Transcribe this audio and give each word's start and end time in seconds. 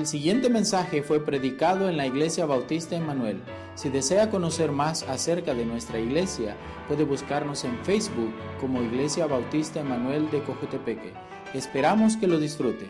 El 0.00 0.06
siguiente 0.06 0.48
mensaje 0.48 1.02
fue 1.02 1.22
predicado 1.22 1.86
en 1.86 1.98
la 1.98 2.06
Iglesia 2.06 2.46
Bautista 2.46 2.96
Emanuel. 2.96 3.42
Si 3.74 3.90
desea 3.90 4.30
conocer 4.30 4.72
más 4.72 5.02
acerca 5.02 5.52
de 5.52 5.66
nuestra 5.66 5.98
iglesia, 5.98 6.56
puede 6.88 7.04
buscarnos 7.04 7.64
en 7.64 7.78
Facebook 7.84 8.32
como 8.62 8.80
Iglesia 8.82 9.26
Bautista 9.26 9.80
Emanuel 9.80 10.30
de 10.30 10.42
Cojutepeque. 10.42 11.12
Esperamos 11.52 12.16
que 12.16 12.26
lo 12.26 12.38
disfrute. 12.38 12.88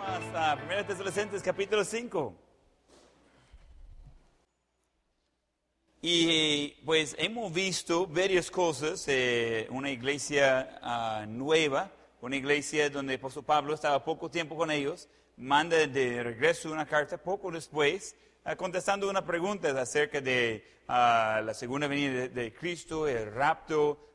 Vamos 0.00 0.34
a 0.36 0.56
1 0.64 0.86
Tesalonicenses 0.86 1.42
capítulo 1.42 1.84
5. 1.84 2.49
Y 6.02 6.76
pues 6.86 7.14
hemos 7.18 7.52
visto 7.52 8.06
varias 8.06 8.50
cosas, 8.50 9.04
eh, 9.06 9.66
una 9.68 9.90
iglesia 9.90 10.78
ah, 10.80 11.26
nueva, 11.28 11.92
una 12.22 12.36
iglesia 12.36 12.88
donde 12.88 13.12
el 13.12 13.20
apóstol 13.20 13.44
Pablo 13.44 13.74
estaba 13.74 14.02
poco 14.02 14.30
tiempo 14.30 14.56
con 14.56 14.70
ellos, 14.70 15.10
manda 15.36 15.76
de 15.86 16.22
regreso 16.22 16.72
una 16.72 16.86
carta 16.86 17.18
poco 17.18 17.50
después, 17.50 18.16
ah, 18.44 18.56
contestando 18.56 19.10
una 19.10 19.26
pregunta 19.26 19.78
acerca 19.78 20.22
de 20.22 20.64
ah, 20.88 21.42
la 21.44 21.52
segunda 21.52 21.86
venida 21.86 22.12
de, 22.12 22.28
de 22.30 22.54
Cristo, 22.54 23.06
el 23.06 23.30
rapto, 23.34 24.14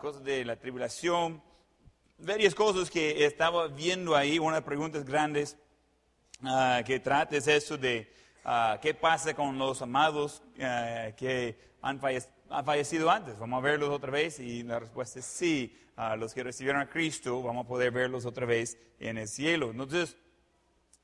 cosas 0.00 0.22
de 0.22 0.44
la 0.44 0.54
tribulación, 0.54 1.42
varias 2.18 2.54
cosas 2.54 2.90
que 2.90 3.24
estaba 3.24 3.66
viendo 3.66 4.14
ahí, 4.14 4.38
unas 4.38 4.62
preguntas 4.62 5.04
grandes 5.04 5.56
que 6.86 7.00
trata 7.00 7.36
es 7.36 7.48
eso 7.48 7.76
de 7.76 8.08
Ah, 8.50 8.78
¿qué 8.80 8.94
pasa 8.94 9.34
con 9.34 9.58
los 9.58 9.82
amados 9.82 10.42
eh, 10.56 11.12
que 11.18 11.74
han, 11.82 12.00
fallecido 12.00 13.10
antes? 13.10 13.38
Vamos 13.38 13.58
a 13.58 13.60
verlos 13.60 13.90
otra 13.90 14.10
vez 14.10 14.40
y 14.40 14.62
la 14.62 14.78
respuesta 14.78 15.18
es 15.18 15.26
sí. 15.26 15.78
Ah, 15.98 16.16
los 16.16 16.32
que 16.32 16.42
recibieron 16.42 16.80
a 16.80 16.88
Cristo, 16.88 17.42
vamos 17.42 17.66
a 17.66 17.68
poder 17.68 17.90
verlos 17.90 18.24
otra 18.24 18.46
vez 18.46 18.78
en 19.00 19.18
el 19.18 19.28
cielo. 19.28 19.70
Entonces, 19.70 20.16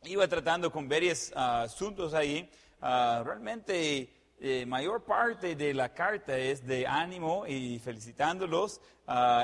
iba 0.05 0.27
tratando 0.27 0.73
con 0.73 0.89
varios 0.89 1.35
ah, 1.37 1.65
asuntos 1.65 2.15
ahí. 2.15 2.51
realmente, 2.81 4.09
eh, 4.41 4.65
mayor 4.65 5.05
parte 5.05 5.55
de 5.55 5.75
la 5.75 5.93
carta 5.93 6.39
es 6.39 6.67
de 6.67 6.87
ánimo 6.87 7.47
y 7.47 7.79
felicitándolos. 7.79 8.81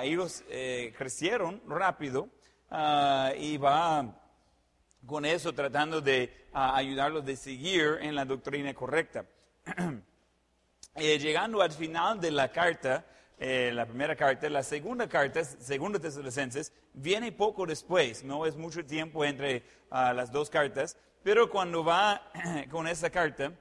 ellos 0.02 0.42
eh, 0.48 0.94
crecieron 0.96 1.60
rápido 1.66 2.30
y 3.36 3.58
va 3.58 4.16
con 5.06 5.26
eso 5.26 5.52
tratando 5.52 6.00
de 6.00 6.39
ayudarlos 6.52 7.24
de 7.24 7.36
seguir 7.36 7.98
en 8.00 8.14
la 8.14 8.24
doctrina 8.24 8.74
correcta. 8.74 9.24
Eh, 10.96 11.20
llegando 11.20 11.62
al 11.62 11.70
final 11.70 12.20
de 12.20 12.32
la 12.32 12.50
carta, 12.50 13.06
eh, 13.38 13.70
la 13.72 13.86
primera 13.86 14.16
carta, 14.16 14.50
la 14.50 14.64
segunda 14.64 15.08
carta, 15.08 15.44
segunda 15.44 16.00
Tesalonicenses, 16.00 16.72
viene 16.92 17.30
poco 17.30 17.64
después, 17.64 18.24
no 18.24 18.44
es 18.44 18.56
mucho 18.56 18.84
tiempo 18.84 19.24
entre 19.24 19.62
ah, 19.88 20.12
las 20.12 20.32
dos 20.32 20.50
cartas, 20.50 20.96
pero 21.22 21.48
cuando 21.48 21.84
va 21.84 22.20
con 22.70 22.88
esa 22.88 23.08
carta, 23.08 23.52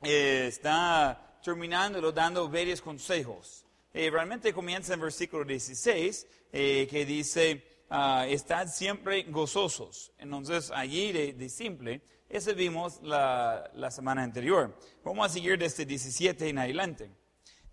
eh, 0.00 0.46
está 0.46 1.40
terminándolo 1.42 2.12
dando 2.12 2.48
varios 2.48 2.80
consejos. 2.80 3.66
realmente 3.92 4.52
comienza 4.52 4.94
en 4.94 5.00
versículo 5.00 5.44
16, 5.44 6.26
que 6.52 7.04
dice, 7.04 7.77
uh, 7.90 8.22
estad 8.28 8.68
siempre 8.68 9.24
gozosos. 9.24 10.12
Entonces, 10.18 10.70
allí 10.70 11.12
de, 11.12 11.48
simple, 11.48 12.02
ese 12.28 12.54
vimos 12.54 13.00
la, 13.02 13.70
la, 13.74 13.90
semana 13.90 14.22
anterior. 14.22 14.78
Vamos 15.04 15.26
a 15.26 15.28
seguir 15.28 15.58
desde 15.58 15.84
17 15.84 16.48
en 16.48 16.58
adelante. 16.58 17.10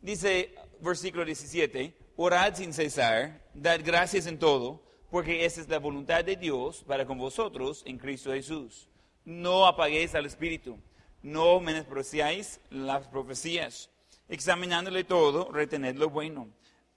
Dice, 0.02 0.53
versículo 0.81 1.25
17, 1.25 1.95
orad 2.16 2.55
sin 2.55 2.73
cesar, 2.73 3.43
dad 3.53 3.81
gracias 3.83 4.27
en 4.27 4.38
todo, 4.38 4.83
porque 5.09 5.45
esa 5.45 5.61
es 5.61 5.70
la 5.70 5.80
voluntad 5.80 6.23
de 6.23 6.36
Dios 6.36 6.83
para 6.86 7.05
con 7.05 7.17
vosotros 7.17 7.83
en 7.86 7.98
Cristo 7.98 8.31
Jesús. 8.31 8.89
No 9.23 9.65
apaguéis 9.65 10.14
al 10.14 10.25
Espíritu, 10.25 10.77
no 11.23 11.59
menospreciáis 11.59 12.59
las 12.70 13.08
profecías. 13.08 13.89
Examinándole 14.27 15.04
todo, 15.04 15.52
retened 15.52 15.98
lo 15.98 16.09
bueno 16.09 16.49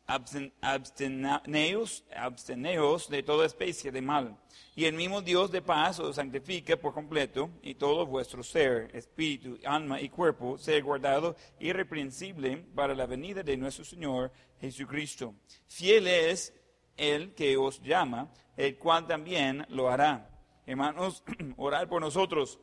absteneos, 0.08 2.04
absteneos 2.16 3.08
de 3.10 3.22
toda 3.22 3.44
especie 3.44 3.92
de 3.92 4.00
mal. 4.00 4.38
Y 4.74 4.86
el 4.86 4.94
mismo 4.94 5.20
Dios 5.20 5.50
de 5.50 5.60
paz 5.60 6.00
os 6.00 6.16
santifique 6.16 6.78
por 6.78 6.94
completo, 6.94 7.50
y 7.62 7.74
todo 7.74 8.06
vuestro 8.06 8.42
ser, 8.42 8.91
espíritu, 8.96 9.58
alma 9.66 10.00
y 10.00 10.08
cuerpo 10.08 10.56
sea 10.56 10.80
guardado 10.80 11.36
irreprensible 11.60 12.56
para 12.74 12.94
la 12.94 13.04
venida 13.06 13.42
de 13.42 13.56
nuestro 13.58 13.84
Señor 13.84 14.32
Jesucristo. 14.60 15.34
Fiel 15.66 16.06
es 16.06 16.54
el 16.96 17.34
que 17.34 17.58
os 17.58 17.80
llama, 17.82 18.32
el 18.56 18.78
cual 18.78 19.06
también 19.06 19.66
lo 19.69 19.90
hará. 19.90 20.30
Hermanos, 20.64 21.22
orad 21.58 21.86
por 21.86 22.00
nosotros. 22.00 22.58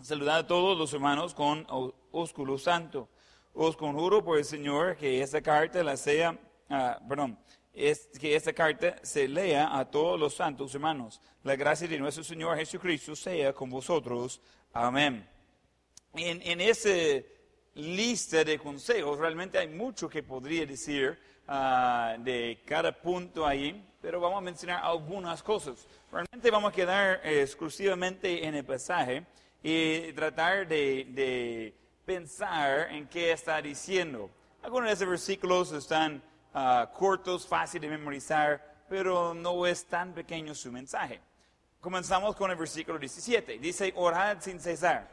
Saludad 0.00 0.38
a 0.38 0.46
todos 0.46 0.78
los 0.78 0.92
hermanos 0.92 1.34
con 1.34 1.66
ósculo 2.12 2.56
santo. 2.56 3.08
Os 3.52 3.76
conjuro 3.76 4.24
por 4.24 4.38
el 4.38 4.44
Señor 4.44 4.96
que 4.96 5.20
esta 5.20 5.42
carta 5.42 5.82
la 5.82 5.96
sea 5.96 6.38
Ah, 6.68 6.98
perdón, 7.08 7.38
es 7.72 8.08
que 8.20 8.34
esta 8.34 8.52
carta 8.52 8.96
se 9.02 9.26
lea 9.26 9.78
a 9.78 9.84
todos 9.90 10.18
los 10.18 10.34
santos 10.34 10.74
hermanos. 10.74 11.20
La 11.44 11.56
gracia 11.56 11.88
de 11.88 11.98
nuestro 11.98 12.24
Señor 12.24 12.56
Jesucristo 12.58 13.14
sea 13.14 13.52
con 13.52 13.70
vosotros. 13.70 14.40
Amén. 14.72 15.26
En, 16.14 16.42
en 16.42 16.60
esa 16.60 16.90
lista 17.74 18.44
de 18.44 18.58
consejos, 18.58 19.18
realmente 19.18 19.56
hay 19.56 19.68
mucho 19.68 20.08
que 20.08 20.22
podría 20.22 20.66
decir 20.66 21.18
ah, 21.46 22.16
de 22.18 22.60
cada 22.66 22.92
punto 22.92 23.46
ahí, 23.46 23.86
pero 24.02 24.20
vamos 24.20 24.38
a 24.38 24.42
mencionar 24.42 24.80
algunas 24.82 25.42
cosas. 25.42 25.86
Realmente 26.10 26.50
vamos 26.50 26.72
a 26.72 26.74
quedar 26.74 27.20
exclusivamente 27.24 28.44
en 28.44 28.56
el 28.56 28.64
pasaje 28.64 29.24
y 29.62 30.12
tratar 30.12 30.66
de, 30.66 31.06
de 31.10 31.74
pensar 32.04 32.90
en 32.90 33.06
qué 33.06 33.32
está 33.32 33.62
diciendo. 33.62 34.30
Algunos 34.62 34.88
de 34.88 34.94
esos 34.94 35.08
versículos 35.08 35.72
están 35.72 36.22
Ah, 36.54 36.90
cortos, 36.92 37.46
fácil 37.46 37.80
de 37.80 37.88
memorizar, 37.88 38.84
pero 38.88 39.34
no 39.34 39.66
es 39.66 39.84
tan 39.86 40.12
pequeño 40.12 40.54
su 40.54 40.72
mensaje. 40.72 41.20
Comenzamos 41.80 42.34
con 42.34 42.50
el 42.50 42.56
versículo 42.56 42.98
17. 42.98 43.58
Dice, 43.58 43.92
orad 43.96 44.38
sin 44.40 44.58
cesar. 44.58 45.08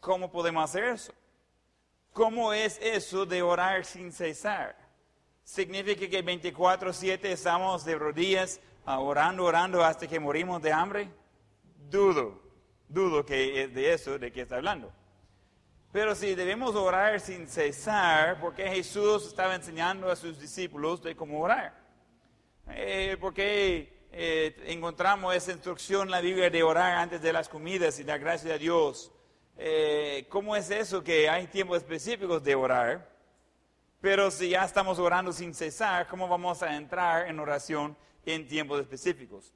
¿Cómo 0.00 0.30
podemos 0.30 0.64
hacer 0.64 0.84
eso? 0.84 1.12
¿Cómo 2.12 2.52
es 2.52 2.78
eso 2.80 3.26
de 3.26 3.42
orar 3.42 3.84
sin 3.84 4.12
cesar? 4.12 4.76
¿Significa 5.42 6.08
que 6.08 6.24
24/7 6.24 7.24
estamos 7.24 7.84
de 7.84 7.96
rodillas 7.96 8.60
ah, 8.86 9.00
orando, 9.00 9.44
orando 9.44 9.84
hasta 9.84 10.06
que 10.06 10.20
morimos 10.20 10.62
de 10.62 10.72
hambre? 10.72 11.10
Dudo, 11.90 12.40
dudo 12.88 13.24
que 13.24 13.64
es 13.64 13.74
de 13.74 13.92
eso 13.92 14.18
de 14.18 14.32
que 14.32 14.42
está 14.42 14.56
hablando. 14.56 14.92
Pero 15.94 16.16
si 16.16 16.34
debemos 16.34 16.74
orar 16.74 17.20
sin 17.20 17.46
cesar, 17.46 18.40
porque 18.40 18.68
Jesús 18.68 19.28
estaba 19.28 19.54
enseñando 19.54 20.10
a 20.10 20.16
sus 20.16 20.40
discípulos 20.40 21.00
de 21.00 21.14
cómo 21.14 21.38
orar. 21.40 21.72
Eh, 22.70 23.16
porque 23.20 24.08
eh, 24.10 24.56
encontramos 24.66 25.32
esa 25.36 25.52
instrucción 25.52 26.08
en 26.08 26.10
la 26.10 26.20
Biblia 26.20 26.50
de 26.50 26.64
orar 26.64 26.94
antes 26.96 27.22
de 27.22 27.32
las 27.32 27.48
comidas 27.48 27.96
y 28.00 28.02
dar 28.02 28.18
gracias 28.18 28.52
a 28.52 28.58
Dios. 28.58 29.12
Eh, 29.56 30.26
¿Cómo 30.30 30.56
es 30.56 30.68
eso 30.68 31.04
que 31.04 31.28
hay 31.28 31.46
tiempos 31.46 31.76
específicos 31.76 32.42
de 32.42 32.56
orar? 32.56 33.08
Pero 34.00 34.32
si 34.32 34.48
ya 34.48 34.64
estamos 34.64 34.98
orando 34.98 35.32
sin 35.32 35.54
cesar, 35.54 36.08
¿cómo 36.08 36.26
vamos 36.26 36.60
a 36.64 36.74
entrar 36.74 37.28
en 37.28 37.38
oración 37.38 37.96
en 38.26 38.48
tiempos 38.48 38.80
específicos? 38.80 39.54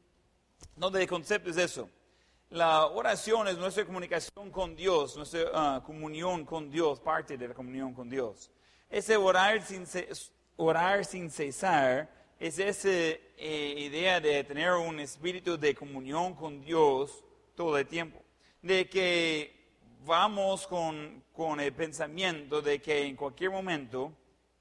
No, 0.76 0.96
el 0.96 1.08
concepto 1.08 1.50
es 1.50 1.56
eso. 1.56 1.90
La 2.50 2.86
oración 2.86 3.46
es 3.46 3.58
nuestra 3.58 3.84
comunicación 3.84 4.50
con 4.50 4.74
Dios, 4.74 5.14
nuestra 5.18 5.42
ah, 5.52 5.82
comunión 5.84 6.46
con 6.46 6.70
Dios, 6.70 6.98
parte 6.98 7.36
de 7.36 7.48
la 7.48 7.52
comunión 7.52 7.92
con 7.92 8.08
Dios. 8.08 8.50
Ese 8.88 9.18
orar 9.18 9.60
sin, 9.62 9.84
orar 10.56 11.04
sin 11.04 11.30
cesar 11.30 12.08
es 12.40 12.58
esa 12.58 12.88
eh, 12.88 13.74
idea 13.76 14.18
de 14.18 14.42
tener 14.44 14.72
un 14.72 14.98
espíritu 14.98 15.58
de 15.58 15.74
comunión 15.74 16.34
con 16.34 16.62
Dios 16.62 17.22
todo 17.54 17.76
el 17.76 17.86
tiempo. 17.86 18.22
De 18.62 18.88
que 18.88 19.74
vamos 20.06 20.66
con, 20.66 21.22
con 21.34 21.60
el 21.60 21.74
pensamiento 21.74 22.62
de 22.62 22.80
que 22.80 23.04
en 23.04 23.14
cualquier 23.14 23.50
momento 23.50 24.10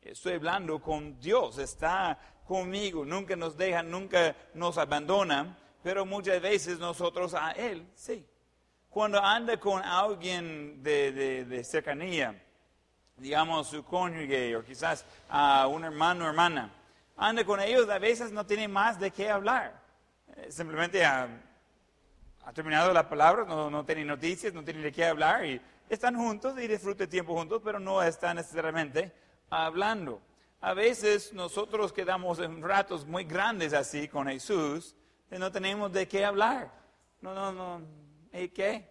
estoy 0.01 0.33
hablando 0.33 0.81
con 0.81 1.17
Dios, 1.21 1.57
está 1.57 2.19
conmigo, 2.45 3.05
nunca 3.05 3.37
nos 3.37 3.55
deja, 3.55 3.81
nunca 3.81 4.35
nos 4.53 4.77
abandona 4.77 5.57
pero 5.87 6.05
muchas 6.05 6.41
veces 6.41 6.79
nosotros 6.79 7.33
a 7.33 7.51
Él, 7.51 7.87
sí. 7.95 8.27
Cuando 8.89 9.23
anda 9.23 9.57
con 9.57 9.81
alguien 9.81 10.83
de, 10.83 11.63
cercanía, 11.63 12.35
digamos 13.15 13.67
su 13.67 13.85
cónyuge 13.85 14.53
o 14.57 14.65
quizás 14.65 15.05
a 15.29 15.65
un 15.67 15.85
hermano 15.85 16.25
o 16.25 16.27
hermana, 16.27 16.69
anda 17.15 17.45
con 17.45 17.61
ellos, 17.61 17.89
a 17.89 17.99
veces 17.99 18.33
no 18.33 18.45
tiene 18.45 18.67
más 18.67 18.99
de 18.99 19.11
qué 19.11 19.29
hablar. 19.29 19.81
Eh, 20.35 20.51
simplemente 20.51 21.05
ha, 21.05 21.29
terminado 22.53 22.91
la 22.91 23.07
palabra, 23.07 23.45
no, 23.45 23.85
tiene 23.85 24.03
noticias, 24.03 24.53
no 24.53 24.65
tiene 24.65 24.81
de 24.81 24.91
qué 24.91 25.05
hablar 25.05 25.45
y 25.45 25.61
están 25.87 26.17
juntos 26.17 26.59
y 26.59 26.67
disfrutan 26.67 27.07
tiempo 27.07 27.33
juntos, 27.33 27.61
pero 27.63 27.79
no 27.79 28.03
están 28.03 28.35
necesariamente 28.35 29.13
hablando. 29.49 30.19
A 30.59 30.73
veces 30.73 31.31
nosotros 31.31 31.93
quedamos 31.93 32.39
en 32.39 32.61
ratos 32.61 33.05
muy 33.05 33.23
grandes 33.23 33.71
así 33.71 34.09
con 34.09 34.27
Jesús 34.27 34.93
no 35.29 35.51
tenemos 35.51 35.91
de 35.91 36.07
qué 36.07 36.23
hablar. 36.25 36.71
No, 37.21 37.33
no, 37.33 37.51
no. 37.51 37.81
¿Y 38.31 38.49
qué? 38.49 38.89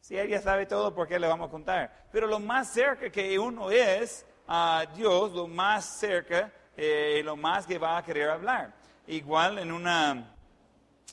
Si 0.00 0.16
él 0.16 0.28
ya 0.28 0.40
sabe 0.40 0.66
todo, 0.66 0.94
¿por 0.94 1.06
qué 1.06 1.18
le 1.18 1.28
vamos 1.28 1.48
a 1.48 1.50
contar? 1.50 2.06
Pero 2.10 2.26
lo 2.26 2.40
más 2.40 2.72
cerca 2.72 3.10
que 3.10 3.38
uno 3.38 3.70
es 3.70 4.26
a 4.48 4.86
Dios, 4.94 5.32
lo 5.32 5.46
más 5.46 5.98
cerca, 5.98 6.52
eh, 6.76 7.22
lo 7.24 7.36
más 7.36 7.66
que 7.66 7.78
va 7.78 7.98
a 7.98 8.02
querer 8.02 8.30
hablar. 8.30 8.74
Igual 9.06 9.58
en 9.58 9.72
una, 9.72 10.34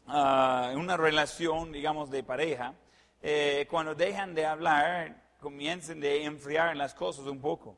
en 0.07 0.77
una 0.77 0.97
relación, 0.97 1.71
digamos, 1.71 2.09
de 2.09 2.23
pareja, 2.23 2.73
eh, 3.21 3.67
cuando 3.69 3.93
dejan 3.93 4.33
de 4.33 4.45
hablar, 4.45 5.23
comiencen 5.39 5.99
de 5.99 6.23
enfriar 6.23 6.75
las 6.75 6.93
cosas 6.93 7.25
un 7.25 7.41
poco. 7.41 7.77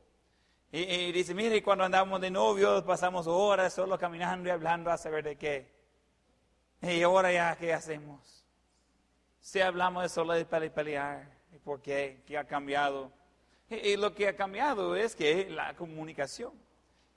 Y, 0.72 1.10
dice, 1.10 1.34
mire, 1.34 1.62
cuando 1.62 1.84
andamos 1.84 2.20
de 2.20 2.30
novios 2.30 2.84
pasamos 2.84 3.26
horas 3.26 3.74
solo 3.74 3.98
caminando 3.98 4.48
y 4.48 4.52
hablando 4.52 4.90
a 4.90 4.96
saber 4.96 5.24
de 5.24 5.36
qué. 5.36 5.79
Y 6.82 7.02
ahora 7.02 7.30
ya, 7.30 7.56
¿qué 7.56 7.74
hacemos? 7.74 8.44
Si 9.40 9.60
hablamos 9.60 10.02
de 10.02 10.08
solo 10.08 10.32
de 10.32 10.44
pelear, 10.44 11.28
¿y 11.52 11.58
por 11.58 11.82
qué? 11.82 12.22
¿Qué 12.26 12.38
ha 12.38 12.44
cambiado? 12.44 13.12
Y, 13.68 13.96
lo 13.96 14.14
que 14.14 14.28
ha 14.28 14.36
cambiado 14.36 14.96
es 14.96 15.14
que 15.14 15.50
la 15.50 15.74
comunicación 15.74 16.52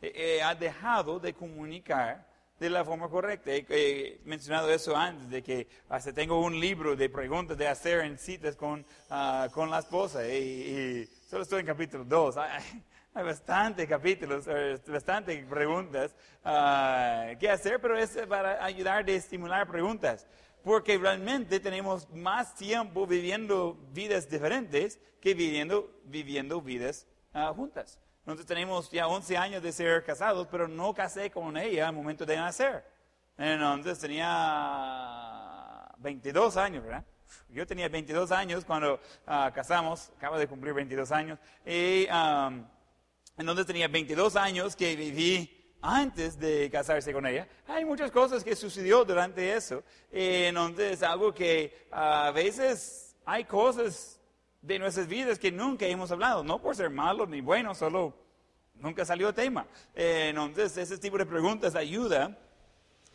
eh, 0.02 0.42
ha 0.44 0.54
dejado 0.54 1.20
de 1.20 1.34
comunicar 1.34 2.28
de 2.60 2.70
la 2.70 2.84
forma 2.84 3.10
correcta. 3.10 3.52
He, 3.52 4.20
mencionado 4.26 4.70
eso 4.70 4.98
antes, 4.98 5.30
de 5.30 5.42
que 5.42 5.68
hasta 5.88 6.12
tengo 6.14 6.42
un 6.42 6.60
libro 6.60 6.96
de 6.96 7.10
preguntas 7.10 7.58
de 7.58 7.68
hacer 7.68 8.02
en 8.02 8.18
citas 8.18 8.58
con, 8.58 8.86
ah, 9.10 9.48
con 9.54 9.70
la 9.70 9.80
esposa 9.80 10.28
y, 10.28 11.10
solo 11.30 11.44
estoy 11.44 11.62
en 11.62 11.68
capítulo 11.68 12.04
2. 12.04 12.36
Hay 13.16 13.24
bastantes 13.24 13.88
capítulos, 13.88 14.46
eh, 14.48 14.80
bastantes 14.88 15.46
preguntas 15.46 16.16
uh, 16.44 17.38
que 17.38 17.48
hacer, 17.48 17.80
pero 17.80 17.96
es 17.96 18.18
para 18.28 18.66
ayudar 18.66 19.08
a 19.08 19.12
estimular 19.12 19.68
preguntas. 19.68 20.26
Porque 20.64 20.98
realmente 20.98 21.60
tenemos 21.60 22.10
más 22.10 22.56
tiempo 22.56 23.06
viviendo 23.06 23.78
vidas 23.92 24.28
diferentes 24.28 25.00
que 25.22 25.36
viviendo, 25.36 25.92
viviendo 26.06 26.60
vidas 26.60 27.06
uh, 27.36 27.54
juntas. 27.54 28.00
Entonces 28.22 28.48
tenemos 28.48 28.90
ya 28.90 29.08
11 29.08 29.38
años 29.38 29.62
de 29.62 29.72
ser 29.72 30.04
casados, 30.04 30.48
pero 30.50 30.68
no 30.68 30.92
casé 30.96 31.30
con 31.30 31.56
ella 31.56 31.90
al 31.90 31.94
momento 31.94 32.26
de 32.26 32.38
nacer. 32.38 32.84
Entonces 33.38 34.00
tenía 34.00 35.44
22 36.00 36.58
años, 36.58 36.84
¿verdad? 36.84 37.06
Yo 37.50 37.68
tenía 37.68 37.90
22 37.90 38.32
años 38.32 38.66
cuando 38.66 38.96
uh, 38.96 39.52
casamos, 39.54 40.12
acabo 40.18 40.40
de 40.40 40.48
cumplir 40.48 40.74
22 40.74 41.12
años, 41.12 41.38
y 41.66 42.08
um, 42.10 42.64
entonces 43.38 43.66
tenía 43.66 43.88
22 43.88 44.36
años 44.36 44.76
que 44.76 44.96
viví 44.96 45.64
antes 45.82 46.40
de 46.40 46.70
casarse 46.72 47.12
con 47.12 47.26
ella. 47.26 47.48
Hay 47.68 47.84
muchas 47.84 48.12
cosas 48.12 48.44
que 48.44 48.56
sucedió 48.56 49.04
durante 49.04 49.54
eso. 49.54 49.84
Entonces 50.12 50.94
es 50.94 51.04
algo 51.04 51.34
que 51.34 51.88
a 51.92 52.32
veces 52.32 53.16
hay 53.26 53.44
cosas 53.44 54.20
de 54.62 54.80
nuestras 54.80 55.08
vidas 55.08 55.38
que 55.38 55.52
nunca 55.52 55.86
hemos 55.86 56.10
hablado, 56.12 56.44
no 56.44 56.60
por 56.60 56.76
ser 56.76 56.90
malos 56.90 57.28
ni 57.28 57.42
buenos, 57.42 57.78
solo 57.78 58.14
nunca 58.76 59.04
salió 59.04 59.34
tema. 59.34 59.66
Entonces 59.94 60.78
ese 60.78 60.98
tipo 60.98 61.18
de 61.18 61.26
preguntas 61.26 61.76
ayuda 61.76 62.38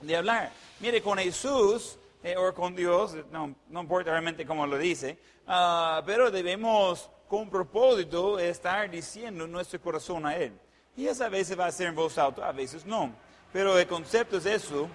de 0.01 0.17
hablar. 0.17 0.53
Mire, 0.81 1.03
con 1.03 1.19
Jesús 1.19 1.99
eh, 2.23 2.37
o 2.37 2.53
con 2.55 2.75
Dios, 2.75 3.17
no, 3.31 3.55
no, 3.69 3.81
importa 3.81 4.11
realmente 4.11 4.45
cómo 4.45 4.67
lo 4.67 4.77
dice, 4.77 5.19
uh, 5.47 6.03
pero 6.05 6.31
debemos 6.31 7.11
con 7.29 7.51
propósito 7.51 8.39
estar 8.39 8.91
diciendo 8.91 9.47
nuestro 9.47 9.81
corazón 9.81 10.27
a 10.27 10.37
Él. 10.37 10.53
Y 10.97 11.07
eso 11.07 11.25
a 11.25 11.29
veces 11.29 11.59
va 11.59 11.67
a 11.67 11.73
ser 11.73 11.89
en 11.89 11.95
voz 11.95 12.19
alta, 12.19 12.49
a 12.49 12.53
veces 12.53 12.85
no. 12.85 13.13
Pero 13.53 13.79
el 13.79 13.87
concepto 13.87 14.39
es 14.39 14.47
eso. 14.47 14.89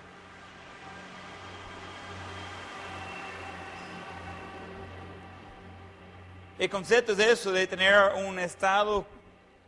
El 6.60 6.70
concepto 6.70 7.14
es 7.14 7.20
eso 7.20 7.52
de 7.52 7.68
tener 7.68 7.96
un 8.28 8.38
estado 8.40 9.06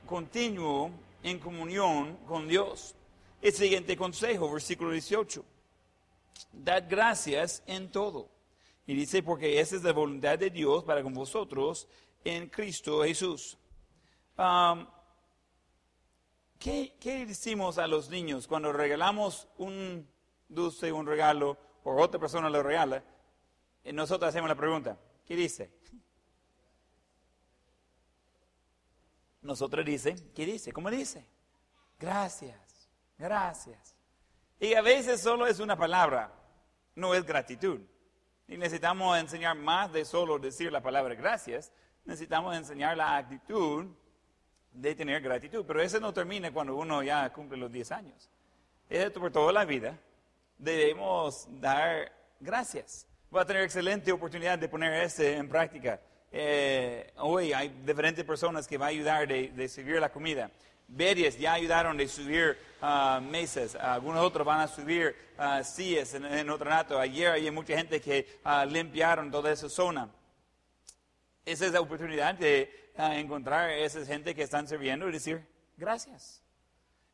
continuo 0.05 0.91
en 1.23 1.39
comunión 1.39 2.17
con 2.27 2.47
Dios. 2.47 2.95
El 3.41 3.53
siguiente 3.53 3.95
consejo, 3.95 4.51
versículo 4.51 4.91
18. 4.91 5.43
Dad 6.51 6.83
gracias 6.89 7.63
en 7.65 7.91
todo. 7.91 8.29
Y 8.87 8.93
dice, 8.93 9.23
porque 9.23 9.59
esa 9.59 9.75
es 9.75 9.83
la 9.83 9.93
voluntad 9.93 10.37
de 10.37 10.49
Dios 10.49 10.83
para 10.83 11.01
con 11.01 11.13
vosotros 11.13 11.87
en 12.25 12.49
Cristo 12.49 13.03
Jesús. 13.03 13.57
¿qué, 16.59 17.25
decimos 17.25 17.77
a 17.77 17.87
los 17.87 18.09
niños 18.09 18.47
cuando 18.47 18.73
regalamos 18.73 19.47
un 19.57 20.09
dulce, 20.49 20.91
un 20.91 21.05
regalo, 21.05 21.57
o 21.83 22.01
otra 22.01 22.19
persona 22.19 22.49
lo 22.49 22.61
regala? 22.61 23.03
Y 23.83 23.93
nosotros 23.93 24.27
hacemos 24.27 24.49
la 24.49 24.55
pregunta, 24.55 24.99
¿qué 25.25 25.35
dice? 25.35 25.71
Nosotros 29.41 29.85
dice, 29.85 30.15
¿qué 30.33 30.45
dice? 30.45 30.73
¿Cómo 30.73 30.89
dice? 30.89 31.23
Gracias, 31.99 32.89
gracias. 33.17 33.95
Y 34.59 34.73
a 34.73 34.81
veces 34.81 35.21
solo 35.21 35.45
es 35.45 35.59
una 35.59 35.77
palabra, 35.77 36.33
no 36.95 37.13
es 37.13 37.23
gratitud. 37.23 37.79
Y 38.47 38.57
necesitamos 38.57 39.17
enseñar 39.19 39.55
más 39.55 39.93
de 39.93 40.03
solo 40.03 40.39
decir 40.39 40.71
la 40.71 40.81
palabra 40.81 41.13
gracias, 41.13 41.71
necesitamos 42.05 42.55
enseñar 42.55 42.95
la 42.95 43.17
actitud 43.17 43.85
de 44.71 44.95
tener 44.95 45.21
gratitud. 45.21 45.65
Pero 45.65 45.81
eso 45.81 45.99
no 45.99 46.13
termina 46.13 46.51
cuando 46.51 46.75
uno 46.75 47.03
ya 47.03 47.31
cumple 47.31 47.57
los 47.57 47.71
10 47.71 47.91
años. 47.91 48.29
Esto 48.89 49.19
por 49.19 49.31
toda 49.31 49.51
la 49.51 49.65
vida 49.65 49.97
debemos 50.57 51.47
dar 51.59 52.11
gracias. 52.39 53.07
Va 53.35 53.41
a 53.41 53.45
tener 53.45 53.63
excelente 53.63 54.11
oportunidad 54.11 54.57
de 54.57 54.69
poner 54.69 54.93
eso 55.03 55.23
en 55.23 55.49
práctica. 55.49 55.99
Eh, 56.31 57.11
hoy 57.17 57.53
hay 57.53 57.69
diferentes 57.85 58.23
personas 58.23 58.67
que 58.67 58.77
van 58.77 58.87
a 58.87 58.89
ayudar 58.89 59.27
de, 59.27 59.49
de 59.49 59.67
subir 59.67 59.99
la 59.99 60.11
comida. 60.11 60.51
Varias 60.87 61.37
ya 61.37 61.53
ayudaron 61.53 61.97
de 61.97 62.07
subir 62.07 62.57
uh, 62.81 63.19
mesas, 63.19 63.73
algunos 63.73 64.23
otros 64.23 64.45
van 64.45 64.59
a 64.59 64.67
subir 64.67 65.15
uh, 65.39 65.63
sillas 65.63 66.13
en, 66.13 66.25
en, 66.25 66.47
otro 66.49 66.69
rato. 66.69 66.99
Ayer 66.99 67.31
hay 67.31 67.49
mucha 67.49 67.75
gente 67.75 67.99
que 67.99 68.39
uh, 68.45 68.69
limpiaron 68.69 69.31
toda 69.31 69.51
esa 69.51 69.67
zona 69.67 70.07
esa 71.45 71.65
es 71.67 71.71
la 71.71 71.81
oportunidad 71.81 72.35
de 72.35 72.91
ah, 72.97 73.17
encontrar 73.17 73.69
a 73.69 73.75
esa 73.75 74.03
gente 74.05 74.33
que 74.33 74.43
están 74.43 74.67
sirviendo 74.67 75.07
y 75.07 75.11
decir 75.11 75.45
gracias. 75.77 76.41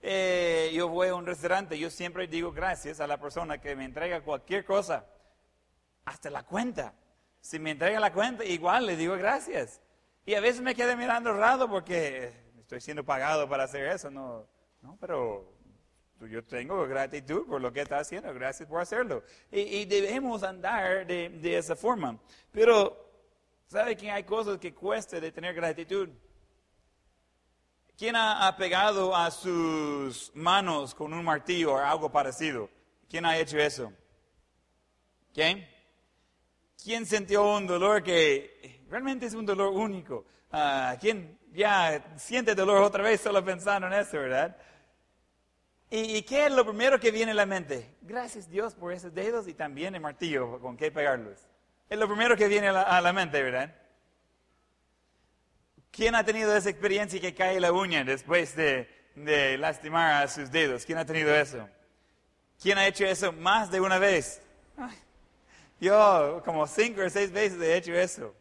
Eh, 0.02 0.72
yo 0.74 0.88
voy 0.88 1.10
a 1.10 1.16
un 1.16 1.26
restaurante, 1.26 1.78
yo 1.78 1.90
siempre 1.90 2.28
digo 2.28 2.52
gracias 2.52 3.00
a 3.00 3.08
la 3.08 3.20
persona 3.20 3.60
que 3.60 3.76
me 3.76 3.86
entrega 3.86 4.22
cualquier 4.22 4.66
cosa, 4.66 5.06
hasta 6.06 6.30
la 6.30 6.44
cuenta. 6.44 6.94
Si 7.40 7.60
me 7.60 7.72
entrega 7.72 8.00
la 8.00 8.14
cuenta, 8.14 8.46
igual 8.46 8.86
le 8.86 8.96
digo 8.96 9.16
gracias. 9.16 9.82
Y 10.26 10.34
a 10.36 10.40
veces 10.40 10.62
me 10.62 10.76
quedé 10.76 10.96
mirando 10.96 11.34
raro 11.34 11.70
porque 11.70 12.32
estoy 12.60 12.82
siendo 12.82 13.04
pagado 13.04 13.50
para 13.50 13.66
hacer 13.66 13.86
eso. 13.88 14.10
No, 14.10 14.48
no 14.82 14.98
pero 15.00 15.52
yo 16.30 16.44
tengo 16.44 16.88
gratitud 16.88 17.48
por 17.48 17.60
lo 17.62 17.74
que 17.74 17.82
está 17.82 18.00
haciendo. 18.00 18.34
Gracias 18.34 18.70
por 18.70 18.82
hacerlo. 18.82 19.24
Y, 19.52 19.86
debemos 19.86 20.44
andar 20.44 21.06
de, 21.06 21.30
de 21.30 21.58
esa 21.58 21.76
forma. 21.76 22.20
Pero 22.52 23.01
¿Sabe 23.72 23.96
que 23.96 24.12
hay 24.12 24.26
cosas 24.26 24.58
que 24.58 24.74
cuesta 24.74 25.18
de 25.18 25.32
tener 25.32 25.56
gratitud? 25.56 26.10
¿Quién 27.98 28.18
ha, 28.18 28.54
pegado 28.58 29.16
a 29.16 29.32
sus 29.32 30.30
manos 30.36 30.94
con 30.94 31.14
un 31.14 31.24
martillo 31.24 31.76
o 31.76 31.78
algo 31.78 32.12
parecido? 32.12 32.70
¿Quién 33.10 33.26
ha 33.26 33.38
hecho 33.38 33.58
eso? 33.58 33.94
¿Quién? 35.34 35.66
¿Quién 36.84 37.06
sintió 37.06 37.46
un 37.46 37.66
dolor 37.66 38.04
que 38.04 38.84
realmente 38.90 39.28
es 39.28 39.34
un 39.34 39.46
dolor 39.46 39.70
único? 39.70 40.26
Ah, 40.52 40.98
¿Quién 41.00 41.40
ya 41.54 42.18
siente 42.18 42.54
dolor 42.54 42.84
otra 42.84 43.04
vez 43.04 43.22
solo 43.22 43.42
pensando 43.42 43.88
en 43.88 43.94
eso, 43.94 44.18
verdad? 44.18 44.58
¿Y, 45.90 46.18
¿Y, 46.18 46.24
qué 46.24 46.48
es 46.48 46.52
lo 46.52 46.66
primero 46.66 47.00
que 47.00 47.10
viene 47.10 47.32
a 47.32 47.36
la 47.36 47.46
mente? 47.46 47.96
Gracias 48.02 48.50
Dios 48.50 48.76
por 48.76 48.92
esos 48.92 49.14
dedos 49.14 49.48
y 49.48 49.54
también 49.54 49.96
el 49.96 50.02
martillo 50.02 50.60
con 50.60 50.76
que 50.76 50.92
pegarlos. 50.92 51.51
Es 51.92 52.00
lo 52.00 52.08
primero 52.08 52.38
que 52.38 52.48
viene 52.48 52.70
a 52.70 53.02
la, 53.02 53.12
mente, 53.12 53.44
¿verdad? 53.44 53.70
¿Quién 55.92 56.16
ha 56.16 56.24
tenido 56.24 56.56
esa 56.56 56.70
experiencia 56.70 57.20
que 57.20 57.36
cae 57.36 57.60
la 57.60 57.74
uña 57.74 58.06
después 58.06 58.56
de, 58.56 58.88
lastimar 59.60 60.24
a 60.24 60.28
sus 60.30 60.50
dedos? 60.50 60.86
¿Quién 60.86 61.00
ha 61.00 61.06
tenido 61.06 61.36
eso? 61.36 61.68
¿Quién 62.62 62.78
ha 62.78 62.88
hecho 62.88 63.04
eso 63.04 63.34
más 63.34 63.70
de 63.72 63.82
una 63.82 64.00
vez? 64.00 64.42
Yo 65.82 66.42
como 66.46 66.66
cinco 66.66 67.02
o 67.02 67.10
seis 67.10 67.30
veces 67.30 67.62
he 67.62 67.76
hecho 67.76 67.94
eso. 67.94 68.34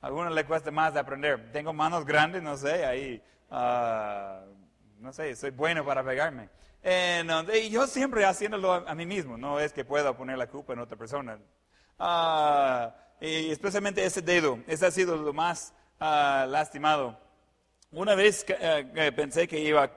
A 0.00 0.06
algunos 0.06 0.32
le 0.32 0.46
cuesta 0.46 0.70
más 0.70 0.96
aprender. 0.96 1.52
Tengo 1.52 1.74
manos 1.74 2.06
grandes, 2.06 2.42
no 2.42 2.56
sé, 2.56 2.86
ahí, 2.86 3.22
ah, 3.50 4.46
no 4.98 5.12
sé, 5.12 5.36
soy 5.36 5.50
bueno 5.50 5.84
para 5.84 6.02
pegarme. 6.02 6.48
y 7.62 7.68
yo 7.68 7.86
siempre 7.86 8.24
haciéndolo 8.24 8.72
a, 8.72 8.90
a, 8.90 8.94
mí 8.94 9.04
mismo, 9.04 9.36
no 9.36 9.60
es 9.60 9.74
que 9.74 9.84
pueda 9.84 10.16
poner 10.16 10.38
la 10.38 10.46
culpa 10.46 10.72
en 10.72 10.78
otra 10.78 10.96
persona. 10.96 11.38
Ah, 12.02 12.94
y 13.20 13.50
especialmente 13.50 14.02
ese 14.02 14.22
dedo, 14.22 14.58
ese 14.66 14.86
ha 14.86 14.90
sido 14.90 15.16
lo 15.16 15.34
más 15.34 15.74
ah, 16.00 16.46
lastimado. 16.48 17.18
Una 17.92 18.14
vez 18.14 18.42
que 18.42 18.54
pensé 19.14 19.46
que 19.46 19.60
iba 19.60 19.84
a 19.84 19.90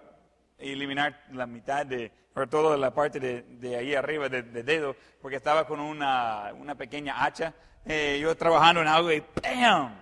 eliminar 0.57 1.23
la 1.31 1.45
mitad 1.45 1.85
de, 1.85 2.11
o 2.35 2.45
toda 2.47 2.75
la 2.75 2.93
parte 2.93 3.21
de, 3.21 3.43
de 3.43 3.77
ahí 3.77 3.95
arriba 3.95 4.27
del 4.27 4.51
de 4.51 4.63
dedo, 4.63 4.95
porque 5.21 5.37
estaba 5.37 5.65
con 5.65 5.79
una, 5.79 6.51
una 6.57 6.75
pequeña 6.75 7.23
hacha. 7.23 7.53
Eh, 7.85 8.19
yo 8.21 8.35
trabajando 8.35 8.81
en 8.81 8.87
algo 8.87 9.11
y 9.11 9.23
¡bam! 9.41 9.95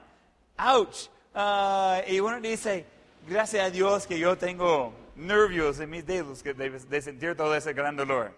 ¡Ouch! 0.57 1.09
Ah, 1.35 2.01
y 2.07 2.19
uno 2.19 2.39
dice, 2.39 2.87
gracias 3.27 3.63
a 3.63 3.69
Dios 3.69 4.07
que 4.07 4.17
yo 4.17 4.35
tengo 4.37 4.93
nervios 5.15 5.79
en 5.79 5.91
mis 5.91 6.05
dedos 6.05 6.41
que 6.41 6.55
de, 6.55 6.71
de 6.71 7.01
sentir 7.01 7.35
todo 7.35 7.53
ese 7.53 7.73
gran 7.73 7.95
dolor. 7.95 8.35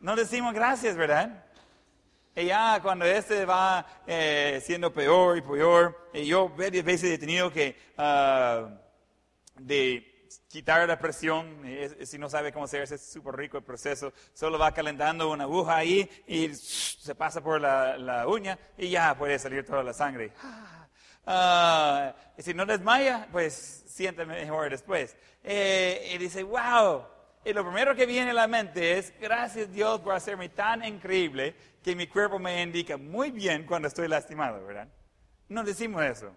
No 0.00 0.16
decimos 0.16 0.52
gracias, 0.52 0.96
¿verdad? 0.96 1.45
Y 2.36 2.44
ya 2.44 2.80
cuando 2.82 3.06
este 3.06 3.46
va 3.46 3.86
eh, 4.06 4.60
siendo 4.62 4.92
peor 4.92 5.38
y 5.38 5.40
peor, 5.40 6.10
y 6.12 6.26
yo 6.26 6.50
varias 6.50 6.84
veces 6.84 7.12
he 7.12 7.18
tenido 7.18 7.50
que 7.50 7.74
ah, 7.96 8.68
de 9.58 10.28
quitar 10.46 10.86
la 10.86 10.98
presión, 10.98 11.62
si 12.04 12.18
no 12.18 12.28
sabe 12.28 12.52
cómo 12.52 12.66
hacerse, 12.66 12.96
es 12.96 13.10
súper 13.10 13.36
rico 13.36 13.56
el 13.56 13.64
proceso, 13.64 14.12
solo 14.34 14.58
va 14.58 14.74
calentando 14.74 15.30
una 15.30 15.44
aguja 15.44 15.76
ahí 15.76 16.10
y 16.26 16.54
se 16.54 17.14
pasa 17.14 17.40
por 17.40 17.58
la, 17.58 17.96
la 17.96 18.28
uña 18.28 18.58
y 18.76 18.90
ya 18.90 19.16
puede 19.16 19.38
salir 19.38 19.64
toda 19.64 19.82
la 19.82 19.94
sangre. 19.94 20.32
Ah, 21.24 22.14
y 22.36 22.42
si 22.42 22.52
no 22.52 22.66
desmaya, 22.66 23.28
pues 23.32 23.84
siente 23.86 24.26
mejor 24.26 24.68
después. 24.68 25.16
Eh, 25.42 26.12
y 26.14 26.18
dice, 26.18 26.42
wow. 26.42 27.15
Y 27.46 27.52
lo 27.52 27.62
primero 27.62 27.94
que 27.94 28.06
viene 28.06 28.32
a 28.32 28.34
la 28.34 28.48
mente 28.48 28.98
es, 28.98 29.14
gracias 29.20 29.72
Dios 29.72 30.00
por 30.00 30.16
hacerme 30.16 30.48
tan 30.48 30.84
increíble 30.84 31.54
que 31.80 31.94
mi 31.94 32.08
cuerpo 32.08 32.40
me 32.40 32.60
indica 32.60 32.96
muy 32.96 33.30
bien 33.30 33.64
cuando 33.64 33.86
estoy 33.86 34.08
lastimado, 34.08 34.66
¿verdad? 34.66 34.88
No 35.48 35.62
decimos 35.62 36.02
eso. 36.02 36.34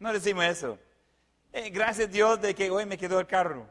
No 0.00 0.12
decimos 0.12 0.44
eso. 0.44 0.76
Eh, 1.52 1.70
gracias 1.70 2.10
Dios 2.10 2.40
de 2.40 2.52
que 2.52 2.68
hoy 2.68 2.84
me 2.84 2.98
quedó 2.98 3.20
el 3.20 3.28
carro. 3.28 3.68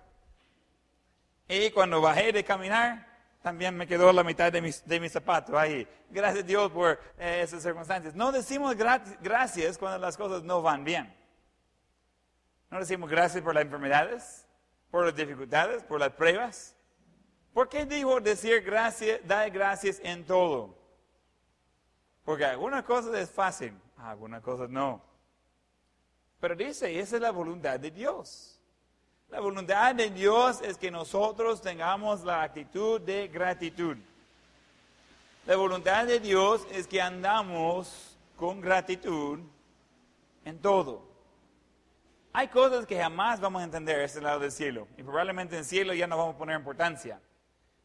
Y 1.49 1.69
cuando 1.71 1.99
bajé 1.99 2.31
de 2.31 2.45
caminar, 2.45 3.05
también 3.41 3.75
me 3.75 3.85
quedó 3.85 4.13
la 4.13 4.23
mitad 4.23 4.53
de 4.53 4.61
mis, 4.61 4.87
de 4.87 5.01
mis 5.01 5.11
zapatos 5.11 5.53
ahí. 5.53 5.85
Gracias 6.09 6.45
Dios 6.45 6.71
por 6.71 6.97
eh, 7.19 7.41
esas 7.43 7.61
circunstancias. 7.61 8.15
No 8.15 8.31
decimos 8.31 8.77
gra- 8.77 9.03
gracias 9.19 9.77
cuando 9.77 9.97
las 9.97 10.15
cosas 10.15 10.43
no 10.43 10.61
van 10.61 10.85
bien. 10.85 11.13
No 12.69 12.79
decimos 12.79 13.09
gracias 13.09 13.43
por 13.43 13.53
las 13.53 13.65
enfermedades, 13.65 14.40
por 14.91 15.05
las 15.05 15.15
dificultades, 15.15 15.83
por 15.83 15.99
las 15.99 16.11
pruebas. 16.11 16.75
¿Por 17.53 17.69
qué 17.69 17.85
dijo 17.85 18.19
decir 18.19 18.61
gracias, 18.61 19.25
dar 19.25 19.49
gracias 19.49 19.99
en 20.03 20.25
todo? 20.25 20.75
Porque 22.23 22.45
algunas 22.45 22.83
cosas 22.83 23.15
es 23.15 23.31
fácil, 23.31 23.73
algunas 23.97 24.41
cosas 24.41 24.69
no. 24.69 25.01
Pero 26.39 26.55
dice, 26.55 26.99
esa 26.99 27.15
es 27.15 27.21
la 27.21 27.31
voluntad 27.31 27.79
de 27.79 27.91
Dios. 27.91 28.59
La 29.29 29.39
voluntad 29.39 29.95
de 29.95 30.09
Dios 30.09 30.61
es 30.61 30.77
que 30.77 30.91
nosotros 30.91 31.61
tengamos 31.61 32.23
la 32.23 32.43
actitud 32.43 32.99
de 32.99 33.27
gratitud. 33.29 33.97
La 35.45 35.55
voluntad 35.55 36.05
de 36.05 36.19
Dios 36.19 36.67
es 36.71 36.85
que 36.85 37.01
andamos 37.01 38.17
con 38.35 38.59
gratitud 38.59 39.39
en 40.43 40.59
todo. 40.59 41.10
Hay 42.33 42.47
cosas 42.47 42.85
que 42.85 42.97
jamás 42.97 43.41
vamos 43.41 43.61
a 43.61 43.65
entender 43.65 43.99
este 43.99 44.21
lado 44.21 44.39
del 44.39 44.51
cielo. 44.51 44.87
Y 44.97 45.03
probablemente 45.03 45.55
en 45.55 45.59
el 45.59 45.65
cielo 45.65 45.93
ya 45.93 46.07
no 46.07 46.17
vamos 46.17 46.35
a 46.35 46.37
poner 46.37 46.57
importancia. 46.57 47.19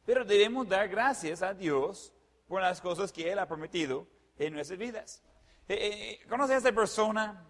Pero 0.04 0.24
debemos 0.24 0.68
dar 0.68 0.88
gracias 0.88 1.42
a 1.42 1.52
Dios 1.52 2.12
por 2.46 2.60
las 2.60 2.80
cosas 2.80 3.12
que 3.12 3.30
Él 3.30 3.40
ha 3.40 3.48
prometido 3.48 4.06
en 4.38 4.54
nuestras 4.54 4.78
vidas. 4.78 5.22
Eh, 5.68 6.20
eh, 6.22 6.26
¿Conoce 6.28 6.54
a 6.54 6.58
esa 6.58 6.70
persona 6.70 7.44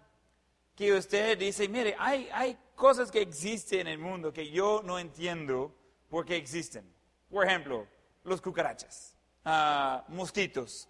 que 0.75 0.93
usted 0.93 1.37
dice, 1.37 1.69
mire, 1.69 1.95
hay, 1.99 2.29
hay 2.33 2.57
cosas 2.75 3.11
que 3.11 3.21
existen 3.21 3.81
en 3.81 3.87
el 3.87 3.99
mundo 3.99 4.33
que 4.33 4.49
yo 4.49 4.81
no 4.83 4.97
entiendo 4.97 5.75
por 6.09 6.25
qué 6.25 6.35
existen? 6.35 6.91
Por 7.29 7.45
ejemplo, 7.45 7.87
los 8.23 8.41
cucarachas, 8.41 9.15
ah, 9.45 10.03
mosquitos, 10.07 10.89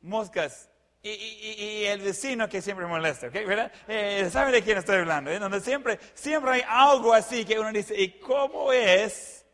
moscas 0.00 0.70
y, 1.02 1.10
y- 1.10 1.62
y 1.82 1.84
el 1.86 2.00
vecino 2.00 2.48
que 2.48 2.62
siempre 2.62 2.86
molesta, 2.86 3.26
¿ok? 3.26 3.32
¿verdad? 3.46 3.72
Eh, 3.88 4.28
¿Sabe 4.30 4.52
de 4.52 4.62
quién 4.62 4.78
estoy 4.78 4.96
hablando? 4.98 5.30
eh? 5.30 5.38
Donde 5.38 5.60
siempre, 5.60 5.98
siempre 6.14 6.52
hay 6.52 6.62
algo 6.66 7.12
así 7.12 7.44
que 7.44 7.58
uno 7.58 7.72
dice, 7.72 8.00
¿y 8.00 8.18
cómo 8.20 8.72
es 8.72 9.44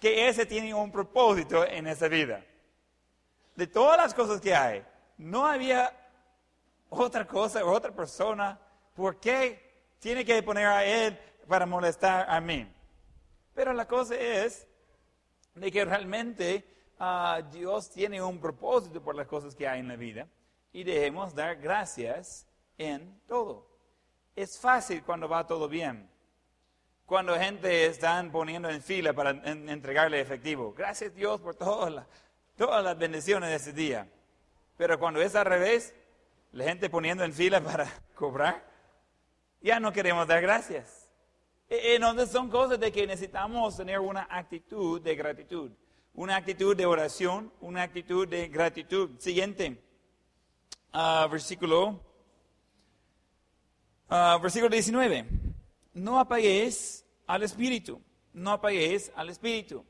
que 0.00 0.28
ese 0.28 0.46
tiene 0.46 0.72
un 0.74 0.92
propósito 0.92 1.66
en 1.66 1.86
esa 1.88 2.06
vida? 2.08 2.44
De 3.56 3.66
todas 3.66 3.96
las 3.96 4.14
cosas 4.14 4.40
que 4.40 4.54
hay, 4.54 4.84
no 5.18 5.46
había 5.46 5.92
otra 6.88 7.26
cosa 7.26 7.64
o 7.64 7.72
otra 7.72 7.90
persona, 7.92 8.58
¿por 8.94 9.18
qué 9.18 9.94
tiene 9.98 10.24
que 10.24 10.42
poner 10.42 10.66
a 10.66 10.84
él 10.84 11.18
para 11.48 11.66
molestar 11.66 12.26
a 12.28 12.40
mí? 12.40 12.70
Pero 13.54 13.72
la 13.72 13.88
cosa 13.88 14.14
es 14.14 14.66
de 15.54 15.72
que 15.72 15.84
realmente 15.84 16.64
ah, 17.00 17.40
Dios 17.50 17.90
tiene 17.90 18.22
un 18.22 18.38
propósito 18.38 19.02
por 19.02 19.14
las 19.16 19.26
cosas 19.26 19.54
que 19.54 19.66
hay 19.66 19.80
en 19.80 19.88
la 19.88 19.96
vida 19.96 20.28
y 20.76 20.84
debemos 20.84 21.34
dar 21.34 21.56
gracias 21.56 22.46
en 22.76 23.18
todo. 23.26 23.66
Es 24.34 24.58
fácil 24.60 25.02
cuando 25.02 25.26
va 25.26 25.46
todo 25.46 25.68
bien. 25.70 26.06
Cuando 27.06 27.34
gente 27.38 27.86
están 27.86 28.30
poniendo 28.30 28.68
en 28.68 28.82
fila 28.82 29.14
para 29.14 29.30
en- 29.30 29.70
entregarle 29.70 30.20
efectivo. 30.20 30.74
Gracias 30.76 31.14
Dios 31.14 31.40
por 31.40 31.54
todas 31.54 31.90
las, 31.90 32.06
todas 32.58 32.84
las 32.84 32.98
bendiciones 32.98 33.48
de 33.48 33.56
ese 33.56 33.72
día. 33.72 34.06
Pero 34.76 34.98
cuando 34.98 35.22
es 35.22 35.34
al 35.34 35.46
revés, 35.46 35.94
la 36.52 36.64
gente 36.64 36.90
poniendo 36.90 37.24
en 37.24 37.32
fila 37.32 37.62
para 37.62 37.90
cobrar, 38.14 38.62
ya 39.62 39.80
no 39.80 39.92
queremos 39.92 40.26
dar 40.26 40.42
gracias. 40.42 41.10
E- 41.70 41.94
Entonces 41.94 42.28
son 42.30 42.50
cosas 42.50 42.78
de 42.78 42.92
que 42.92 43.06
necesitamos 43.06 43.78
tener 43.78 43.98
una 43.98 44.26
actitud 44.30 45.00
de 45.00 45.14
gratitud, 45.16 45.70
una 46.12 46.36
actitud 46.36 46.76
de 46.76 46.84
oración, 46.84 47.50
una 47.62 47.82
actitud 47.82 48.28
de 48.28 48.48
gratitud. 48.48 49.18
Siguiente, 49.18 49.82
ah, 50.98 51.28
versículo, 51.30 52.00
ah, 54.08 54.38
versículo 54.40 54.70
19. 54.70 55.26
No 55.94 56.18
apaguéis 56.18 57.04
al 57.26 57.42
espíritu, 57.42 58.00
no 58.32 58.52
apaguéis 58.52 59.12
al 59.14 59.30
espíritu. 59.30 59.84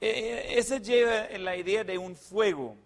Eh, 0.00 0.54
Esa 0.58 0.78
lleva 0.78 1.28
la 1.38 1.56
idea 1.56 1.84
de 1.84 1.98
un 1.98 2.16
fuego 2.16 2.76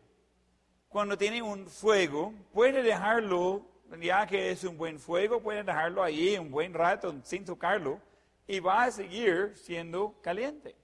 cuando 0.96 1.18
tiene 1.18 1.42
un 1.42 1.66
fuego, 1.66 2.32
puede 2.54 2.82
dejarlo, 2.82 3.60
ya 4.00 4.26
que 4.26 4.50
es 4.50 4.64
un 4.64 4.78
buen 4.78 4.98
fuego, 4.98 5.42
puede 5.42 5.62
dejarlo 5.62 6.02
ahí 6.02 6.38
un 6.38 6.50
buen 6.50 6.72
rato 6.72 7.14
sin 7.22 7.44
tocarlo 7.44 8.00
y 8.46 8.60
va 8.60 8.84
a 8.84 8.90
seguir 8.90 9.52
siendo 9.56 10.14
caliente. 10.22 10.74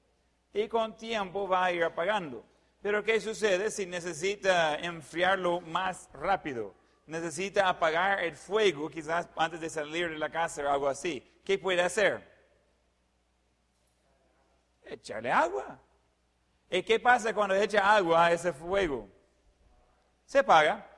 Y 0.53 0.69
con 0.69 0.95
tiempo 0.99 1.49
va 1.49 1.65
a 1.65 1.73
ir 1.73 1.83
apagando. 1.83 2.45
Pero 2.83 3.05
¿qué 3.05 3.21
sucede 3.21 3.71
si 3.71 3.87
necesita 3.87 4.77
enfriarlo 4.77 5.61
más 5.61 6.11
rápido? 6.13 6.75
Necesita 7.07 7.69
apagar 7.69 8.23
el 8.25 8.35
fuego 8.35 8.91
quizás 8.91 9.29
antes 9.37 9.61
de 9.61 9.71
salir 9.71 10.11
de 10.11 10.19
la 10.19 10.31
casa 10.31 10.63
o 10.63 10.69
algo 10.69 10.89
así. 10.89 11.41
¿Qué 11.45 11.59
puede 11.59 11.81
hacer? 11.81 12.29
Echarle 14.85 15.31
agua. 15.31 15.81
¿Y 16.69 16.83
qué 16.83 16.99
pasa 16.99 17.33
cuando 17.33 17.55
echa 17.55 17.95
agua 17.95 18.27
a 18.27 18.33
ese 18.33 18.53
fuego? 18.53 19.09
se 20.33 20.39
apaga. 20.39 20.89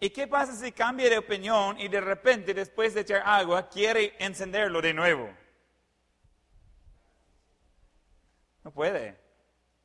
¿Y 0.00 0.10
qué 0.10 0.26
pasa 0.26 0.52
si 0.56 0.72
cambia 0.72 1.08
de 1.08 1.18
opinión 1.18 1.78
y 1.78 1.86
de 1.86 2.00
repente 2.00 2.52
después 2.52 2.92
de 2.92 3.02
echar 3.02 3.22
agua 3.24 3.68
quiere 3.68 4.16
encenderlo 4.18 4.82
de 4.82 4.92
nuevo? 4.92 5.30
No 8.64 8.72
puede. 8.72 9.19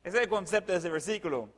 Ese 0.06 0.18
es 0.18 0.22
el 0.22 0.28
concepto 0.28 0.70
de 0.70 0.78
ese 0.78 0.88
versículo. 0.88 1.48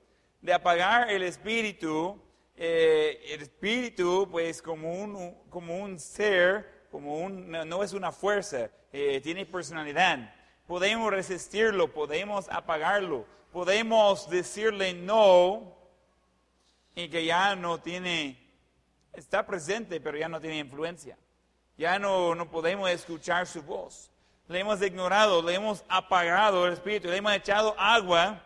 De 0.40 0.54
apagar 0.54 1.10
el 1.10 1.22
espíritu, 1.22 2.18
eh, 2.56 3.20
el 3.28 3.42
espíritu 3.42 4.26
pues 4.30 4.62
como 4.62 4.90
un, 4.90 5.34
como 5.50 5.76
un 5.76 5.98
ser, 5.98 6.86
como 6.90 7.18
un, 7.18 7.50
no, 7.50 7.66
no 7.66 7.84
es 7.84 7.92
una 7.92 8.10
fuerza, 8.10 8.70
eh, 8.90 9.20
tiene 9.20 9.44
personalidad. 9.44 10.34
Podemos 10.66 11.10
resistirlo, 11.10 11.92
podemos 11.92 12.48
apagarlo, 12.48 13.26
podemos 13.52 14.30
decirle 14.30 14.94
no 14.94 15.76
y 16.94 17.10
que 17.10 17.26
ya 17.26 17.54
no 17.54 17.82
tiene, 17.82 18.38
está 19.12 19.44
presente, 19.44 20.00
pero 20.00 20.16
ya 20.16 20.30
no 20.30 20.40
tiene 20.40 20.56
influencia. 20.56 21.18
Ya 21.76 21.98
no, 21.98 22.34
no 22.34 22.50
podemos 22.50 22.88
escuchar 22.88 23.46
su 23.46 23.62
voz. 23.62 24.10
Le 24.48 24.60
hemos 24.60 24.82
ignorado, 24.82 25.42
le 25.42 25.54
hemos 25.54 25.84
apagado 25.88 26.66
el 26.66 26.72
espíritu, 26.72 27.08
le 27.08 27.18
hemos 27.18 27.32
echado 27.32 27.74
agua. 27.78 28.42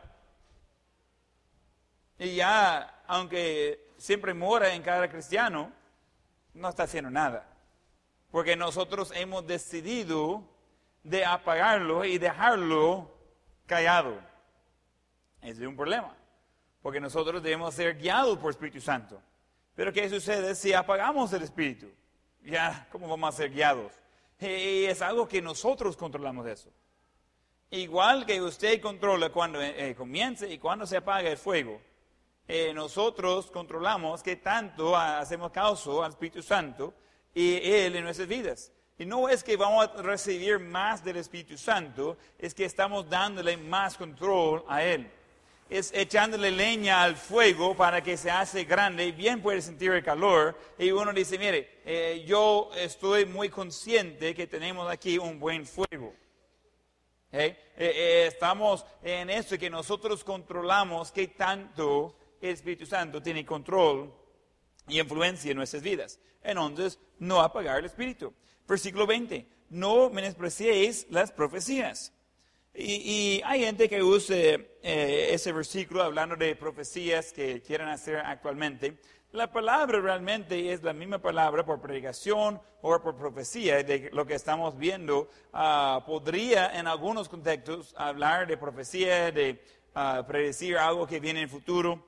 Y 2.19 2.37
ya, 2.37 3.03
aunque 3.07 3.93
siempre 3.97 4.35
mora 4.35 4.75
en 4.75 4.83
cada 4.83 5.09
cristiano, 5.09 5.73
no 6.55 6.69
está 6.69 6.83
haciendo 6.83 7.11
nada. 7.11 7.49
Porque 8.31 8.57
nosotros 8.57 9.13
hemos 9.15 9.47
decidido 9.47 10.45
de 11.03 11.25
apagarlo 11.25 12.05
y 12.05 12.19
dejarlo 12.19 13.11
callado. 13.67 14.19
Ese 15.41 15.63
es 15.63 15.69
un 15.69 15.77
problema 15.77 16.17
porque 16.83 17.01
nosotros 17.01 17.43
debemos 17.43 17.75
ser 17.75 17.97
guiados 17.97 18.37
por 18.39 18.51
Espíritu 18.51 18.81
Santo. 18.81 19.23
Pero 19.75 19.93
¿qué 19.93 20.11
sucede 20.11 20.55
si 20.55 20.75
apagamos 20.75 21.33
el 21.33 21.43
Espíritu? 21.43 21.89
Ya, 22.43 22.87
¿cómo 22.91 23.09
vamos 23.09 23.33
a 23.33 23.37
ser 23.39 23.51
guiados? 23.51 23.93
Es 24.43 25.03
algo 25.03 25.29
que 25.29 25.41
nosotros 25.41 25.97
controlamos 25.97 26.47
eso. 26.47 26.71
Igual 27.71 28.27
que 28.27 28.43
usted 28.43 28.83
controla 28.83 29.31
cuando 29.31 29.63
eh, 29.63 29.91
eh, 29.91 29.95
comience 29.95 30.47
y 30.53 30.59
cuando 30.59 30.87
se 30.87 30.99
apaga 30.99 31.31
el 31.31 31.39
fuego, 31.39 31.81
eh, 32.47 32.71
nosotros 32.75 33.51
controlamos 33.51 34.23
que 34.23 34.37
tanto 34.37 34.95
hacemos 34.95 35.51
caso 35.53 36.05
al 36.05 36.11
Espíritu 36.11 36.43
Santo 36.43 36.93
y 37.35 37.55
Él 37.57 37.97
en 37.97 38.05
nuestras 38.05 38.29
vidas. 38.29 38.73
Y 38.99 39.07
no 39.07 39.27
es 39.27 39.43
que 39.43 39.57
vamos 39.57 39.89
a 39.89 40.03
recibir 40.03 40.59
más 40.59 41.03
del 41.03 41.17
Espíritu 41.17 41.57
Santo, 41.57 42.19
es 42.39 42.53
que 42.53 42.67
estamos 42.67 43.09
dándole 43.09 43.57
más 43.57 43.97
control 43.97 44.65
a 44.69 44.83
Él. 44.83 45.11
Es 45.73 45.91
echándole 45.95 46.51
leña 46.51 47.03
al 47.03 47.17
fuego 47.17 47.75
para 47.75 48.03
que 48.03 48.19
se 48.19 48.31
hace 48.31 48.65
grande 48.65 49.07
y 49.07 49.13
bien 49.13 49.41
puede 49.41 49.63
sentir 49.63 49.91
el 49.93 50.05
calor. 50.05 50.55
Y 50.79 50.91
uno 50.91 51.15
dice, 51.15 51.39
mire, 51.39 51.81
eh, 51.87 52.23
yo 52.27 52.69
estoy 52.77 53.25
muy 53.25 53.49
consciente 53.49 54.35
que 54.35 54.47
tenemos 54.47 54.91
aquí 54.91 55.17
un 55.17 55.41
buen 55.41 55.65
fuego. 55.65 56.13
¿Eh? 57.33 57.57
Eh, 57.79 58.27
estamos 58.29 58.85
en 59.03 59.31
eso 59.31 59.57
que 59.57 59.71
nosotros 59.71 60.23
controlamos 60.25 61.11
que 61.11 61.29
tanto 61.29 62.19
el 62.43 62.51
Espíritu 62.51 62.85
Santo 62.85 63.23
tiene 63.23 63.47
control 63.47 64.15
y 64.89 65.01
influencia 65.01 65.53
en 65.53 65.57
nuestras 65.57 65.83
vidas. 65.83 66.21
Entonces, 66.43 66.99
no 67.19 67.41
apagar 67.41 67.79
el 67.79 67.87
Espíritu. 67.87 68.35
Versículo 68.69 69.07
20, 69.07 69.47
no 69.71 70.11
menospreciéis 70.11 71.07
las 71.09 71.33
profecías. 71.33 72.13
Y, 72.75 73.43
hay 73.45 73.61
gente 73.61 73.89
que 73.89 74.03
use 74.03 74.79
eh, 74.83 75.29
ese 75.31 75.53
versículo 75.53 76.03
hablando 76.03 76.37
de 76.37 76.57
profecías 76.57 77.33
que 77.33 77.61
quieren 77.61 77.89
hacer 77.89 78.17
actualmente. 78.17 78.99
La 79.33 79.53
palabra 79.53 80.01
realmente 80.01 80.73
es 80.73 80.83
la 80.83 80.93
misma 80.93 81.19
palabra 81.19 81.65
por 81.65 81.81
predicación 81.81 82.61
o 82.81 83.01
por 83.01 83.17
profecía 83.17 83.83
de 83.83 84.11
lo 84.13 84.27
que 84.27 84.35
estamos 84.35 84.79
viendo. 84.79 85.29
Ah, 85.53 86.03
podría 86.07 86.79
en 86.79 86.87
algunos 86.87 87.29
contextos 87.29 87.95
hablar 87.97 88.47
de 88.47 88.57
profecía, 88.57 89.31
de 89.31 89.63
ah, 89.95 90.25
predecir 90.27 90.79
algo 90.79 91.07
que 91.07 91.21
viene 91.21 91.41
en 91.41 91.45
el 91.45 91.51
futuro. 91.51 92.03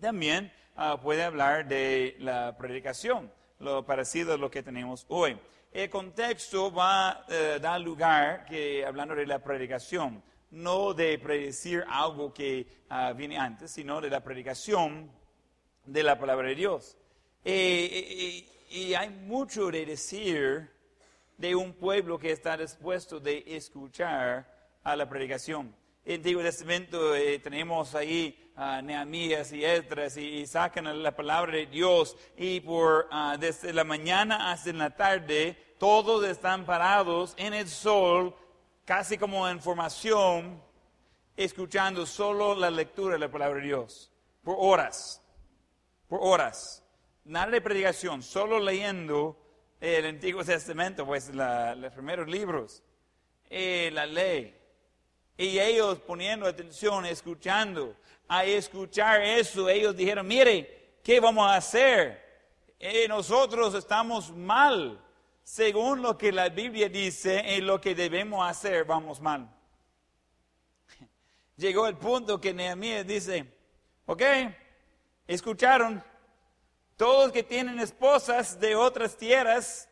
También 0.00 0.52
ah, 0.76 1.00
puede 1.00 1.24
hablar 1.24 1.66
de 1.66 2.16
la 2.20 2.56
predicación, 2.56 3.32
lo 3.58 3.84
parecido 3.84 4.34
a 4.34 4.36
lo 4.36 4.50
que 4.50 4.62
tenemos 4.62 5.04
hoy 5.08 5.36
el 5.72 5.90
contexto 5.90 6.72
va 6.72 7.10
a 7.10 7.26
eh, 7.28 7.58
dar 7.60 7.80
lugar, 7.80 8.44
que, 8.44 8.84
hablando 8.84 9.14
de 9.14 9.26
la 9.26 9.38
predicación, 9.38 10.22
no 10.50 10.94
de 10.94 11.18
predecir 11.18 11.84
algo 11.88 12.32
que 12.32 12.66
ah, 12.88 13.12
viene 13.12 13.38
antes, 13.38 13.70
sino 13.70 14.00
de 14.00 14.10
la 14.10 14.20
predicación 14.22 15.10
de 15.84 16.02
la 16.02 16.18
palabra 16.18 16.48
de 16.48 16.54
Dios. 16.54 16.96
y 17.44 18.94
hay 18.94 19.10
mucho 19.10 19.70
de 19.70 19.86
decir 19.86 20.70
de 21.40 21.54
un 21.54 21.72
pueblo 21.72 22.18
que 22.18 22.32
está 22.32 22.56
dispuesto 22.56 23.18
de 23.18 23.42
escuchar 23.46 24.46
a 24.82 24.94
la 24.94 25.08
predicación. 25.08 25.74
En 26.04 26.12
el 26.12 26.20
Antiguo 26.20 26.42
Testamento 26.42 27.14
eh, 27.14 27.38
tenemos 27.38 27.94
ahí 27.94 28.39
a 28.56 28.82
Nehemías 28.82 29.52
y 29.52 29.64
Esdras 29.64 30.16
y, 30.16 30.46
sacan 30.46 31.02
la 31.02 31.14
palabra 31.14 31.52
de 31.52 31.66
Dios 31.66 32.16
y 32.36 32.60
por 32.60 33.08
ah, 33.10 33.36
desde 33.38 33.72
la 33.72 33.84
mañana 33.84 34.50
hasta 34.50 34.72
la 34.72 34.90
tarde 34.90 35.74
todos 35.78 36.24
están 36.26 36.66
parados 36.66 37.34
en 37.38 37.54
el 37.54 37.66
sol, 37.66 38.36
casi 38.84 39.16
como 39.16 39.48
en 39.48 39.60
formación, 39.60 40.62
escuchando 41.34 42.04
solo 42.04 42.54
la 42.54 42.70
lectura 42.70 43.14
de 43.14 43.20
la 43.20 43.30
palabra 43.30 43.60
de 43.60 43.66
Dios, 43.66 44.12
por 44.42 44.56
horas, 44.58 45.22
por 46.06 46.20
horas. 46.22 46.82
Nada 47.24 47.52
de 47.52 47.62
predicación, 47.62 48.22
solo 48.22 48.60
leyendo 48.60 49.38
el 49.80 50.04
Antiguo 50.04 50.44
Testamento, 50.44 51.06
pues 51.06 51.32
los 51.34 51.92
primeros 51.94 52.28
libros, 52.28 52.82
eh, 53.48 53.90
la 53.94 54.04
ley. 54.04 54.54
Y 55.38 55.58
ellos 55.58 55.98
poniendo 56.00 56.46
atención, 56.46 57.06
escuchando. 57.06 57.96
A 58.32 58.44
escuchar 58.44 59.20
eso, 59.22 59.68
ellos 59.68 59.96
dijeron, 59.96 60.24
mire, 60.24 60.98
¿qué 61.02 61.18
vamos 61.18 61.50
a 61.50 61.56
hacer? 61.56 62.24
Eh, 62.78 63.08
nosotros 63.08 63.74
estamos 63.74 64.30
mal. 64.30 65.04
Según 65.42 66.00
lo 66.00 66.16
que 66.16 66.30
la 66.30 66.48
Biblia 66.48 66.88
dice 66.88 67.56
en 67.56 67.66
lo 67.66 67.80
que 67.80 67.92
debemos 67.92 68.48
hacer, 68.48 68.84
vamos 68.84 69.20
mal. 69.20 69.52
Llegó 71.56 71.88
el 71.88 71.96
punto 71.96 72.40
que 72.40 72.54
Nehemías 72.54 73.04
dice, 73.04 73.52
ok, 74.06 74.22
escucharon, 75.26 76.00
todos 76.96 77.32
que 77.32 77.42
tienen 77.42 77.80
esposas 77.80 78.60
de 78.60 78.76
otras 78.76 79.16
tierras, 79.16 79.88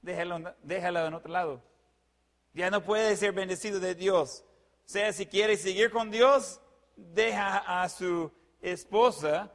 déjalo, 0.00 0.54
déjalo 0.62 1.06
en 1.06 1.14
otro 1.14 1.32
lado. 1.32 1.73
Ya 2.54 2.70
no 2.70 2.82
puede 2.82 3.16
ser 3.16 3.32
bendecido 3.32 3.80
de 3.80 3.94
Dios. 3.94 4.44
O 4.86 4.88
sea, 4.88 5.12
si 5.12 5.26
quiere 5.26 5.56
seguir 5.56 5.90
con 5.90 6.10
Dios, 6.10 6.60
deja 6.96 7.82
a 7.82 7.88
su 7.88 8.30
esposa 8.62 9.52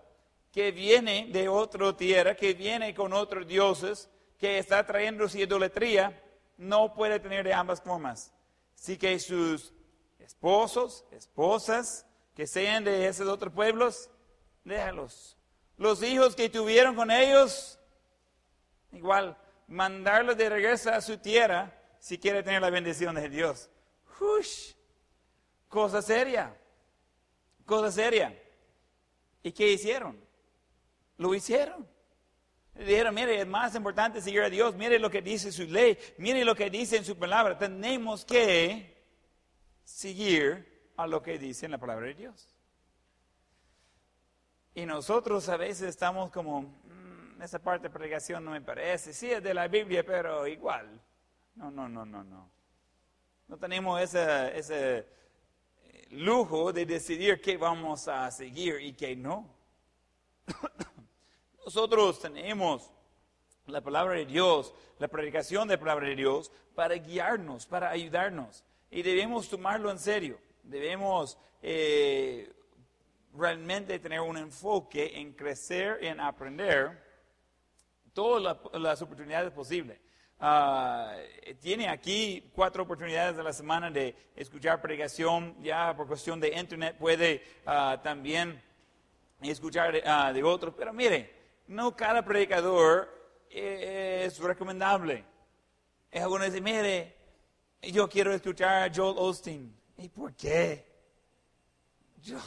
que 0.51 0.71
viene 0.71 1.29
de 1.31 1.47
otra 1.47 1.95
tierra, 1.95 2.35
que 2.35 2.53
viene 2.53 2.93
con 2.93 3.13
otros 3.13 3.47
dioses, 3.47 4.09
que 4.37 4.57
está 4.57 4.85
trayendo 4.85 5.29
su 5.29 5.37
idolatría, 5.37 6.21
no 6.57 6.93
puede 6.93 7.19
tener 7.19 7.45
de 7.45 7.53
ambas 7.53 7.81
formas. 7.81 8.33
Así 8.75 8.97
que 8.97 9.17
sus 9.19 9.73
esposos, 10.19 11.05
esposas, 11.11 12.05
que 12.35 12.47
sean 12.47 12.83
de 12.83 13.07
esos 13.07 13.27
otros 13.27 13.53
pueblos, 13.53 14.09
déjalos. 14.63 15.37
Los 15.77 16.03
hijos 16.03 16.35
que 16.35 16.49
tuvieron 16.49 16.95
con 16.95 17.11
ellos, 17.11 17.79
igual, 18.91 19.37
mandarlos 19.67 20.35
de 20.35 20.49
regreso 20.49 20.89
a 20.89 21.01
su 21.01 21.17
tierra 21.17 21.78
si 21.99 22.17
quiere 22.17 22.43
tener 22.43 22.61
la 22.61 22.69
bendición 22.69 23.15
de 23.15 23.29
Dios. 23.29 23.69
Ush, 24.19 24.73
cosa 25.67 26.01
seria, 26.01 26.55
cosa 27.65 27.91
seria. 27.91 28.37
¿Y 29.43 29.51
qué 29.51 29.71
hicieron? 29.71 30.19
Lo 31.17 31.33
hicieron. 31.33 31.87
Dijeron, 32.75 33.13
mire, 33.13 33.41
es 33.41 33.47
más 33.47 33.75
importante 33.75 34.21
seguir 34.21 34.41
a 34.41 34.49
Dios, 34.49 34.75
mire 34.75 34.99
lo 34.99 35.09
que 35.09 35.21
dice 35.21 35.51
su 35.51 35.63
ley, 35.63 35.97
mire 36.17 36.45
lo 36.45 36.55
que 36.55 36.69
dice 36.69 36.95
en 36.95 37.03
su 37.03 37.17
palabra. 37.17 37.57
Tenemos 37.57 38.23
que 38.23 39.03
seguir 39.83 40.91
a 40.95 41.05
lo 41.05 41.21
que 41.21 41.37
dice 41.37 41.65
en 41.65 41.71
la 41.71 41.77
palabra 41.77 42.07
de 42.07 42.13
Dios. 42.13 42.55
Y 44.73 44.85
nosotros 44.85 45.49
a 45.49 45.57
veces 45.57 45.89
estamos 45.89 46.31
como, 46.31 46.73
esa 47.41 47.59
parte 47.59 47.87
de 47.87 47.93
predicación 47.93 48.45
no 48.45 48.51
me 48.51 48.61
parece. 48.61 49.13
Sí, 49.13 49.29
es 49.29 49.43
de 49.43 49.53
la 49.53 49.67
Biblia, 49.67 50.05
pero 50.05 50.47
igual. 50.47 51.01
No, 51.59 51.69
no, 51.69 51.89
no, 51.89 52.05
no, 52.05 52.23
no. 52.23 52.49
No 53.49 53.57
tenemos 53.57 53.99
ese, 53.99 54.57
ese 54.57 54.99
eh, 54.99 56.07
lujo 56.11 56.71
de 56.71 56.85
decidir 56.85 57.41
qué 57.41 57.57
vamos 57.57 58.07
a 58.07 58.31
seguir 58.31 58.79
y 58.79 58.93
qué 58.93 59.13
no. 59.13 59.45
Nosotros 61.65 62.21
tenemos 62.21 62.89
la 63.65 63.81
palabra 63.81 64.13
de 64.13 64.25
Dios, 64.25 64.73
la 64.99 65.09
predicación 65.09 65.67
de 65.67 65.73
la 65.73 65.81
palabra 65.81 66.07
de 66.07 66.15
Dios, 66.15 66.49
para 66.75 66.95
guiarnos, 66.95 67.65
para 67.65 67.89
ayudarnos. 67.89 68.63
Y 68.89 69.01
debemos 69.01 69.49
tomarlo 69.49 69.91
en 69.91 69.99
serio. 69.99 70.39
Debemos 70.63 71.37
eh, 71.61 72.53
realmente 73.33 73.99
tener 73.99 74.21
un 74.21 74.37
enfoque 74.37 75.19
en 75.19 75.33
crecer, 75.33 76.01
en 76.05 76.21
aprender 76.21 77.03
todas 78.13 78.57
las 78.71 79.01
oportunidades 79.01 79.51
posibles. 79.51 79.99
Ah, 80.41 81.17
tiene 81.59 81.89
aquí 81.89 82.49
cuatro 82.53 82.83
oportunidades 82.83 83.35
de 83.35 83.43
la 83.43 83.51
semana 83.51 83.91
de 83.91 84.15
escuchar 84.37 84.81
predicación, 84.81 85.61
ya 85.61 85.93
por 85.97 86.07
cuestión 86.07 86.39
de 86.39 86.57
internet 86.57 86.95
puede 86.97 87.43
ah, 87.65 87.99
también 88.01 88.61
escuchar 89.41 89.93
uh, 89.95 90.33
de 90.33 90.43
otros, 90.43 90.73
pero 90.77 90.93
mire, 90.93 91.33
no 91.67 91.95
cada 91.95 92.23
predicador 92.23 93.09
es 93.49 94.37
recomendable. 94.39 95.25
Es 96.09 96.21
alguno 96.21 96.45
dice, 96.45 96.61
mire, 96.61 97.15
yo 97.81 98.07
quiero 98.07 98.33
escuchar 98.33 98.89
a 98.89 98.93
Joel 98.93 99.15
Osteen. 99.17 99.75
¿Y 99.97 100.07
por 100.07 100.33
qué? 100.35 100.85
Yo, 102.21 102.37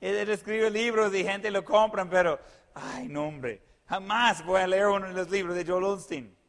él 0.00 0.30
escribe 0.30 0.70
libros 0.70 1.12
y 1.14 1.24
gente 1.24 1.50
lo 1.50 1.64
compran, 1.64 2.08
pero, 2.08 2.38
ay, 2.74 3.08
no, 3.08 3.26
hombre, 3.26 3.60
jamás 3.86 4.44
voy 4.44 4.60
a 4.60 4.66
leer 4.66 4.86
uno 4.86 5.08
de 5.08 5.14
los 5.14 5.30
libros 5.30 5.56
de 5.56 5.64
Joel 5.64 5.84
Osteen. 5.84 6.43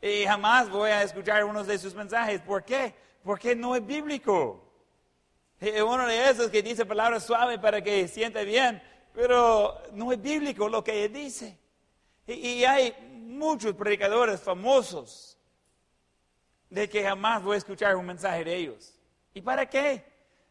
Y 0.00 0.24
jamás 0.24 0.68
voy 0.68 0.90
a 0.90 1.02
escuchar 1.02 1.44
uno 1.44 1.64
de 1.64 1.78
sus 1.78 1.94
mensajes. 1.94 2.40
¿Por 2.40 2.64
qué? 2.64 2.94
Porque 3.24 3.56
no 3.56 3.74
es 3.74 3.84
bíblico. 3.84 4.62
Uno 5.60 6.06
de 6.06 6.30
esos 6.30 6.50
que 6.50 6.62
dice 6.62 6.84
palabras 6.84 7.24
suaves 7.24 7.58
para 7.58 7.82
que 7.82 8.06
sienta 8.08 8.42
bien, 8.42 8.82
pero 9.14 9.80
no 9.92 10.12
es 10.12 10.20
bíblico 10.20 10.68
lo 10.68 10.84
que 10.84 11.04
él 11.06 11.12
dice. 11.12 11.58
Y 12.26 12.64
hay 12.64 12.94
muchos 13.26 13.74
predicadores 13.74 14.40
famosos 14.40 15.38
de 16.68 16.88
que 16.88 17.02
jamás 17.02 17.42
voy 17.42 17.54
a 17.54 17.58
escuchar 17.58 17.96
un 17.96 18.06
mensaje 18.06 18.44
de 18.44 18.54
ellos. 18.54 18.94
¿Y 19.32 19.40
para 19.40 19.66
qué? 19.66 20.04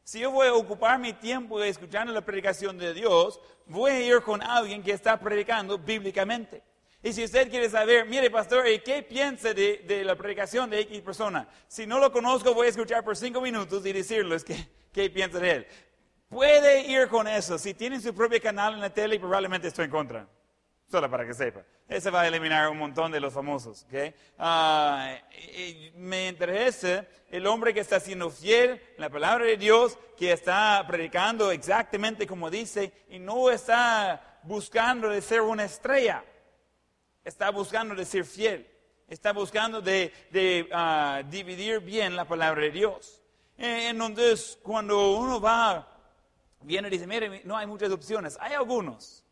Si 0.04 0.20
yo 0.20 0.32
voy 0.32 0.48
a 0.48 0.54
ocupar 0.54 1.00
mi 1.00 1.14
tiempo 1.14 1.62
escuchando 1.62 2.14
la 2.14 2.22
predicación 2.22 2.78
de 2.78 2.94
Dios, 2.94 3.40
voy 3.66 3.92
a 3.92 4.02
ir 4.02 4.22
con 4.22 4.42
alguien 4.42 4.84
que 4.84 4.92
está 4.92 5.20
predicando 5.20 5.78
bíblicamente. 5.78 6.64
Y 7.06 7.14
si 7.14 7.24
usted 7.24 7.52
quiere 7.52 7.70
saber, 7.70 8.08
mire, 8.08 8.32
pastor, 8.32 8.66
¿qué 8.84 9.04
piensa 9.04 9.54
de, 9.54 10.02
la 10.04 10.16
predicación 10.16 10.72
de 10.72 10.80
X 10.80 11.02
persona? 11.02 11.48
Si 11.68 11.86
no 11.86 12.00
lo 12.00 12.12
conozco, 12.12 12.56
voy 12.56 12.66
a 12.66 12.70
escuchar 12.72 13.04
por 13.04 13.16
cinco 13.16 13.42
minutos 13.42 13.86
y 13.86 13.94
decirles 13.94 14.44
qué, 14.44 14.68
qué 14.92 15.08
piensa 15.12 15.38
de 15.38 15.52
él. 15.52 15.68
Puede 16.28 16.82
ir 16.82 17.08
con 17.08 17.28
eso. 17.28 17.60
Si 17.60 17.76
tienen 17.76 18.02
su 18.02 18.12
propio 18.12 18.42
canal 18.42 18.74
en 18.74 18.82
la 18.82 18.90
tele, 18.90 19.20
probablemente 19.20 19.68
estoy 19.68 19.86
en 19.86 19.92
contra. 19.92 20.28
Solo 20.90 21.08
para 21.08 21.28
que 21.28 21.36
sepa. 21.36 21.62
Ese 21.88 22.10
va 22.10 22.22
a 22.22 22.28
eliminar 22.28 22.70
un 22.70 22.80
montón 22.80 23.12
de 23.12 23.20
los 23.20 23.32
famosos. 23.32 23.86
Ah, 24.40 25.16
me 25.94 26.28
interesa 26.28 27.06
el 27.30 27.46
hombre 27.46 27.72
que 27.72 27.82
está 27.82 28.00
siendo 28.00 28.32
fiel 28.32 28.82
en 28.96 29.02
la 29.02 29.12
palabra 29.12 29.46
de 29.46 29.58
Dios, 29.58 29.96
que 30.18 30.32
está 30.32 30.84
predicando 30.88 31.52
exactamente 31.52 32.26
como 32.26 32.50
dice 32.50 32.92
y 33.10 33.20
no 33.20 33.52
está 33.52 34.40
buscando 34.42 35.10
de 35.10 35.22
ser 35.22 35.42
una 35.42 35.66
estrella. 35.66 36.24
Está 37.26 37.50
buscando 37.50 37.94
de 37.96 38.06
ser 38.06 38.24
fiel. 38.24 38.70
Está 39.10 39.34
buscando 39.34 39.82
de, 39.82 40.14
ah, 40.72 41.22
dividir 41.30 41.82
bien 41.82 42.16
la 42.16 42.26
palabra 42.26 42.62
de 42.62 42.72
Dios. 42.72 43.22
Entonces, 43.58 44.58
cuando 44.64 45.16
uno 45.18 45.42
va, 45.42 45.88
viene 46.62 46.88
y 46.88 46.92
dice, 46.92 47.08
mire, 47.08 47.42
no 47.44 47.58
hay 47.58 47.68
muchas 47.68 47.92
opciones. 47.92 48.38
Hay 48.40 48.54
algunos. 48.54 49.25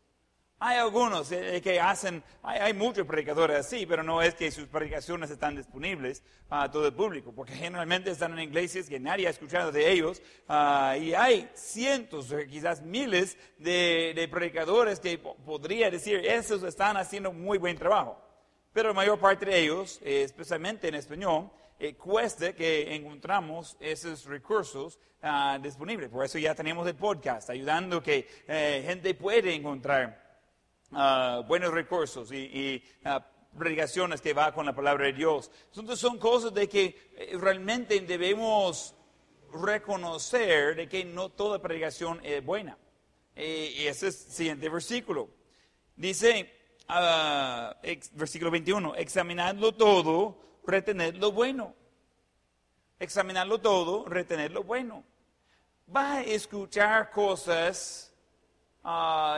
Hay 0.66 0.78
algunos 0.78 1.30
eh, 1.30 1.60
que 1.62 1.78
hacen, 1.78 2.24
hay, 2.42 2.72
muchos 2.72 3.06
predicadores 3.06 3.58
así, 3.58 3.84
pero 3.84 4.02
no 4.02 4.22
es 4.22 4.34
que 4.34 4.50
sus 4.50 4.66
predicaciones 4.66 5.28
están 5.28 5.56
disponibles 5.56 6.22
a 6.48 6.70
todo 6.70 6.86
el 6.86 6.94
público, 6.94 7.34
porque 7.34 7.52
generalmente 7.52 8.10
están 8.10 8.32
en 8.32 8.48
iglesias 8.48 8.88
que 8.88 8.98
nadie 8.98 9.26
ha 9.26 9.30
escuchado 9.30 9.70
de 9.70 9.92
ellos, 9.92 10.22
ah, 10.48 10.96
y 10.98 11.12
hay 11.12 11.50
cientos, 11.52 12.34
quizás 12.48 12.80
miles 12.80 13.36
de, 13.58 14.26
predicadores 14.30 15.00
que 15.00 15.18
podría 15.18 15.90
decir, 15.90 16.24
esos 16.24 16.62
están 16.62 16.96
haciendo 16.96 17.30
muy 17.30 17.58
buen 17.58 17.76
trabajo. 17.76 18.18
Pero 18.72 18.88
la 18.88 18.94
mayor 18.94 19.18
parte 19.18 19.44
de 19.44 19.60
ellos, 19.60 20.00
eh, 20.02 20.22
especialmente 20.22 20.88
en 20.88 20.94
español, 20.94 21.50
eh, 21.78 21.94
que 22.56 22.94
encontramos 22.94 23.76
esos 23.80 24.24
recursos 24.24 24.98
ah, 25.20 25.58
disponibles. 25.62 26.08
Por 26.08 26.24
eso 26.24 26.38
ya 26.38 26.54
tenemos 26.54 26.88
el 26.88 26.94
podcast, 26.94 27.50
ayudando 27.50 28.02
que 28.02 28.26
gente 28.86 29.12
puede 29.12 29.54
encontrar 29.54 30.23
Ah, 30.96 31.42
buenos 31.48 31.72
recursos 31.72 32.30
y, 32.30 32.80
ah, 33.04 33.26
predicaciones 33.58 34.20
que 34.20 34.32
va 34.32 34.52
con 34.54 34.64
la 34.64 34.74
palabra 34.74 35.06
de 35.06 35.12
Dios. 35.12 35.50
Entonces 35.66 35.98
son 35.98 36.18
cosas 36.18 36.54
de 36.54 36.68
que 36.68 37.10
eh, 37.16 37.36
realmente 37.40 37.98
debemos 38.00 38.94
reconocer 39.52 40.76
de 40.76 40.88
que 40.88 41.04
no 41.04 41.30
toda 41.30 41.60
predicación 41.60 42.20
es 42.22 42.44
buena. 42.44 42.78
Eh, 43.34 43.74
y 43.76 43.86
ese 43.88 44.08
es 44.08 44.26
el 44.26 44.32
siguiente 44.32 44.68
versículo. 44.68 45.30
Dice, 45.96 46.52
uh, 46.88 47.74
versículo 48.12 48.52
21, 48.52 48.94
examinadlo 48.94 49.72
todo, 49.72 50.38
retened 50.64 51.16
lo 51.16 51.32
bueno. 51.32 51.74
Examinadlo 53.00 53.60
todo, 53.60 54.04
retened 54.04 54.52
lo 54.52 54.62
bueno. 54.62 55.04
Va 55.94 56.14
a 56.14 56.22
escuchar 56.22 57.10
cosas 57.10 58.13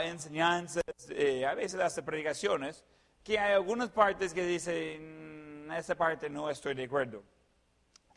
enseñanzas, 0.04 0.82
eh, 1.10 1.46
a 1.46 1.54
veces 1.54 1.80
hasta 1.80 2.04
predicaciones, 2.04 2.84
que 3.22 3.38
hay 3.38 3.54
algunas 3.54 3.90
partes 3.90 4.32
que 4.32 4.44
dicen, 4.44 5.66
mm, 5.66 5.72
esa 5.72 5.94
parte 5.94 6.28
no 6.28 6.50
estoy 6.50 6.74
de 6.74 6.84
acuerdo. 6.84 7.22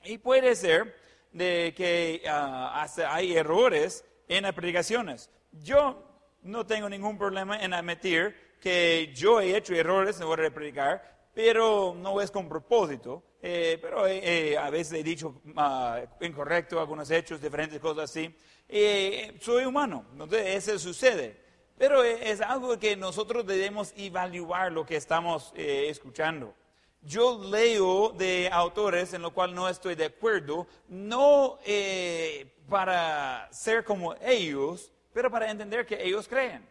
Y 0.03 0.17
puede 0.17 0.55
ser 0.55 0.95
de 1.31 1.73
que 1.75 2.23
ah, 2.27 2.81
hasta 2.81 3.13
hay 3.13 3.35
errores 3.35 4.03
en 4.27 4.43
las 4.43 4.53
predicaciones. 4.53 5.29
Yo 5.51 6.03
no 6.43 6.65
tengo 6.65 6.89
ningún 6.89 7.17
problema 7.17 7.61
en 7.61 7.73
admitir 7.73 8.35
que 8.59 9.11
yo 9.15 9.41
he 9.41 9.55
hecho 9.55 9.73
errores 9.73 10.19
en 10.19 10.27
hora 10.27 10.43
de 10.43 10.51
predicar, 10.51 11.18
pero 11.41 11.95
no 11.97 12.19
es 12.19 12.31
con 12.31 12.49
propósito. 12.49 13.23
Eh, 13.41 13.79
pero 13.81 14.05
eh, 14.05 14.57
a 14.57 14.69
veces 14.69 14.99
he 14.99 15.03
dicho 15.03 15.41
uh, 15.55 16.25
incorrecto 16.25 16.81
algunos 16.81 17.09
hechos, 17.09 17.39
diferentes 17.39 17.79
cosas 17.79 18.11
así. 18.11 18.35
Eh, 18.67 19.37
soy 19.39 19.63
humano, 19.63 20.03
entonces 20.11 20.67
eso 20.67 20.77
sucede. 20.77 21.41
Pero 21.77 22.03
es 22.03 22.41
algo 22.41 22.77
que 22.77 22.97
nosotros 22.97 23.45
debemos 23.47 23.93
evaluar 23.95 24.69
lo 24.73 24.85
que 24.85 24.97
estamos 24.97 25.53
escuchando. 25.55 26.53
Yo 27.01 27.41
leo 27.41 28.09
de 28.09 28.49
autores 28.51 29.13
en 29.13 29.21
lo 29.21 29.33
cual 29.33 29.55
no 29.55 29.69
estoy 29.69 29.95
de 29.95 30.07
acuerdo, 30.07 30.67
no 30.89 31.57
para 32.67 33.47
ser 33.53 33.85
como 33.85 34.13
ellos, 34.15 34.91
pero 35.13 35.31
para 35.31 35.49
entender 35.49 35.85
que 35.85 36.03
ellos 36.03 36.27
creen. 36.27 36.67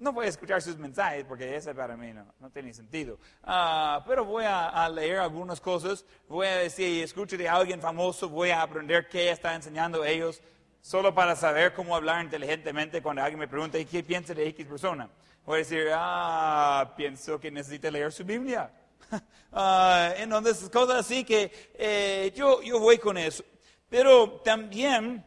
No 0.00 0.14
voy 0.14 0.24
a 0.24 0.28
escuchar 0.30 0.62
sus 0.62 0.78
mensajes 0.78 1.26
porque 1.26 1.54
ese 1.54 1.74
para 1.74 1.94
mí 1.94 2.10
no, 2.14 2.24
no 2.40 2.48
tiene 2.48 2.72
sentido. 2.72 3.18
Ah, 3.44 4.02
pero 4.06 4.24
voy 4.24 4.44
a, 4.46 4.88
leer 4.88 5.18
algunas 5.18 5.60
cosas. 5.60 6.06
Voy 6.26 6.46
a 6.46 6.56
decir, 6.56 7.04
escucho 7.04 7.36
de 7.36 7.46
alguien 7.46 7.82
famoso, 7.82 8.26
voy 8.26 8.48
a 8.48 8.62
aprender 8.62 9.06
qué 9.10 9.30
está 9.30 9.54
enseñando 9.54 10.02
ellos, 10.02 10.40
solo 10.80 11.14
para 11.14 11.36
saber 11.36 11.74
cómo 11.74 11.94
hablar 11.94 12.24
inteligentemente 12.24 13.02
cuando 13.02 13.20
alguien 13.20 13.40
me 13.40 13.46
pregunta, 13.46 13.78
¿y 13.78 13.84
qué 13.84 14.02
piensa 14.02 14.32
de 14.32 14.48
X 14.48 14.66
persona? 14.66 15.10
Voy 15.44 15.56
a 15.56 15.58
decir, 15.58 15.88
ah, 15.92 16.94
pienso 16.96 17.38
que 17.38 17.50
necesita 17.50 17.90
leer 17.90 18.10
su 18.10 18.24
Biblia. 18.24 18.72
ah, 19.52 20.14
entonces, 20.16 20.70
cosas 20.70 20.96
así 20.96 21.24
que 21.24 21.52
eh, 21.74 22.32
yo, 22.34 22.62
yo 22.62 22.80
voy 22.80 22.96
con 22.96 23.18
eso. 23.18 23.44
Pero 23.90 24.40
también 24.42 25.26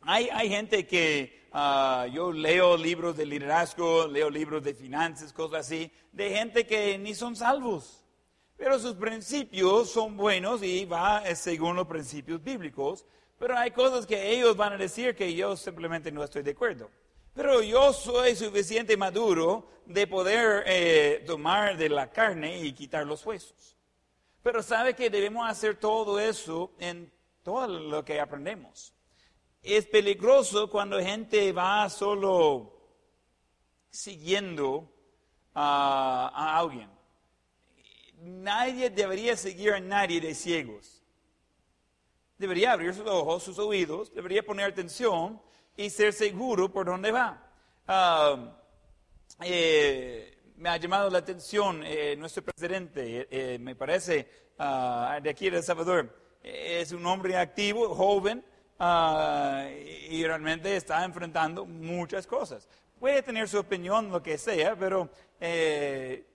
hay, 0.00 0.28
hay 0.28 0.48
gente 0.48 0.88
que 0.88 1.41
Ah, 1.54 2.06
yo 2.10 2.32
leo 2.32 2.78
libros 2.78 3.14
de 3.14 3.26
liderazgo, 3.26 4.06
leo 4.06 4.30
libros 4.30 4.62
de 4.62 4.72
finanzas, 4.72 5.34
cosas 5.34 5.66
así, 5.66 5.92
de 6.10 6.30
gente 6.30 6.66
que 6.66 6.96
ni 6.96 7.14
son 7.14 7.36
salvos. 7.36 8.02
Pero 8.56 8.78
sus 8.78 8.94
principios 8.94 9.90
son 9.90 10.16
buenos 10.16 10.62
y 10.62 10.86
va 10.86 11.22
según 11.34 11.76
los 11.76 11.86
principios 11.86 12.42
bíblicos. 12.42 13.04
Pero 13.38 13.58
hay 13.58 13.70
cosas 13.72 14.06
que 14.06 14.30
ellos 14.30 14.56
van 14.56 14.72
a 14.72 14.76
decir 14.78 15.14
que 15.14 15.34
yo 15.34 15.54
simplemente 15.54 16.10
no 16.10 16.24
estoy 16.24 16.42
de 16.42 16.52
acuerdo. 16.52 16.88
Pero 17.34 17.60
yo 17.60 17.92
soy 17.92 18.34
suficiente 18.34 18.96
maduro 18.96 19.66
de 19.84 20.06
poder 20.06 20.64
eh, 20.66 21.22
tomar 21.26 21.76
de 21.76 21.90
la 21.90 22.10
carne 22.10 22.60
y 22.60 22.72
quitar 22.72 23.06
los 23.06 23.26
huesos. 23.26 23.76
Pero 24.42 24.62
sabe 24.62 24.94
que 24.94 25.10
debemos 25.10 25.46
hacer 25.46 25.76
todo 25.76 26.18
eso 26.18 26.72
en 26.78 27.12
todo 27.42 27.66
lo 27.66 28.04
que 28.04 28.20
aprendemos 28.20 28.94
es 29.62 29.86
peligroso 29.86 30.68
cuando 30.68 30.98
gente 31.00 31.52
va 31.52 31.88
solo 31.88 32.72
siguiendo 33.90 34.90
a, 35.54 36.58
alguien. 36.58 36.90
Nadie 38.18 38.90
debería 38.90 39.36
seguir 39.36 39.74
a 39.74 39.80
nadie 39.80 40.20
de 40.20 40.34
ciegos. 40.34 41.02
Debería 42.38 42.72
abrir 42.72 42.92
sus 42.92 43.06
ojos, 43.06 43.42
sus 43.42 43.58
oídos, 43.58 44.12
debería 44.12 44.44
poner 44.44 44.66
atención 44.66 45.40
y 45.76 45.90
ser 45.90 46.12
seguro 46.12 46.72
por 46.72 46.86
dónde 46.86 47.12
va. 47.12 47.48
Eh, 49.44 50.38
me 50.56 50.68
ha 50.68 50.76
llamado 50.76 51.08
la 51.08 51.18
atención 51.18 51.82
eh, 51.84 52.16
nuestro 52.16 52.42
presidente, 52.42 53.28
eh, 53.30 53.58
me 53.58 53.76
parece, 53.76 54.28
ah, 54.58 55.20
de 55.22 55.30
aquí 55.30 55.50
de 55.50 55.58
El 55.58 55.62
Salvador. 55.62 56.18
Es 56.42 56.90
un 56.90 57.06
hombre 57.06 57.36
activo, 57.36 57.94
joven, 57.94 58.44
Ah, 58.84 59.64
y 60.10 60.24
realmente 60.24 60.74
está 60.74 61.04
enfrentando 61.04 61.64
muchas 61.64 62.26
cosas. 62.26 62.68
Puede 62.98 63.22
tener 63.22 63.48
su 63.48 63.60
opinión, 63.60 64.10
lo 64.10 64.20
que 64.20 64.36
sea, 64.36 64.74
pero 64.74 65.08
eh, 65.38 66.26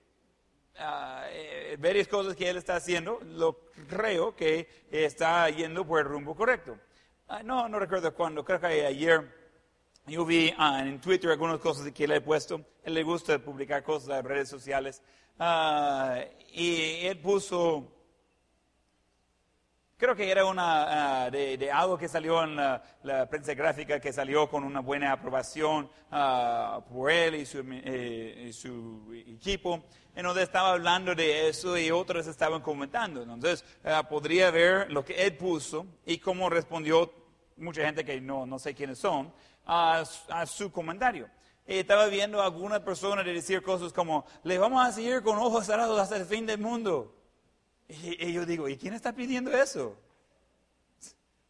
eh, 0.79 1.77
varias 1.77 2.07
cosas 2.07 2.37
que 2.37 2.49
él 2.49 2.55
está 2.55 2.77
haciendo, 2.77 3.19
lo 3.21 3.59
creo 3.89 4.33
que 4.33 4.85
está 4.89 5.49
yendo 5.49 5.85
por 5.85 5.99
el 5.99 6.05
rumbo 6.05 6.37
correcto. 6.37 6.77
Ah, 7.27 7.43
no, 7.43 7.67
no 7.67 7.79
recuerdo 7.79 8.13
cuándo, 8.13 8.45
creo 8.45 8.61
que 8.61 8.85
ayer 8.85 9.29
yo 10.05 10.23
vi 10.23 10.53
en 10.57 11.01
Twitter 11.01 11.29
algunas 11.29 11.59
cosas 11.59 11.91
que 11.91 12.05
él 12.05 12.13
ha 12.13 12.23
puesto. 12.23 12.61
Él 12.81 12.93
le 12.93 13.03
gusta 13.03 13.39
publicar 13.39 13.83
cosas 13.83 14.19
en 14.19 14.25
redes 14.25 14.47
sociales. 14.47 15.01
y 16.53 17.07
él 17.07 17.19
puso 17.19 17.96
Creo 19.99 20.15
que 20.15 20.29
era 20.29 20.45
una 20.45 21.23
ah, 21.25 21.31
de, 21.31 21.71
algo 21.71 21.97
que 21.97 22.07
salió 22.07 22.43
en 22.43 22.55
la, 22.55 23.27
prensa 23.27 23.55
gráfica, 23.55 23.99
que 23.99 24.13
salió 24.13 24.47
con 24.47 24.63
una 24.63 24.79
buena 24.79 25.11
aprobación 25.11 25.89
uh, 26.11 26.83
por 26.83 27.09
él 27.09 27.33
y 27.33 27.47
su, 27.47 27.65
eh, 27.67 28.45
y 28.47 28.53
su, 28.53 29.11
equipo, 29.27 29.85
en 30.15 30.23
donde 30.23 30.43
estaba 30.43 30.73
hablando 30.73 31.15
de 31.15 31.49
eso 31.49 31.75
y 31.75 31.89
otros 31.89 32.27
estaban 32.27 32.61
comentando. 32.61 33.23
Entonces, 33.23 33.65
uh, 33.85 34.07
podría 34.07 34.51
ver 34.51 34.91
lo 34.91 35.03
que 35.03 35.15
él 35.15 35.35
puso 35.35 35.87
y 36.05 36.19
cómo 36.19 36.47
respondió 36.47 37.11
mucha 37.55 37.83
gente 37.83 38.05
que 38.05 38.21
no, 38.21 38.45
no 38.45 38.59
sé 38.59 38.75
quiénes 38.75 38.99
son 38.99 39.33
a, 39.65 40.03
a 40.29 40.45
su 40.45 40.71
comentario. 40.71 41.27
Y 41.65 41.79
estaba 41.79 42.05
viendo 42.05 42.39
a 42.39 42.45
algunas 42.45 42.81
personas 42.81 43.25
decir 43.25 43.63
cosas 43.63 43.91
como, 43.93 44.27
le 44.43 44.59
vamos 44.59 44.87
a 44.87 44.91
seguir 44.91 45.23
con 45.23 45.39
ojos 45.39 45.65
cerrados 45.65 45.99
hasta 45.99 46.17
el 46.17 46.25
fin 46.25 46.45
del 46.45 46.59
mundo. 46.59 47.16
Y, 47.87 48.33
yo 48.33 48.45
digo, 48.45 48.67
¿y 48.67 48.77
quién 48.77 48.93
está 48.93 49.13
pidiendo 49.13 49.51
eso? 49.51 49.97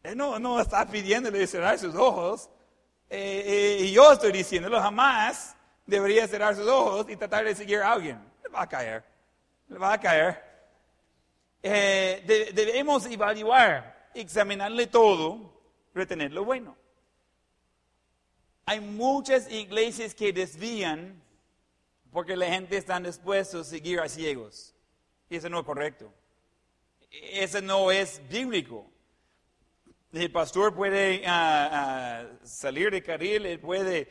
Él 0.02 0.16
no, 0.16 0.38
no 0.38 0.60
está 0.60 0.86
pidiéndole 0.86 1.46
cerrar 1.46 1.78
sus 1.78 1.94
ojos. 1.94 2.48
Eh, 3.10 3.78
eh, 3.80 3.84
y 3.84 3.92
yo 3.92 4.12
estoy 4.12 4.32
diciéndolo, 4.32 4.80
jamás 4.80 5.56
debería 5.86 6.28
cerrar 6.28 6.54
sus 6.54 6.66
ojos 6.66 7.06
y 7.08 7.16
tratar 7.16 7.44
de 7.44 7.54
seguir 7.54 7.78
a 7.78 7.92
alguien. 7.92 8.20
Le 8.42 8.48
va 8.50 8.62
a 8.62 8.68
caer. 8.68 9.04
Le 9.68 9.78
va 9.78 9.94
a 9.94 10.00
caer. 10.00 10.44
Eh, 11.62 12.50
debemos 12.54 13.04
evaluar, 13.06 14.10
examinarle 14.14 14.86
todo, 14.86 15.60
retener 15.92 16.32
lo 16.32 16.44
bueno. 16.44 16.76
Hay 18.64 18.80
muchas 18.80 19.50
iglesias 19.50 20.14
que 20.14 20.32
desvían 20.32 21.20
porque 22.12 22.36
la 22.36 22.46
gente 22.46 22.76
está 22.76 23.00
dispuesta 23.00 23.60
a 23.60 23.64
seguir 23.64 23.98
a 24.00 24.08
ciegos. 24.08 24.74
Y 25.28 25.36
eso 25.36 25.48
no 25.48 25.60
es 25.60 25.64
correcto. 25.64 26.12
Eso 27.10 27.60
no 27.62 27.90
es 27.90 28.20
bíblico. 28.28 28.90
El 30.12 30.30
pastor 30.32 30.74
puede 30.74 31.22
ah, 31.26 31.68
ah, 31.72 32.26
salir 32.42 32.90
de 32.90 33.02
carril, 33.02 33.58
puede 33.60 34.08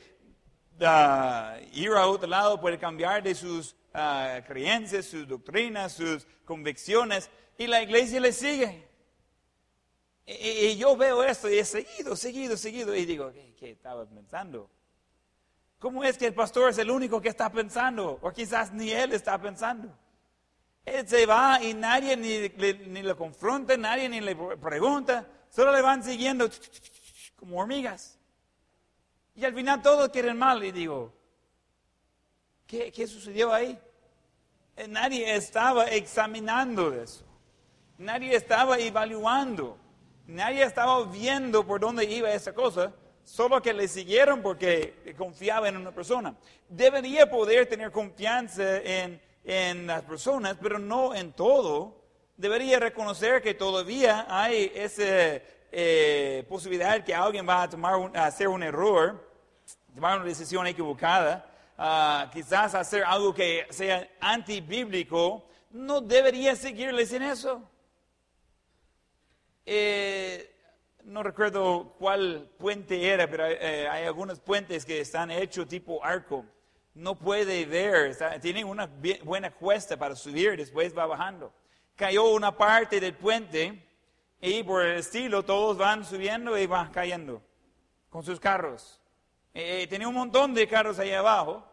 ah, 0.81 1.57
ir 1.73 1.89
a 1.91 2.07
otro 2.07 2.27
lado, 2.27 2.59
puede 2.59 2.77
cambiar 2.77 3.23
de 3.23 3.33
sus 3.35 3.75
creencias, 4.45 5.07
sus 5.07 5.27
doctrinas, 5.27 5.93
sus 5.93 6.27
convicciones, 6.45 7.31
y 7.57 7.65
la 7.65 7.81
iglesia 7.81 8.19
le 8.19 8.31
sigue. 8.31 8.87
Y, 10.27 10.75
yo 10.75 10.95
veo 10.95 11.23
esto 11.23 11.49
y 11.49 11.57
he 11.57 11.65
seguido, 11.65 12.15
seguido, 12.15 12.57
seguido, 12.57 12.95
y 12.95 13.05
digo, 13.05 13.31
¿qué, 13.31 13.55
qué 13.57 13.71
estaba 13.71 14.05
pensando? 14.05 14.69
¿Cómo 15.79 16.03
es 16.03 16.17
que 16.17 16.27
el 16.27 16.33
pastor 16.33 16.69
es 16.69 16.77
el 16.77 16.91
único 16.91 17.21
que 17.21 17.29
está 17.29 17.51
pensando? 17.51 18.19
O 18.21 18.31
quizás 18.31 18.71
ni 18.71 18.91
él 18.91 19.13
está 19.13 19.39
pensando. 19.39 19.97
Él 20.87 21.05
se 21.05 21.25
va 21.25 21.61
y 21.61 21.73
nadie 21.73 22.15
ni, 22.15 22.47
ni 22.87 23.01
lo 23.01 23.17
confronta, 23.17 23.75
nadie 23.75 24.07
ni 24.07 24.21
le 24.21 24.37
pregunta. 24.55 25.27
Solo 25.49 25.73
le 25.73 25.81
van 25.81 26.01
siguiendo 26.01 26.49
como 27.35 27.59
hormigas. 27.59 28.17
Y 29.35 29.43
al 29.43 29.53
final 29.53 29.81
todos 29.81 30.07
quieren 30.07 30.37
mal. 30.37 30.63
Y 30.63 30.71
digo, 30.71 31.13
¿qué, 32.65 32.89
qué 32.93 33.05
sucedió 33.05 33.53
ahí? 33.53 33.77
Eh, 34.77 34.87
nadie 34.87 35.35
estaba 35.35 35.87
examinando 35.87 36.93
eso. 36.93 37.25
Nadie 37.97 38.35
estaba 38.35 38.79
evaluando. 38.79 39.77
Nadie 40.25 40.63
estaba 40.63 41.03
viendo 41.03 41.67
por 41.67 41.81
dónde 41.81 42.05
iba 42.05 42.31
esa 42.31 42.53
cosa. 42.53 42.93
Solo 43.25 43.61
que 43.61 43.73
le 43.73 43.89
siguieron 43.89 44.41
porque 44.41 45.13
confiaba 45.17 45.67
en 45.67 45.75
una 45.75 45.91
persona. 45.91 46.33
Debería 46.69 47.29
poder 47.29 47.67
tener 47.67 47.91
confianza 47.91 48.77
en, 48.77 49.21
en 49.47 49.87
las 49.87 50.03
personas, 50.03 50.57
pero 50.61 50.77
no 50.77 51.15
en 51.15 51.31
todo 51.31 52.03
debería 52.35 52.79
reconocer 52.79 53.41
que 53.41 53.53
todavía 53.53 54.25
hay 54.29 54.69
esa 54.75 55.41
eh, 55.71 56.45
posibilidad 56.49 57.01
que 57.03 57.15
alguien 57.15 57.47
va 57.47 57.63
a 57.63 57.69
tomar 57.69 58.11
hacer 58.17 58.49
un 58.49 58.61
error, 58.61 59.25
tomar 59.95 60.17
una 60.17 60.25
decisión 60.25 60.67
equivocada, 60.67 61.49
ah, 61.77 62.29
quizás 62.33 62.75
hacer 62.75 63.05
algo 63.05 63.33
que 63.33 63.65
sea 63.69 64.05
antibíblico, 64.19 65.47
no 65.71 66.01
debería 66.01 66.53
seguirles 66.57 67.13
en 67.13 67.23
eso. 67.23 67.61
Eh, 69.65 70.53
no 71.05 71.23
recuerdo 71.23 71.95
cuál 71.97 72.49
puente 72.57 73.07
era, 73.07 73.29
pero 73.29 73.45
eh, 73.47 73.87
hay 73.87 74.03
algunos 74.03 74.41
puentes 74.41 74.85
que 74.85 74.99
están 74.99 75.31
hechos 75.31 75.69
tipo 75.69 76.03
arco. 76.03 76.45
No 76.97 77.15
puede 77.15 77.65
ver, 77.65 78.17
tienen 78.41 78.65
una 78.65 78.89
buena 79.23 79.51
cuesta 79.51 79.97
para 79.97 80.15
subir, 80.15 80.57
después 80.57 80.97
va 80.97 81.05
bajando 81.05 81.53
cayó 81.97 82.29
una 82.29 82.55
parte 82.55 83.01
del 83.01 83.15
puente 83.15 83.83
y 84.39 84.63
por 84.63 84.85
el 84.85 84.99
estilo 84.99 85.43
todos 85.43 85.77
van 85.77 86.05
subiendo 86.05 86.57
y 86.57 86.67
van 86.67 86.91
cayendo 86.91 87.41
con 88.09 88.23
sus 88.23 88.39
carros. 88.39 89.01
Eh, 89.53 89.87
tenía 89.89 90.07
un 90.07 90.13
montón 90.13 90.53
de 90.53 90.67
carros 90.67 90.99
ahí 90.99 91.11
abajo. 91.11 91.65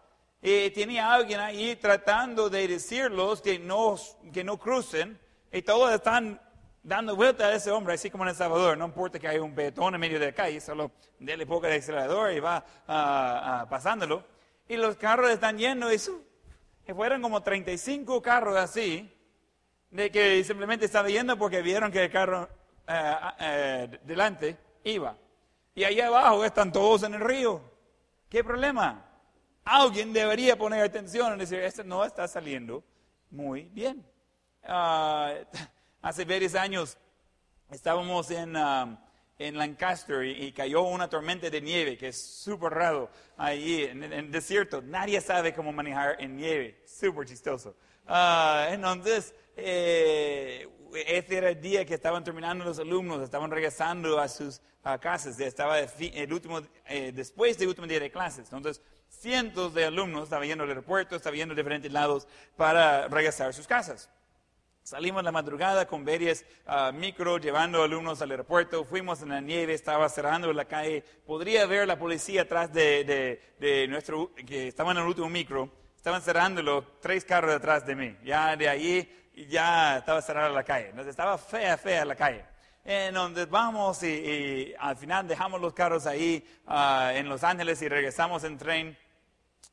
y 0.42 0.70
tenía 0.70 1.12
alguien 1.12 1.40
ahí 1.40 1.76
tratando 1.76 2.50
de 2.50 2.66
decirlos 2.68 3.40
que 3.40 3.58
no, 3.58 3.96
que 4.32 4.42
no 4.44 4.58
crucen 4.58 5.18
y 5.52 5.62
todos 5.62 5.94
están 5.94 6.40
dando 6.82 7.16
vuelta 7.16 7.46
a 7.46 7.54
ese 7.54 7.70
hombre, 7.70 7.94
así 7.94 8.10
como 8.10 8.24
en 8.24 8.30
El 8.30 8.37
Salvador. 8.37 8.76
No 8.76 8.87
importa 8.87 9.18
que 9.18 9.28
haya 9.28 9.42
un 9.42 9.54
betón 9.54 9.94
en 9.94 10.00
medio 10.00 10.18
de 10.18 10.26
la 10.26 10.32
calle, 10.32 10.60
solo 10.60 10.90
déle 11.18 11.46
poco 11.46 11.66
de 11.66 11.76
acelerador 11.76 12.32
y 12.32 12.40
va 12.40 12.56
ah, 12.88 13.60
ah, 13.62 13.66
pasándolo. 13.68 14.24
Y 14.68 14.77
los 14.77 14.96
carros 14.96 15.31
están 15.31 15.59
llenos 15.59 16.00
su, 16.00 16.22
y 16.87 16.92
fueron 16.92 17.22
como 17.22 17.42
35 17.42 18.20
carros 18.22 18.57
así 18.57 19.11
de 19.90 20.11
que 20.11 20.42
simplemente 20.42 20.87
estaba 20.87 21.09
yendo 21.09 21.37
porque 21.38 21.62
vieron 21.62 21.92
que 21.92 22.05
el 22.05 22.11
carro 22.11 22.48
eh, 22.87 23.14
eh, 23.40 24.00
delante 24.05 24.57
iba. 24.85 25.16
Y 25.74 25.85
ahí 25.85 26.00
abajo 26.00 26.44
están 26.44 26.72
todos 26.72 27.03
en 27.03 27.14
el 27.14 27.20
río. 27.20 27.61
¿Qué 28.29 28.42
problema? 28.42 29.05
Alguien 29.64 30.12
debería 30.12 30.57
poner 30.57 30.83
atención 30.85 31.35
y 31.35 31.38
decir, 31.38 31.61
esto 31.61 31.85
no 31.85 32.05
está 32.05 32.27
saliendo 32.29 32.83
muy 33.31 33.62
bien. 33.64 34.05
Ah, 34.64 35.35
hace 36.03 36.24
varios 36.24 36.55
años 36.55 36.98
estábamos 37.70 38.31
en, 38.31 38.57
um, 38.57 38.96
en 39.38 39.56
Lancaster 39.58 40.24
y, 40.24 40.52
cayó 40.52 40.82
una 40.82 41.08
tormenta 41.08 41.50
de 41.50 41.60
nieve, 41.60 41.96
que 41.96 42.08
es 42.08 42.20
súper 42.20 42.72
raro 42.72 43.10
ahí 43.36 43.84
en, 43.84 44.02
el 44.02 44.30
desierto. 44.30 44.80
Nadie 44.82 45.20
sabe 45.20 45.52
cómo 45.52 45.72
manejar 45.72 46.16
en 46.20 46.36
nieve. 46.36 46.82
Súper 46.86 47.26
chistoso. 47.26 47.76
Uh, 48.06 48.72
entonces, 48.72 49.34
eh, 49.56 50.68
era 50.94 51.50
el 51.50 51.60
día 51.60 51.84
que 51.84 51.94
estaban 51.94 52.22
terminando 52.22 52.64
los 52.64 52.78
alumnos, 52.78 53.22
estaban 53.22 53.50
regresando 53.50 54.18
a 54.18 54.28
sus 54.28 54.60
casas, 55.00 55.40
estaba 55.40 55.78
el 55.80 56.32
último, 56.32 56.60
eh, 56.86 57.10
después 57.12 57.58
del 57.58 57.68
último 57.68 57.86
día 57.86 58.00
de 58.00 58.10
clases. 58.10 58.52
Entonces, 58.52 58.82
cientos 59.08 59.74
de 59.74 59.86
alumnos 59.86 60.24
estaban 60.24 60.46
yendo 60.46 60.64
al 60.64 60.70
aeropuerto, 60.70 61.16
estaban 61.16 61.38
yendo 61.38 61.54
a 61.54 61.56
diferentes 61.56 61.90
lados 61.90 62.28
para 62.56 63.08
regresar 63.08 63.48
a 63.48 63.52
sus 63.52 63.66
casas. 63.66 64.10
Salimos 64.84 65.24
la 65.24 65.32
madrugada 65.32 65.86
con 65.86 66.04
varias 66.04 66.44
uh, 66.66 66.92
micro 66.92 67.38
llevando 67.38 67.82
alumnos 67.82 68.20
al 68.20 68.30
aeropuerto. 68.32 68.84
Fuimos 68.84 69.22
en 69.22 69.30
la 69.30 69.40
nieve, 69.40 69.72
estaba 69.72 70.06
cerrando 70.10 70.52
la 70.52 70.66
calle. 70.66 71.02
Podría 71.26 71.64
ver 71.64 71.88
la 71.88 71.98
policía 71.98 72.42
atrás 72.42 72.70
de, 72.70 73.40
de 73.58 73.88
nuestro, 73.88 74.34
que 74.34 74.68
estaban 74.68 74.98
en 74.98 75.04
el 75.04 75.08
último 75.08 75.30
micro. 75.30 75.70
Estaban 75.96 76.20
cerrando 76.20 76.62
los 76.62 77.00
tres 77.00 77.24
carros 77.24 77.52
detrás 77.52 77.86
de 77.86 77.96
mí. 77.96 78.14
Ya 78.24 78.54
de 78.56 79.08
y 79.32 79.46
ya 79.46 79.96
estaba 79.96 80.20
cerrada 80.20 80.50
la 80.50 80.64
calle. 80.64 80.90
Entonces 80.90 81.12
estaba 81.12 81.38
fea, 81.38 81.78
fea 81.78 82.04
la 82.04 82.14
calle. 82.14 82.44
En 82.84 83.14
donde 83.14 83.46
vamos 83.46 84.02
y, 84.02 84.74
al 84.78 84.98
final 84.98 85.26
dejamos 85.26 85.62
los 85.62 85.72
carros 85.72 86.04
ahí 86.04 86.46
ah, 86.66 87.10
en 87.14 87.26
Los 87.30 87.42
Ángeles 87.42 87.80
y 87.80 87.88
regresamos 87.88 88.44
en 88.44 88.58
tren. 88.58 88.98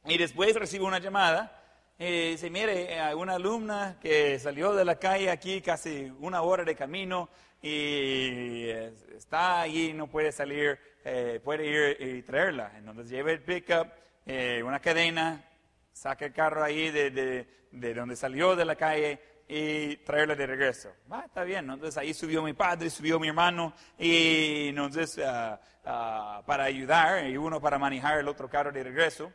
Y 0.06 0.17
después 0.17 0.56
recibo 0.56 0.88
una 0.88 1.00
llamada 1.00 1.61
y 2.04 2.32
dice, 2.32 2.50
mire, 2.50 3.00
hay 3.00 3.14
una 3.14 3.36
alumna 3.36 4.00
que 4.02 4.40
salió 4.40 4.74
de 4.74 4.84
la 4.84 4.96
calle 4.96 5.30
aquí 5.30 5.62
casi 5.62 6.12
una 6.20 6.42
hora 6.42 6.64
de 6.64 6.76
camino 6.76 7.30
y 7.62 8.70
está 9.16 9.62
ahí, 9.62 9.94
no 9.94 10.08
puede 10.08 10.32
salir, 10.32 10.80
eh, 11.06 11.40
puede 11.44 11.68
ir 11.68 11.98
y 12.02 12.24
traerla. 12.24 12.72
Entonces 12.76 13.08
lleva 13.08 13.32
el 13.32 13.44
pickup, 13.44 13.88
eh, 14.26 14.64
una 14.64 14.80
cadena, 14.80 15.48
saca 15.94 16.26
el 16.26 16.34
carro 16.34 16.64
ahí 16.64 16.90
de, 16.90 17.12
de, 17.12 17.48
de 17.72 17.94
donde 17.94 18.16
salió 18.16 18.56
de 18.56 18.66
la 18.66 18.76
calle 18.76 19.20
y 19.48 19.98
traerla 19.98 20.34
de 20.34 20.48
regreso. 20.48 20.90
Ah, 21.12 21.26
está 21.28 21.44
bien, 21.44 21.70
entonces 21.70 22.00
ahí 22.00 22.16
subió 22.16 22.42
mi 22.42 22.54
padre, 22.54 22.90
subió 22.90 23.20
mi 23.20 23.28
hermano, 23.28 23.76
y 24.00 24.70
entonces 24.70 25.22
ah, 25.24 26.42
para 26.48 26.64
ayudar, 26.64 27.30
y 27.30 27.38
uno 27.38 27.62
para 27.62 27.78
manejar 27.78 28.18
el 28.18 28.28
otro 28.28 28.50
carro 28.50 28.72
de 28.72 28.82
regreso. 28.84 29.32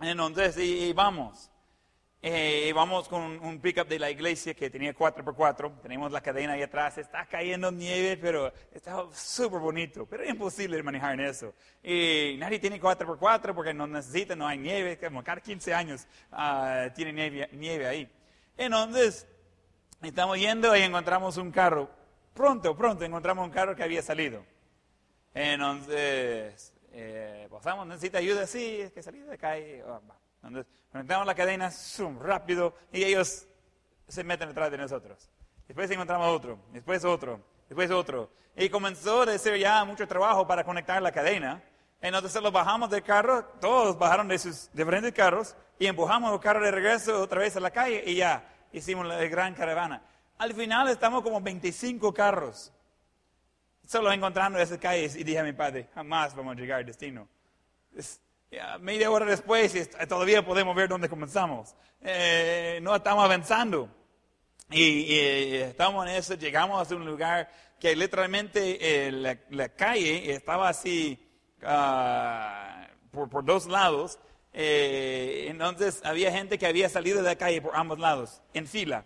Entonces, 0.00 0.56
y, 0.58 0.92
vamos. 0.94 1.50
Eh, 2.26 2.72
vamos 2.74 3.06
con 3.06 3.20
un 3.20 3.60
pickup 3.60 3.86
de 3.86 3.98
la 3.98 4.10
iglesia 4.10 4.54
que 4.54 4.70
tenía 4.70 4.94
4x4, 4.94 5.82
tenemos 5.82 6.10
la 6.10 6.22
cadena 6.22 6.54
ahí 6.54 6.62
atrás, 6.62 6.96
está 6.96 7.26
cayendo 7.26 7.70
nieve, 7.70 8.16
pero 8.16 8.50
está 8.72 9.04
súper 9.12 9.60
bonito, 9.60 10.06
pero 10.06 10.22
es 10.22 10.30
imposible 10.30 10.82
manejar 10.82 11.20
en 11.20 11.26
eso. 11.26 11.52
Y 11.82 12.36
nadie 12.38 12.58
tiene 12.58 12.80
4x4 12.80 13.54
porque 13.54 13.74
no 13.74 13.86
necesita, 13.86 14.34
no 14.34 14.46
hay 14.46 14.56
nieve, 14.56 14.98
como 14.98 15.22
cada 15.22 15.42
15 15.42 15.74
años 15.74 16.06
ah, 16.32 16.86
tiene 16.94 17.12
nieve, 17.12 17.50
nieve 17.52 17.86
ahí. 17.86 18.10
Entonces, 18.56 19.26
estamos 20.00 20.38
yendo 20.38 20.74
y 20.74 20.80
encontramos 20.80 21.36
un 21.36 21.50
carro. 21.50 21.90
Pronto, 22.32 22.74
pronto 22.74 23.04
encontramos 23.04 23.44
un 23.44 23.52
carro 23.52 23.76
que 23.76 23.82
había 23.82 24.00
salido. 24.00 24.42
Entonces, 25.34 26.72
eh, 26.90 27.46
pasamos, 27.50 27.86
necesita 27.86 28.16
ayuda, 28.16 28.46
sí, 28.46 28.80
es 28.80 28.92
que 28.92 29.02
salí 29.02 29.18
de 29.18 29.34
acá 29.34 29.58
y 29.58 29.82
oh, 29.82 30.00
Entonces, 30.46 30.72
conectamos 30.92 31.26
la 31.26 31.34
cadena, 31.34 31.70
zoom, 31.70 32.18
rápido, 32.20 32.74
y 32.92 33.02
ellos 33.04 33.46
se 34.08 34.24
meten 34.24 34.48
detrás 34.48 34.70
de 34.70 34.78
nosotros. 34.78 35.30
Después 35.66 35.90
encontramos 35.90 36.28
otro, 36.28 36.58
después 36.72 37.04
otro, 37.04 37.40
después 37.68 37.90
otro. 37.90 38.30
Y 38.56 38.68
comenzó 38.68 39.22
a 39.22 39.38
ser 39.38 39.58
ya 39.58 39.84
mucho 39.84 40.06
trabajo 40.06 40.46
para 40.46 40.62
conectar 40.64 41.00
la 41.02 41.10
cadena. 41.10 41.62
Entonces 42.00 42.42
los 42.42 42.52
bajamos 42.52 42.90
del 42.90 43.02
carro, 43.02 43.44
todos 43.60 43.98
bajaron 43.98 44.28
de 44.28 44.38
sus 44.38 44.70
diferentes 44.72 45.12
carros 45.12 45.56
y 45.78 45.86
empujamos 45.86 46.32
el 46.32 46.38
carro 46.40 46.62
de 46.62 46.70
regreso 46.70 47.20
otra 47.22 47.40
vez 47.40 47.56
a 47.56 47.60
la 47.60 47.70
calle 47.70 48.04
y 48.06 48.16
ya 48.16 48.46
hicimos 48.72 49.06
la 49.06 49.16
gran 49.24 49.54
caravana. 49.54 50.02
Al 50.36 50.52
final 50.52 50.88
estamos 50.88 51.22
como 51.22 51.40
25 51.40 52.12
carros. 52.12 52.70
Solo 53.86 54.12
encontrando 54.12 54.58
esas 54.58 54.78
calles 54.78 55.16
y 55.16 55.24
dije 55.24 55.38
a 55.38 55.44
mi 55.44 55.52
padre, 55.52 55.88
jamás 55.94 56.34
vamos 56.34 56.56
a 56.56 56.60
llegar 56.60 56.80
al 56.80 56.86
destino. 56.86 57.26
Es- 57.96 58.20
media 58.80 59.10
hora 59.10 59.26
después 59.26 59.74
y 59.74 60.06
todavía 60.06 60.44
podemos 60.44 60.74
ver 60.74 60.88
dónde 60.88 61.08
comenzamos. 61.08 61.74
Eh, 62.00 62.78
no 62.82 62.94
estamos 62.94 63.24
avanzando. 63.24 63.88
Y, 64.70 65.16
estamos 65.16 66.06
en 66.06 66.14
eso, 66.14 66.34
llegamos 66.34 66.90
a 66.90 66.94
un 66.94 67.04
lugar 67.04 67.50
que 67.78 67.94
literalmente 67.94 68.78
eh, 68.80 69.36
la, 69.50 69.68
calle 69.68 70.32
estaba 70.32 70.68
así 70.68 71.18
ah, 71.62 72.88
por, 73.10 73.28
por 73.28 73.44
dos 73.44 73.66
lados. 73.66 74.18
Eh, 74.52 75.46
entonces 75.48 76.00
había 76.04 76.30
gente 76.32 76.58
que 76.58 76.66
había 76.66 76.88
salido 76.88 77.18
de 77.18 77.24
la 77.24 77.36
calle 77.36 77.60
por 77.60 77.76
ambos 77.76 77.98
lados, 77.98 78.40
en 78.52 78.66
fila. 78.66 79.04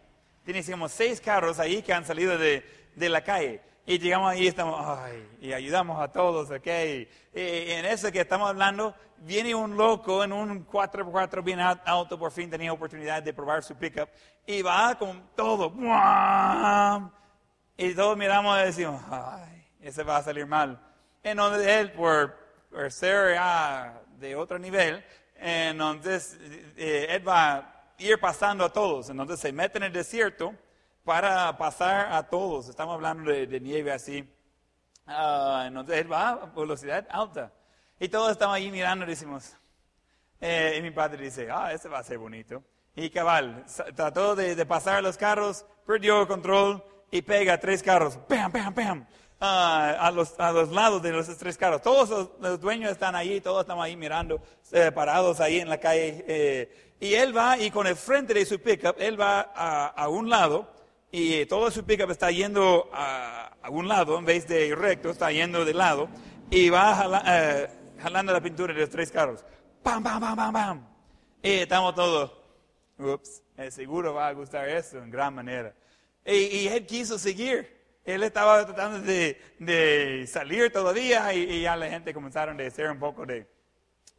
Como 0.71 0.89
seis 0.89 1.21
carros 1.21 1.59
ahí 1.59 1.83
que 1.83 1.93
han 1.93 2.07
salido 2.07 2.39
de, 2.39 2.65
de 2.95 3.09
la 3.09 3.23
calle. 3.23 3.61
Y 3.91 3.99
llegamos 3.99 4.31
ahí 4.31 4.43
y 4.43 4.49
estamos, 4.49 4.79
ay, 4.87 5.27
y 5.41 5.51
ayudamos 5.55 5.99
a 5.99 6.13
todos, 6.13 6.51
¿ok? 6.51 6.67
Y, 6.67 7.09
y 7.33 7.71
en 7.71 7.87
eso 7.87 8.13
que 8.13 8.21
estamos 8.21 8.51
hablando, 8.51 8.95
viene 9.17 9.55
un 9.55 9.79
loco 9.79 10.23
en 10.23 10.31
un 10.31 10.67
4x4 10.67 11.43
bien 11.43 11.59
auto, 11.59 12.19
por 12.19 12.31
fin 12.31 12.51
tenía 12.51 12.71
oportunidad 12.71 13.23
de 13.23 13.33
probar 13.33 13.63
su 13.63 13.75
pickup, 13.77 14.11
y 14.47 14.61
va 14.61 14.95
con 14.99 15.31
todo, 15.35 15.71
¡guam! 15.71 17.11
y 17.79 17.95
todos 17.95 18.15
miramos 18.19 18.61
y 18.61 18.65
decimos, 18.67 19.01
ay, 19.11 19.67
ese 19.81 20.03
va 20.03 20.19
a 20.19 20.23
salir 20.23 20.45
mal. 20.45 20.79
Entonces 21.23 21.67
él, 21.67 21.91
por, 21.93 22.37
por 22.71 22.93
ser 22.93 23.37
ya 23.37 24.03
de 24.19 24.37
otro 24.37 24.59
nivel, 24.59 25.03
entonces 25.35 26.37
eh, 26.77 27.07
él 27.09 27.27
va 27.27 27.55
a 27.55 27.85
ir 27.97 28.21
pasando 28.21 28.67
a 28.67 28.71
todos. 28.71 29.09
Entonces 29.09 29.41
se 29.41 29.51
mete 29.51 29.79
en 29.79 29.85
el 29.85 29.95
desierto 29.95 30.53
para 31.09 31.57
pasar 31.57 32.13
a 32.13 32.23
todos. 32.23 32.69
Estamos 32.69 32.93
hablando 32.93 33.31
de, 33.31 33.61
nieve 33.61 33.91
así. 33.91 34.29
Ah, 35.07 35.65
entonces 35.67 35.97
él 35.97 36.13
va 36.13 36.29
a 36.29 36.47
velocidad 36.55 37.09
alta. 37.09 37.51
Y 37.99 38.11
todos 38.11 38.33
estamos 38.33 38.55
ahí 38.57 38.71
mirando 38.71 39.07
y 39.07 39.09
decimos, 39.09 39.57
eh, 40.39 40.75
y 40.77 40.83
mi 40.83 40.91
padre 40.91 41.25
dice, 41.25 41.49
ah, 41.51 41.73
ese 41.73 41.89
va 41.89 42.01
a 42.01 42.05
ser 42.05 42.19
bonito. 42.19 42.63
Y 42.95 43.09
cabal, 43.09 43.65
trató 43.97 44.37
de, 44.37 44.55
de 44.55 44.67
pasar 44.67 45.03
los 45.03 45.17
carros, 45.17 45.65
perdió 45.87 46.21
el 46.21 46.27
control 46.27 46.85
y 47.11 47.23
pega 47.23 47.59
tres 47.59 47.83
carros, 47.83 48.19
¡pam, 48.29 48.53
pam, 48.53 48.75
pam! 48.75 49.07
ah, 49.41 49.97
a, 49.99 50.11
los, 50.11 50.39
a 50.39 50.53
los 50.53 50.69
lados 50.69 51.01
de 51.01 51.13
los 51.13 51.39
tres 51.39 51.57
carros. 51.57 51.81
Todos 51.81 52.29
los, 52.39 52.61
dueños 52.61 52.91
están 52.91 53.17
ahí, 53.17 53.41
todos 53.41 53.63
estamos 53.63 53.83
ahí 53.83 53.97
mirando, 53.97 54.43
eh, 54.73 54.93
parados 54.93 55.41
ahí 55.41 55.59
en 55.59 55.71
la 55.71 55.81
calle. 55.81 56.23
eh, 56.29 56.95
y 57.01 57.15
él 57.15 57.35
va 57.35 57.57
y 57.57 57.71
con 57.71 57.87
el 57.87 57.97
frente 57.97 58.35
de 58.35 58.45
su 58.45 58.61
pickup, 58.61 58.97
él 58.99 59.19
va 59.19 59.41
a 59.41 60.09
un 60.09 60.29
lado 60.29 60.77
y 61.11 61.47
todo 61.47 61.71
su 61.71 61.85
pickup 61.85 62.11
está 62.11 62.31
yendo 62.31 62.91
a, 62.93 63.55
a 63.63 63.71
un 63.71 63.89
lado 63.89 64.19
en 64.19 64.25
vez 64.25 64.47
de 64.47 64.75
recto, 64.75 65.11
está 65.11 65.33
yendo 65.33 65.65
de 65.65 65.75
lado 65.75 66.09
y 66.51 66.69
va 66.71 66.95
jala- 66.95 67.25
eh, 67.27 67.69
jalando 67.99 68.33
la 68.33 68.41
pintura 68.41 68.75
de 68.75 68.81
los 68.81 68.91
tres 68.91 69.11
carros. 69.11 69.45
¡Pam, 69.83 70.03
pam, 70.03 70.21
pam, 70.21 70.37
pam, 70.37 70.53
pam! 70.53 70.87
Y 71.43 71.51
estamos 71.61 71.95
todos, 71.95 72.33
ups, 72.99 73.43
eh, 73.57 73.71
seguro 73.71 74.13
va 74.15 74.29
a 74.29 74.33
gustar 74.33 74.69
eso 74.69 74.99
en 74.99 75.11
gran 75.11 75.35
manera. 75.35 75.75
Y, 76.27 76.33
y 76.33 76.69
él 76.69 76.85
quiso 76.85 77.19
seguir. 77.19 77.79
Él 78.05 78.23
estaba 78.23 78.65
tratando 78.65 79.01
de, 79.01 79.41
de 79.59 80.27
salir 80.27 80.73
todavía 80.73 81.33
y, 81.35 81.43
y 81.43 81.63
ya 81.63 81.77
la 81.77 81.89
gente 81.91 82.15
comenzaron 82.15 82.59
a 82.61 82.67
hacer 82.67 82.91
un 82.91 82.99
poco 82.99 83.27
de, 83.27 83.47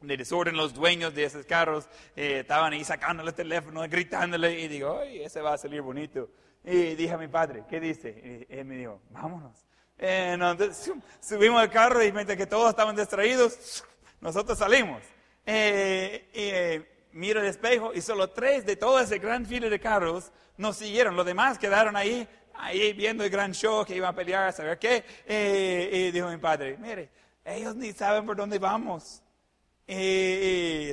de 0.02 0.18
desorden. 0.18 0.56
Los 0.56 0.74
dueños 0.76 1.14
de 1.16 1.24
esos 1.24 1.46
carros 1.46 1.88
eh, 2.16 2.40
estaban 2.42 2.74
ahí 2.74 2.84
sacándole 2.84 3.30
el 3.30 3.36
teléfono, 3.36 3.82
gritándole 3.90 4.60
y 4.60 4.68
digo, 4.68 5.00
¡ay, 5.00 5.24
ese 5.24 5.42
va 5.42 5.54
a 5.54 5.58
salir 5.58 5.82
bonito! 5.82 6.30
Y 6.64 6.96
dije 6.96 7.14
a 7.14 7.18
mi 7.18 7.28
padre, 7.28 7.64
¿qué 7.70 7.80
dice? 7.80 8.48
Y 8.50 8.54
él 8.54 8.66
me 8.66 8.76
dijo, 8.76 9.02
vámonos. 9.10 9.66
Eh, 9.98 10.32
entonces 10.34 10.92
subimos 11.20 11.62
al 11.62 11.70
carro 11.70 12.04
y 12.04 12.12
mientras 12.12 12.38
que 12.38 12.46
todos 12.46 12.70
estaban 12.70 12.96
distraídos, 12.96 13.84
nosotros 14.22 14.58
salimos. 14.58 15.02
Eh, 15.46 16.30
eh, 16.34 17.08
miro 17.14 17.40
el 17.40 17.48
espejo 17.48 17.94
y 17.94 18.02
solo 18.02 18.30
tres 18.30 18.66
de 18.66 18.76
toda 18.76 19.04
esa 19.04 19.18
gran 19.18 19.46
fila 19.46 19.70
de 19.70 19.80
carros 19.80 20.32
nos 20.58 20.78
siguieron. 20.78 21.16
Los 21.16 21.26
demás 21.26 21.58
quedaron 21.58 21.96
ahí, 21.96 22.28
ahí 22.54 22.94
viendo 22.94 23.24
el 23.24 23.30
gran 23.30 23.54
show 23.54 23.86
que 23.86 23.96
iban 23.96 24.10
a 24.10 24.16
pelear, 24.16 24.50
a 24.50 24.52
saber 24.52 24.78
qué. 24.78 25.04
Eh, 25.26 25.90
y 25.92 26.12
dijo 26.12 26.30
mi 26.30 26.38
padre, 26.38 26.78
mire, 26.78 27.10
ellos 27.44 27.76
ni 27.76 27.94
saben 27.94 28.26
por 28.26 28.36
dónde 28.36 28.60
vamos. 28.60 29.24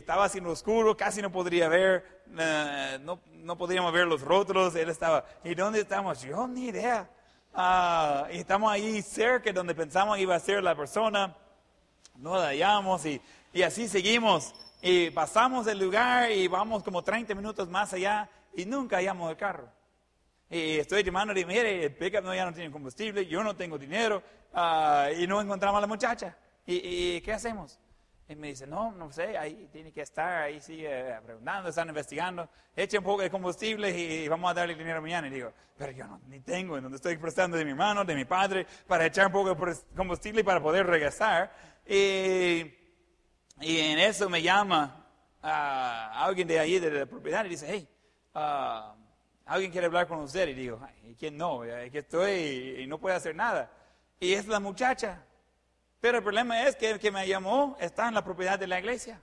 Estaba 0.06 0.28
lo 0.40 0.52
oscuro, 0.52 0.96
casi 0.96 1.20
no 1.20 1.32
podría 1.32 1.68
ver, 1.68 2.22
eh, 2.38 2.96
no, 3.02 3.18
no 3.32 3.58
podríamos 3.58 3.92
ver 3.92 4.06
los 4.06 4.20
rótulos. 4.20 4.76
Él 4.76 4.88
estaba, 4.88 5.24
¿y 5.42 5.52
dónde 5.56 5.80
estamos? 5.80 6.22
Yo 6.22 6.46
ni 6.46 6.66
idea. 6.66 7.10
Ah, 7.52 8.28
y 8.32 8.38
estamos 8.38 8.70
ahí 8.70 9.02
cerca 9.02 9.52
donde 9.52 9.74
pensamos 9.74 10.16
iba 10.20 10.36
a 10.36 10.38
ser 10.38 10.62
la 10.62 10.76
persona 10.76 11.34
no 12.18 12.36
la 12.36 12.50
hallamos 12.50 13.04
y, 13.04 13.20
y 13.52 13.62
así 13.62 13.88
seguimos. 13.88 14.54
Y 14.80 15.10
pasamos 15.10 15.66
el 15.66 15.80
lugar 15.80 16.30
y 16.30 16.46
vamos 16.46 16.84
como 16.84 17.02
30 17.02 17.34
minutos 17.34 17.68
más 17.68 17.92
allá 17.92 18.30
y 18.54 18.64
nunca 18.64 18.98
hallamos 18.98 19.28
el 19.28 19.36
carro. 19.36 19.68
Y 20.48 20.78
estoy 20.78 21.02
llamando 21.02 21.36
y 21.36 21.44
mire, 21.44 21.84
el 21.84 21.96
pickup 21.96 22.22
no, 22.22 22.32
ya 22.32 22.44
no 22.44 22.54
tiene 22.54 22.70
combustible, 22.70 23.26
yo 23.26 23.42
no 23.42 23.56
tengo 23.56 23.76
dinero 23.76 24.22
ah, 24.54 25.08
y 25.18 25.26
no 25.26 25.40
encontramos 25.40 25.78
a 25.78 25.80
la 25.80 25.88
muchacha. 25.88 26.36
¿Y, 26.64 27.16
y 27.16 27.20
qué 27.22 27.32
hacemos? 27.32 27.76
Y 28.28 28.34
me 28.34 28.48
dice, 28.48 28.66
no, 28.66 28.90
no 28.90 29.12
sé, 29.12 29.38
ahí 29.38 29.68
tiene 29.70 29.92
que 29.92 30.00
estar, 30.00 30.42
ahí 30.42 30.60
sigue 30.60 31.14
preguntando, 31.24 31.68
están 31.68 31.88
investigando, 31.88 32.48
eche 32.74 32.98
un 32.98 33.04
poco 33.04 33.22
de 33.22 33.30
combustible 33.30 33.90
y 33.90 34.26
vamos 34.26 34.50
a 34.50 34.54
darle 34.54 34.74
dinero 34.74 35.00
mañana. 35.00 35.28
Y 35.28 35.30
digo, 35.30 35.52
pero 35.78 35.92
yo 35.92 36.08
no, 36.08 36.20
ni 36.26 36.40
tengo, 36.40 36.76
en 36.76 36.82
donde 36.82 36.96
estoy 36.96 37.16
prestando 37.18 37.56
de 37.56 37.64
mi 37.64 37.70
hermano, 37.70 38.04
de 38.04 38.16
mi 38.16 38.24
padre, 38.24 38.66
para 38.88 39.06
echar 39.06 39.26
un 39.26 39.32
poco 39.32 39.54
de 39.54 39.76
combustible 39.94 40.40
y 40.40 40.44
para 40.44 40.60
poder 40.60 40.86
regresar. 40.86 41.52
Y, 41.86 42.74
y 43.60 43.78
en 43.78 43.98
eso 44.00 44.28
me 44.28 44.42
llama 44.42 45.06
ah, 45.40 46.24
alguien 46.24 46.48
de 46.48 46.58
ahí, 46.58 46.80
de 46.80 46.90
la 46.90 47.06
propiedad, 47.06 47.44
y 47.44 47.50
dice, 47.50 47.66
hey, 47.68 47.88
ah, 48.34 48.92
alguien 49.44 49.70
quiere 49.70 49.86
hablar 49.86 50.08
con 50.08 50.18
usted. 50.18 50.48
Y 50.48 50.54
digo, 50.54 50.80
"Ay, 50.82 51.12
¿y 51.12 51.14
quién 51.14 51.36
no? 51.36 51.62
Aquí 51.62 51.98
estoy 51.98 52.32
y, 52.32 52.80
y 52.82 52.86
no 52.88 52.98
puedo 52.98 53.14
hacer 53.14 53.36
nada. 53.36 53.70
Y 54.18 54.32
es 54.32 54.48
la 54.48 54.58
muchacha. 54.58 55.22
Pero 56.00 56.18
el 56.18 56.22
problema 56.22 56.62
es 56.66 56.76
que 56.76 56.90
el 56.90 56.98
que 56.98 57.10
me 57.10 57.26
llamó 57.26 57.76
está 57.80 58.08
en 58.08 58.14
la 58.14 58.24
propiedad 58.24 58.58
de 58.58 58.66
la 58.66 58.78
iglesia. 58.78 59.20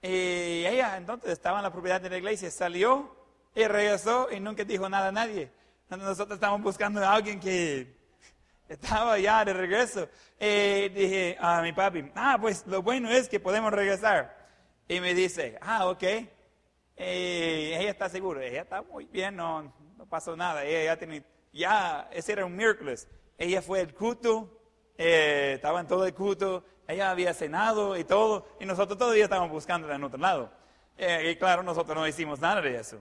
Y 0.00 0.66
ella 0.66 0.96
entonces 0.96 1.30
estaba 1.30 1.58
en 1.58 1.64
la 1.64 1.72
propiedad 1.72 2.00
de 2.00 2.10
la 2.10 2.18
iglesia, 2.18 2.50
salió 2.50 3.16
y 3.54 3.64
regresó 3.66 4.28
y 4.32 4.40
nunca 4.40 4.64
dijo 4.64 4.88
nada 4.88 5.08
a 5.08 5.12
nadie. 5.12 5.50
Nosotros 5.88 6.36
estamos 6.36 6.62
buscando 6.62 7.04
a 7.04 7.12
alguien 7.12 7.38
que 7.38 7.94
estaba 8.68 9.18
ya 9.18 9.44
de 9.44 9.52
regreso. 9.52 10.08
Y 10.40 10.88
dije 10.88 11.36
a 11.38 11.60
mi 11.62 11.72
papi, 11.72 12.10
ah, 12.14 12.38
pues 12.40 12.66
lo 12.66 12.82
bueno 12.82 13.10
es 13.10 13.28
que 13.28 13.38
podemos 13.38 13.72
regresar. 13.72 14.36
Y 14.88 15.00
me 15.00 15.14
dice, 15.14 15.58
ah, 15.60 15.86
ok. 15.88 16.02
Ella 16.96 17.90
está 17.90 18.08
segura, 18.08 18.44
ella 18.44 18.62
está 18.62 18.82
muy 18.82 19.06
bien, 19.06 19.36
no, 19.36 19.72
no 19.96 20.06
pasó 20.06 20.36
nada. 20.36 20.64
Ella 20.64 20.84
ya 20.84 20.96
tenía, 20.96 21.22
ya, 21.52 22.08
ese 22.12 22.32
era 22.32 22.46
un 22.46 22.56
miércoles. 22.56 23.08
Ella 23.38 23.60
fue 23.60 23.80
al 23.80 23.94
culto, 23.94 24.61
eh, 25.02 25.52
estaba 25.54 25.80
en 25.80 25.86
todo 25.86 26.06
el 26.06 26.14
culto, 26.14 26.64
ella 26.86 27.10
había 27.10 27.34
cenado 27.34 27.96
y 27.96 28.04
todo, 28.04 28.46
y 28.60 28.66
nosotros 28.66 28.98
todavía 28.98 29.24
estábamos 29.24 29.50
buscándola 29.50 29.96
en 29.96 30.04
otro 30.04 30.18
lado. 30.18 30.50
Eh, 30.96 31.30
y 31.32 31.36
claro, 31.36 31.62
nosotros 31.62 31.96
no 31.96 32.06
hicimos 32.06 32.40
nada 32.40 32.60
de 32.60 32.76
eso. 32.76 33.00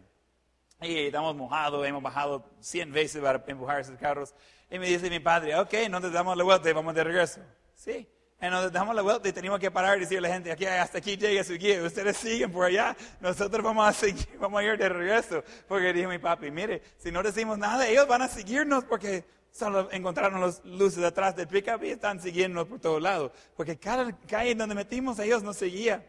Y 0.82 1.06
estamos 1.06 1.36
mojados, 1.36 1.86
hemos 1.86 2.02
bajado 2.02 2.44
100 2.60 2.92
veces 2.92 3.22
para 3.22 3.44
empujar 3.46 3.82
esos 3.82 3.98
carros. 3.98 4.34
Y 4.70 4.80
me 4.80 4.88
dice 4.88 5.10
mi 5.10 5.20
padre, 5.20 5.56
ok, 5.56 5.74
no 5.90 6.02
te 6.02 6.10
damos 6.10 6.36
la 6.36 6.44
vuelta 6.44 6.70
y 6.70 6.74
vamos 6.74 6.96
de 6.96 7.04
regreso. 7.04 7.42
Sí, 7.76 8.08
y 8.42 8.50
nos 8.50 8.72
damos 8.72 8.96
la 8.96 9.04
vuelta 9.04 9.30
y 9.30 9.34
tenemos 9.34 9.60
que 9.60 9.70
parar 9.70 9.98
y 9.98 10.00
decirle 10.02 10.28
a 10.28 10.30
la 10.30 10.34
gente, 10.36 10.52
aquí, 10.52 10.66
hasta 10.66 10.98
aquí 10.98 11.16
llega 11.16 11.44
su 11.44 11.54
guía, 11.54 11.84
ustedes 11.84 12.18
siguen 12.18 12.52
por 12.52 12.66
allá, 12.66 12.98
nosotros 13.20 13.64
vamos 13.64 13.88
a 13.88 13.94
seguir, 13.94 14.28
vamos 14.40 14.60
a 14.60 14.64
ir 14.64 14.78
de 14.80 14.90
regreso. 14.90 15.44
Porque 15.68 15.94
dijo 15.94 16.10
mi 16.10 16.18
papi, 16.18 16.50
mire, 16.50 16.82
si 16.98 17.12
no 17.12 17.22
decimos 17.22 17.60
nada, 17.60 17.88
ellos 17.88 18.08
van 18.08 18.24
a 18.24 18.28
seguirnos 18.28 18.84
porque 18.86 19.26
solo 19.52 19.90
encontraron 19.92 20.42
las 20.42 20.64
luces 20.66 21.04
atrás 21.04 21.36
del 21.36 21.48
pickup 21.48 21.84
y 21.84 21.90
están 21.90 22.20
siguiéndonos 22.20 22.68
por 22.68 22.80
todos 22.80 23.02
lados. 23.02 23.32
Porque 23.56 23.78
cada 23.78 24.12
calle 24.28 24.56
donde 24.56 24.76
metimos, 24.76 25.20
ellos 25.20 25.44
nos 25.44 25.58
seguían. 25.58 26.04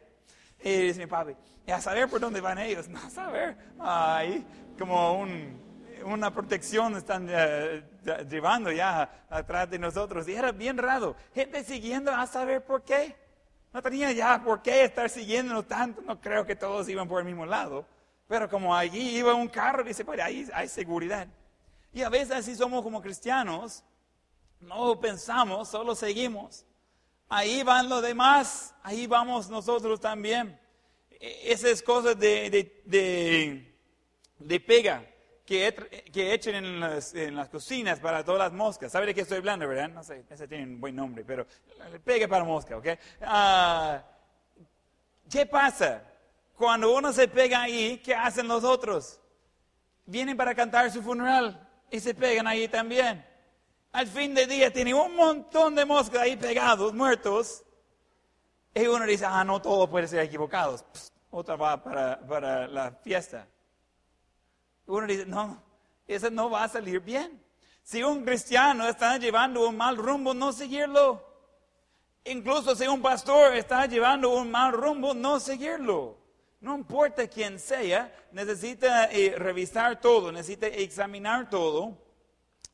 Y 0.62 0.70
dice 0.76 1.00
mi 1.00 1.06
papi, 1.06 1.34
a 1.66 1.80
saber 1.80 2.08
por 2.08 2.20
dónde 2.20 2.40
van 2.40 2.58
ellos, 2.58 2.88
no 2.88 2.98
a 2.98 3.10
saber. 3.10 3.56
Ahí, 3.78 4.46
como 4.78 5.18
un, 5.20 5.60
una 6.04 6.32
protección 6.32 6.96
están 6.96 7.26
eh, 7.30 7.82
llevando 8.28 8.70
ya 8.70 9.26
atrás 9.28 9.68
de 9.70 9.78
nosotros. 9.78 10.28
Y 10.28 10.34
era 10.34 10.52
bien 10.52 10.78
raro. 10.78 11.16
Gente 11.34 11.64
siguiendo 11.64 12.12
a 12.12 12.26
saber 12.26 12.64
por 12.64 12.82
qué. 12.82 13.16
No 13.72 13.80
tenía 13.80 14.12
ya 14.12 14.42
por 14.42 14.62
qué 14.62 14.84
estar 14.84 15.08
siguiéndonos 15.08 15.66
tanto. 15.66 16.02
No 16.02 16.20
creo 16.20 16.46
que 16.46 16.54
todos 16.54 16.88
iban 16.88 17.08
por 17.08 17.20
el 17.20 17.26
mismo 17.26 17.46
lado. 17.46 17.86
Pero 18.28 18.48
como 18.48 18.74
allí 18.74 19.16
iba 19.16 19.34
un 19.34 19.48
carro, 19.48 19.82
dice, 19.82 20.04
pues 20.04 20.20
ahí 20.20 20.48
hay 20.54 20.68
seguridad. 20.68 21.26
Y 21.92 22.02
a 22.02 22.08
veces 22.08 22.32
así 22.32 22.56
somos 22.56 22.82
como 22.82 23.02
cristianos. 23.02 23.84
No 24.60 24.98
pensamos, 25.00 25.68
solo 25.68 25.94
seguimos. 25.94 26.64
Ahí 27.28 27.62
van 27.62 27.88
los 27.88 28.02
demás, 28.02 28.74
ahí 28.82 29.06
vamos 29.06 29.48
nosotros 29.48 30.00
también. 30.00 30.58
E- 31.10 31.52
Esas 31.52 31.82
cosas 31.82 32.18
de, 32.18 32.50
de, 32.50 32.82
de, 32.84 33.74
de 34.38 34.60
pega, 34.60 35.04
que 35.46 35.74
que, 36.12 36.32
echen 36.34 36.54
en 36.56 36.80
las, 36.80 37.14
en 37.14 37.34
las 37.34 37.48
cocinas 37.48 38.00
para 38.00 38.24
todas 38.24 38.38
las 38.38 38.52
moscas. 38.52 38.92
¿Sabe 38.92 39.06
de 39.06 39.14
qué 39.14 39.22
estoy 39.22 39.38
hablando, 39.38 39.66
verdad? 39.66 39.88
No 39.88 40.04
sé, 40.04 40.24
ese 40.30 40.46
tiene 40.46 40.64
un 40.64 40.80
buen 40.80 40.94
nombre, 40.94 41.24
pero 41.24 41.46
pegue 42.04 42.28
para 42.28 42.44
mosca, 42.44 42.76
¿ok? 42.76 42.86
Ah, 43.22 44.02
¿Qué 45.30 45.46
pasa? 45.46 46.02
Cuando 46.54 46.94
uno 46.94 47.12
se 47.12 47.26
pega 47.26 47.62
ahí, 47.62 47.98
¿qué 48.04 48.14
hacen 48.14 48.46
los 48.46 48.62
otros? 48.62 49.18
Vienen 50.04 50.36
para 50.36 50.54
cantar 50.54 50.90
su 50.90 51.02
funeral 51.02 51.68
y 51.92 52.00
se 52.00 52.14
pegan 52.14 52.46
ahí 52.46 52.66
también. 52.66 53.24
Al 53.92 54.06
fin 54.06 54.34
de 54.34 54.46
día 54.46 54.72
tiene 54.72 54.94
un 54.94 55.14
montón 55.14 55.74
de 55.74 55.84
moscas 55.84 56.22
ahí 56.22 56.36
pegados, 56.36 56.94
muertos. 56.94 57.62
Y 58.74 58.86
uno 58.86 59.04
dice, 59.04 59.26
ah, 59.26 59.44
no, 59.44 59.60
todo 59.60 59.88
puede 59.88 60.08
ser 60.08 60.20
equivocados. 60.20 60.82
Psst, 60.92 61.14
otra 61.30 61.56
va 61.56 61.82
para, 61.82 62.18
para 62.26 62.66
la 62.66 62.92
fiesta. 62.92 63.46
Uno 64.86 65.06
dice, 65.06 65.26
no, 65.26 65.62
eso 66.08 66.30
no 66.30 66.48
va 66.48 66.64
a 66.64 66.68
salir 66.68 66.98
bien. 67.00 67.44
Si 67.82 68.02
un 68.02 68.24
cristiano 68.24 68.88
está 68.88 69.18
llevando 69.18 69.68
un 69.68 69.76
mal 69.76 69.98
rumbo, 69.98 70.32
no 70.32 70.50
seguirlo. 70.50 71.22
Incluso 72.24 72.74
si 72.74 72.86
un 72.86 73.02
pastor 73.02 73.54
está 73.54 73.84
llevando 73.84 74.30
un 74.30 74.50
mal 74.50 74.72
rumbo, 74.72 75.12
no 75.12 75.38
seguirlo. 75.38 76.21
No 76.62 76.76
importa 76.76 77.26
quién 77.26 77.58
sea, 77.58 78.14
necesita 78.30 79.06
eh, 79.06 79.34
revisar 79.36 80.00
todo, 80.00 80.30
necesita 80.30 80.68
examinar 80.68 81.50
todo 81.50 81.98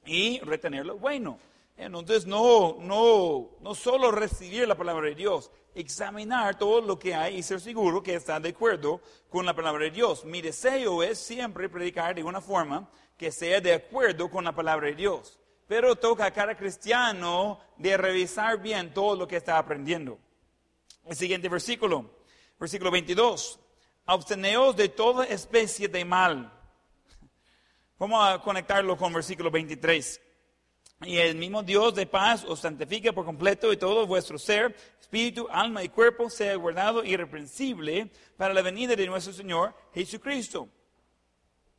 y 0.04 0.40
retener 0.40 0.84
lo 0.84 0.98
bueno. 0.98 1.38
Entonces, 1.74 2.26
no, 2.26 2.76
no, 2.80 3.48
no 3.62 3.74
solo 3.74 4.10
recibir 4.10 4.68
la 4.68 4.76
palabra 4.76 5.08
de 5.08 5.14
Dios, 5.14 5.50
examinar 5.74 6.58
todo 6.58 6.82
lo 6.82 6.98
que 6.98 7.14
hay 7.14 7.38
y 7.38 7.42
ser 7.42 7.62
seguro 7.62 8.02
que 8.02 8.14
está 8.14 8.38
de 8.38 8.50
acuerdo 8.50 9.00
con 9.30 9.46
la 9.46 9.56
palabra 9.56 9.84
de 9.84 9.90
Dios. 9.90 10.22
Mi 10.22 10.42
deseo 10.42 11.02
es 11.02 11.18
siempre 11.18 11.70
predicar 11.70 12.14
de 12.14 12.22
una 12.22 12.42
forma 12.42 12.90
que 13.16 13.32
sea 13.32 13.58
de 13.62 13.72
acuerdo 13.72 14.30
con 14.30 14.44
la 14.44 14.54
palabra 14.54 14.88
de 14.88 14.96
Dios. 14.96 15.38
Pero 15.66 15.96
toca 15.96 16.26
a 16.26 16.30
cada 16.30 16.54
cristiano 16.58 17.58
de 17.78 17.96
revisar 17.96 18.60
bien 18.60 18.92
todo 18.92 19.16
lo 19.16 19.26
que 19.26 19.36
está 19.36 19.56
aprendiendo. 19.56 20.18
El 21.06 21.16
siguiente 21.16 21.48
versículo, 21.48 22.10
versículo 22.58 22.90
22. 22.90 23.60
Absteneos 24.10 24.74
de 24.74 24.88
toda 24.88 25.26
especie 25.26 25.86
de 25.86 26.02
mal. 26.02 26.50
Vamos 27.98 28.26
a 28.26 28.38
conectarlo 28.38 28.96
con 28.96 29.12
versículo 29.12 29.50
23. 29.50 30.18
Y 31.02 31.18
el 31.18 31.36
mismo 31.36 31.62
Dios 31.62 31.94
de 31.94 32.06
paz 32.06 32.42
os 32.44 32.60
santifique 32.60 33.12
por 33.12 33.26
completo 33.26 33.70
y 33.70 33.76
todo 33.76 34.06
vuestro 34.06 34.38
ser, 34.38 34.74
espíritu, 34.98 35.46
alma 35.50 35.82
y 35.84 35.90
cuerpo 35.90 36.30
sea 36.30 36.56
guardado 36.56 37.04
irreprensible 37.04 38.10
para 38.38 38.54
la 38.54 38.62
venida 38.62 38.96
de 38.96 39.06
nuestro 39.06 39.34
Señor 39.34 39.74
Jesucristo. 39.92 40.70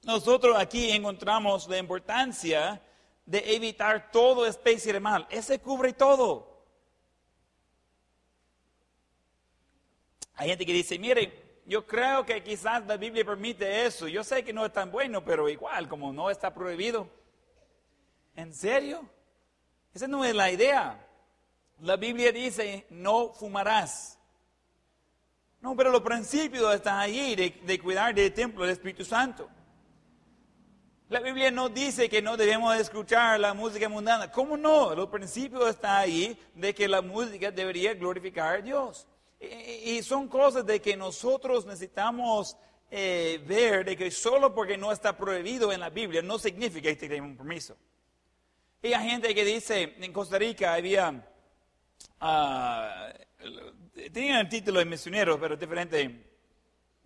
Nosotros 0.03 0.55
aquí 0.55 0.91
encontramos 0.91 1.67
la 1.67 1.79
importancia 1.79 2.79
de 3.25 3.55
evitar 3.55 4.11
toda 4.11 4.47
especie 4.47 4.93
de 4.93 4.99
mal. 4.99 5.25
Ese 5.31 5.57
cubre 5.57 5.93
todo. 5.93 6.63
Hay 10.35 10.49
gente 10.49 10.63
que 10.63 10.73
dice, 10.73 10.99
mire, 10.99 11.48
yo 11.69 11.85
creo 11.85 12.25
que 12.25 12.41
quizás 12.41 12.83
la 12.87 12.97
Biblia 12.97 13.23
permite 13.23 13.85
eso. 13.85 14.07
Yo 14.07 14.23
sé 14.23 14.43
que 14.43 14.51
no 14.51 14.65
es 14.65 14.73
tan 14.73 14.91
bueno, 14.91 15.23
pero 15.23 15.47
igual, 15.47 15.87
como 15.87 16.11
no 16.11 16.31
está 16.31 16.51
prohibido. 16.51 17.07
¿En 18.35 18.51
serio? 18.55 19.07
Esa 19.93 20.07
no 20.07 20.25
es 20.25 20.33
la 20.33 20.49
idea. 20.49 21.05
La 21.81 21.95
Biblia 21.95 22.31
dice, 22.31 22.87
no 22.89 23.33
fumarás. 23.33 24.17
No, 25.61 25.75
pero 25.75 25.91
los 25.91 26.01
principios 26.01 26.73
están 26.73 26.97
allí 26.97 27.35
de, 27.35 27.79
cuidar 27.79 28.15
del 28.15 28.33
templo 28.33 28.63
del 28.63 28.71
Espíritu 28.71 29.05
Santo. 29.05 29.47
La 31.07 31.19
Biblia 31.19 31.51
no 31.51 31.69
dice 31.69 32.09
que 32.09 32.19
no 32.19 32.35
debemos 32.35 32.75
escuchar 32.77 33.39
la 33.39 33.53
música 33.53 33.87
mundana. 33.87 34.31
¿Cómo 34.31 34.57
no? 34.57 34.95
Los 34.95 35.09
principios 35.09 35.69
están 35.69 35.97
ahí 35.97 36.35
de 36.55 36.73
que 36.73 36.87
la 36.87 37.03
música 37.03 37.51
debería 37.51 37.93
glorificar 37.93 38.55
a 38.55 38.61
Dios. 38.61 39.05
Y, 39.39 40.03
son 40.03 40.27
cosas 40.27 40.65
de 40.65 40.81
que 40.81 40.97
nosotros 40.97 41.65
necesitamos 41.65 42.57
eh, 42.91 43.41
ver 43.47 43.85
de 43.85 43.95
que 43.95 44.11
solo 44.11 44.53
porque 44.53 44.77
no 44.77 44.91
está 44.91 45.15
prohibido 45.15 45.71
en 45.71 45.79
la 45.79 45.89
Biblia 45.89 46.21
no 46.21 46.37
significa 46.37 46.89
que 46.89 46.95
tenemos 46.95 47.31
un 47.31 47.37
permiso. 47.37 47.77
Y 48.81 48.93
hay 48.93 49.09
gente 49.09 49.33
que 49.33 49.45
dice, 49.45 49.95
en 49.99 50.11
Costa 50.11 50.37
Rica 50.37 50.73
había, 50.73 51.25
ah, 52.19 53.13
tenían 54.11 54.39
el 54.39 54.49
título 54.49 54.79
de 54.79 54.85
misionero, 54.85 55.39
pero 55.39 55.55
diferente 55.55 56.29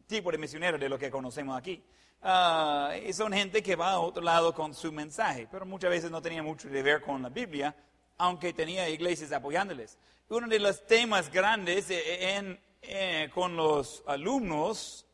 tipo 0.08 0.32
de 0.32 0.38
misionero 0.38 0.78
de 0.78 0.90
lo 0.90 0.98
que 0.98 1.10
conocemos 1.10 1.58
aquí. 1.58 1.84
Ah, 2.22 2.94
y 3.06 3.12
son 3.12 3.34
gente 3.34 3.62
que 3.62 3.76
va 3.76 3.92
a 3.92 4.00
otro 4.00 4.24
lado 4.24 4.54
con 4.54 4.74
su 4.74 4.92
mensaje, 4.92 5.48
pero 5.52 5.66
muchas 5.66 5.90
veces 5.90 6.10
no 6.10 6.22
tenía 6.22 6.42
mucho 6.42 6.70
que 6.70 6.82
ver 6.82 7.02
con 7.02 7.22
la 7.22 7.30
Biblia, 7.30 7.76
aunque 8.18 8.54
tenía 8.54 8.90
iglesias 8.90 9.32
apoyándoles. 9.32 9.98
Uno 10.30 10.48
de 10.48 10.60
los 10.60 10.86
temas 10.88 11.32
grandes 11.32 11.88
en, 11.90 12.60
eh, 12.82 13.30
con 13.34 13.56
los 13.56 14.04
alumnos 14.08 15.06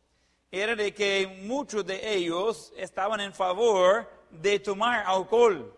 era 0.51 0.75
de 0.75 0.93
que 0.93 1.27
muchos 1.43 1.85
de 1.85 2.15
ellos 2.15 2.73
estaban 2.77 3.19
en 3.19 3.33
favor 3.33 4.09
de 4.29 4.59
tomar 4.59 5.03
alcohol. 5.05 5.73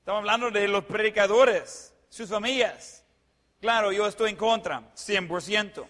Estamos 0.00 0.20
hablando 0.20 0.50
de 0.50 0.68
los 0.68 0.84
predicadores, 0.84 1.94
sus 2.08 2.28
familias. 2.28 3.04
Claro, 3.60 3.92
yo 3.92 4.06
estoy 4.06 4.30
en 4.30 4.36
contra, 4.36 4.82
100%. 4.94 5.86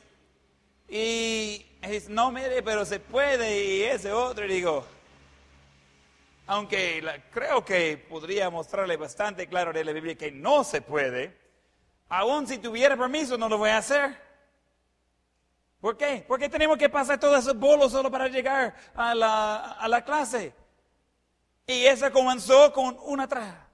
Y 0.88 1.66
no, 2.08 2.30
mire, 2.30 2.62
pero 2.62 2.84
se 2.84 2.98
puede 2.98 3.64
y 3.64 3.82
ese 3.82 4.12
otro, 4.12 4.46
digo, 4.46 4.84
aunque 6.48 7.22
creo 7.30 7.62
que 7.62 7.98
podría 7.98 8.48
mostrarle 8.48 8.96
bastante 8.96 9.46
claro 9.46 9.70
de 9.70 9.84
la 9.84 9.92
Biblia 9.92 10.16
que 10.16 10.32
no 10.32 10.64
se 10.64 10.80
puede, 10.80 11.38
aún 12.08 12.46
si 12.46 12.56
tuviera 12.56 12.96
permiso 12.96 13.36
no 13.36 13.50
lo 13.50 13.58
voy 13.58 13.68
a 13.68 13.76
hacer. 13.76 14.18
¿Por 15.78 15.98
qué? 15.98 16.24
Porque 16.26 16.48
tenemos 16.48 16.78
que 16.78 16.88
pasar 16.88 17.20
todos 17.20 17.38
esos 17.40 17.56
bolos 17.56 17.92
solo 17.92 18.10
para 18.10 18.28
llegar 18.28 18.74
a 18.94 19.14
la, 19.14 19.72
a 19.72 19.86
la 19.88 20.02
clase. 20.02 20.54
Y 21.66 21.84
esa 21.84 22.10
comenzó 22.10 22.72
con 22.72 22.96
una 23.02 23.28
traja. 23.28 23.68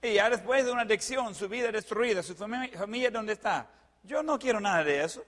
Y 0.00 0.14
ya 0.14 0.30
después 0.30 0.64
de 0.64 0.72
una 0.72 0.82
adicción, 0.82 1.34
su 1.34 1.50
vida 1.50 1.70
destruida, 1.70 2.22
su 2.22 2.34
familia, 2.34 2.78
familia 2.78 3.10
¿dónde 3.10 3.34
está? 3.34 3.68
Yo 4.02 4.22
no 4.22 4.38
quiero 4.38 4.58
nada 4.58 4.82
de 4.82 5.04
eso. 5.04 5.22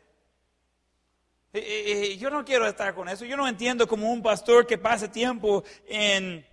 Yo 2.18 2.30
no 2.30 2.44
quiero 2.44 2.66
estar 2.66 2.94
con 2.94 3.09
eso. 3.09 3.24
Yo 3.24 3.36
no 3.36 3.46
entiendo 3.46 3.86
como 3.86 4.11
un 4.11 4.22
pastor 4.22 4.66
que 4.66 4.76
pasa 4.76 5.11
tiempo 5.11 5.62
en 5.86 6.44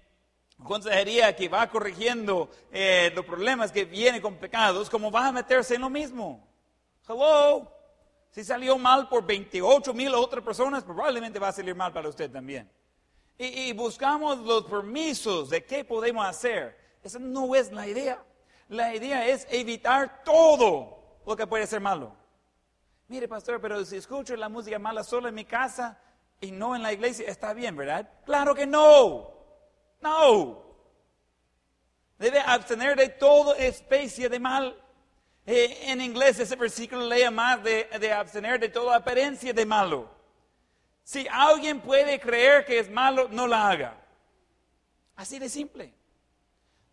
consejería, 0.63 1.35
que 1.35 1.49
va 1.49 1.67
corrigiendo 1.67 2.49
eh, 2.71 3.11
los 3.15 3.25
problemas 3.25 3.71
que 3.71 3.85
vienen 3.85 4.21
con 4.21 4.35
pecados, 4.35 4.91
como 4.91 5.09
va 5.09 5.27
a 5.27 5.31
meterse 5.31 5.75
en 5.75 5.81
lo 5.81 5.89
mismo. 5.89 6.47
Hello. 7.07 7.67
Si 8.29 8.43
salió 8.43 8.77
mal 8.77 9.09
por 9.09 9.25
28 9.25 9.91
mil 9.93 10.13
otras 10.13 10.43
personas, 10.43 10.83
probablemente 10.83 11.39
va 11.39 11.47
a 11.47 11.51
salir 11.51 11.75
mal 11.75 11.91
para 11.91 12.07
usted 12.07 12.31
también. 12.31 12.69
Y, 13.39 13.45
y 13.45 13.73
buscamos 13.73 14.37
los 14.37 14.65
permisos 14.65 15.49
de 15.49 15.65
qué 15.65 15.83
podemos 15.83 16.25
hacer. 16.25 16.77
Esa 17.03 17.17
no 17.17 17.55
es 17.55 17.71
la 17.71 17.87
idea. 17.87 18.23
La 18.69 18.95
idea 18.95 19.27
es 19.27 19.47
evitar 19.49 20.23
todo 20.23 21.19
lo 21.25 21.35
que 21.35 21.47
puede 21.47 21.65
ser 21.65 21.81
malo. 21.81 22.20
Mire, 23.11 23.27
pastor, 23.27 23.59
pero 23.59 23.83
si 23.83 23.97
escucho 23.97 24.37
la 24.37 24.47
música 24.47 24.79
mala 24.79 25.03
solo 25.03 25.27
en 25.27 25.35
mi 25.35 25.43
casa 25.43 25.99
y 26.39 26.49
no 26.49 26.77
en 26.77 26.81
la 26.81 26.93
iglesia, 26.93 27.27
está 27.27 27.53
bien, 27.53 27.75
¿verdad? 27.75 28.09
Claro 28.23 28.55
que 28.55 28.65
no. 28.65 29.33
No. 29.99 30.63
Debe 32.17 32.39
abstener 32.39 32.95
de 32.95 33.09
toda 33.09 33.57
especie 33.57 34.29
de 34.29 34.39
mal. 34.39 34.81
Eh, 35.45 35.91
en 35.91 35.99
inglés 35.99 36.39
ese 36.39 36.55
versículo 36.55 37.05
lee 37.05 37.29
más 37.29 37.61
de, 37.61 37.89
de 37.99 38.13
abstener 38.13 38.61
de 38.61 38.69
toda 38.69 38.95
apariencia 38.95 39.51
de 39.51 39.65
malo. 39.65 40.09
Si 41.03 41.27
alguien 41.29 41.81
puede 41.81 42.17
creer 42.17 42.63
que 42.63 42.79
es 42.79 42.89
malo, 42.89 43.27
no 43.29 43.45
la 43.45 43.67
haga. 43.67 44.01
Así 45.17 45.37
de 45.37 45.49
simple. 45.49 45.93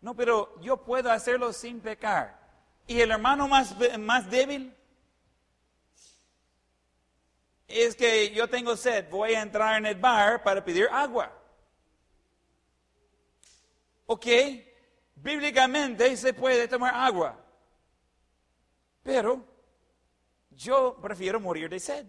No, 0.01 0.13
pero 0.17 0.59
yo 0.59 0.83
puedo 0.83 1.09
hacerlo 1.09 1.53
sin 1.53 1.79
pecar. 1.79 2.37
¿Y 2.87 2.99
el 2.99 3.11
hermano 3.11 3.47
más, 3.47 3.73
más 3.97 4.29
débil? 4.29 4.75
Es 7.69 7.95
que 7.95 8.31
yo 8.31 8.49
tengo 8.49 8.75
sed, 8.75 9.07
voy 9.11 9.35
a 9.35 9.41
entrar 9.41 9.77
en 9.77 9.85
el 9.85 9.95
bar 9.95 10.41
para 10.41 10.65
pedir 10.65 10.87
agua. 10.91 11.31
Ok, 14.07 14.25
bíblicamente 15.15 16.17
se 16.17 16.33
puede 16.33 16.67
tomar 16.67 16.95
agua. 16.95 17.39
Pero 19.03 19.45
yo 20.49 20.97
prefiero 20.99 21.39
morir 21.39 21.69
de 21.69 21.79
sed. 21.79 22.07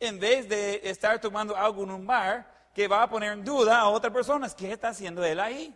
En 0.00 0.18
vez 0.18 0.48
de 0.48 0.80
estar 0.84 1.20
tomando 1.20 1.54
algo 1.54 1.84
en 1.84 1.90
un 1.90 2.06
bar 2.06 2.70
que 2.74 2.88
va 2.88 3.02
a 3.02 3.10
poner 3.10 3.32
en 3.32 3.44
duda 3.44 3.78
a 3.78 3.88
otras 3.88 4.12
personas, 4.12 4.54
¿qué 4.54 4.72
está 4.72 4.88
haciendo 4.88 5.22
él 5.22 5.38
ahí? 5.38 5.74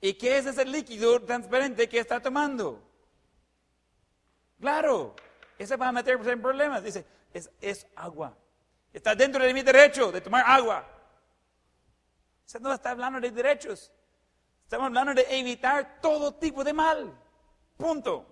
¿Y 0.00 0.14
qué 0.14 0.38
es 0.38 0.46
ese 0.46 0.64
líquido 0.64 1.22
transparente 1.22 1.88
que 1.88 2.00
está 2.00 2.20
tomando? 2.20 2.82
Claro, 4.60 5.14
ese 5.64 5.76
va 5.76 5.88
a 5.88 5.92
meterse 5.92 6.30
en 6.30 6.40
problemas. 6.40 6.82
Dice, 6.82 7.04
es, 7.32 7.50
es 7.60 7.86
agua. 7.96 8.36
Está 8.92 9.14
dentro 9.14 9.42
de 9.42 9.52
mi 9.52 9.62
derecho 9.62 10.12
de 10.12 10.20
tomar 10.20 10.44
agua. 10.46 10.86
Se 12.44 12.60
no 12.60 12.72
está 12.72 12.90
hablando 12.90 13.20
de 13.20 13.30
derechos. 13.30 13.90
Estamos 14.62 14.86
hablando 14.86 15.14
de 15.14 15.26
evitar 15.38 16.00
todo 16.00 16.34
tipo 16.34 16.62
de 16.62 16.72
mal. 16.72 17.12
Punto. 17.76 18.26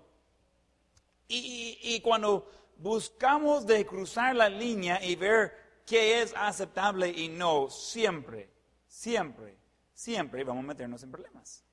Y, 1.27 1.79
y 1.81 2.01
cuando 2.01 2.49
buscamos 2.77 3.65
de 3.65 3.85
cruzar 3.85 4.35
la 4.35 4.49
línea 4.49 5.03
y 5.03 5.15
ver 5.15 5.81
qué 5.85 6.21
es 6.21 6.33
aceptable 6.35 7.09
y 7.09 7.29
no, 7.29 7.69
siempre, 7.69 8.49
siempre, 8.87 9.57
siempre 9.93 10.43
vamos 10.43 10.63
a 10.63 10.67
meternos 10.67 11.03
en 11.03 11.11
problemas. 11.11 11.63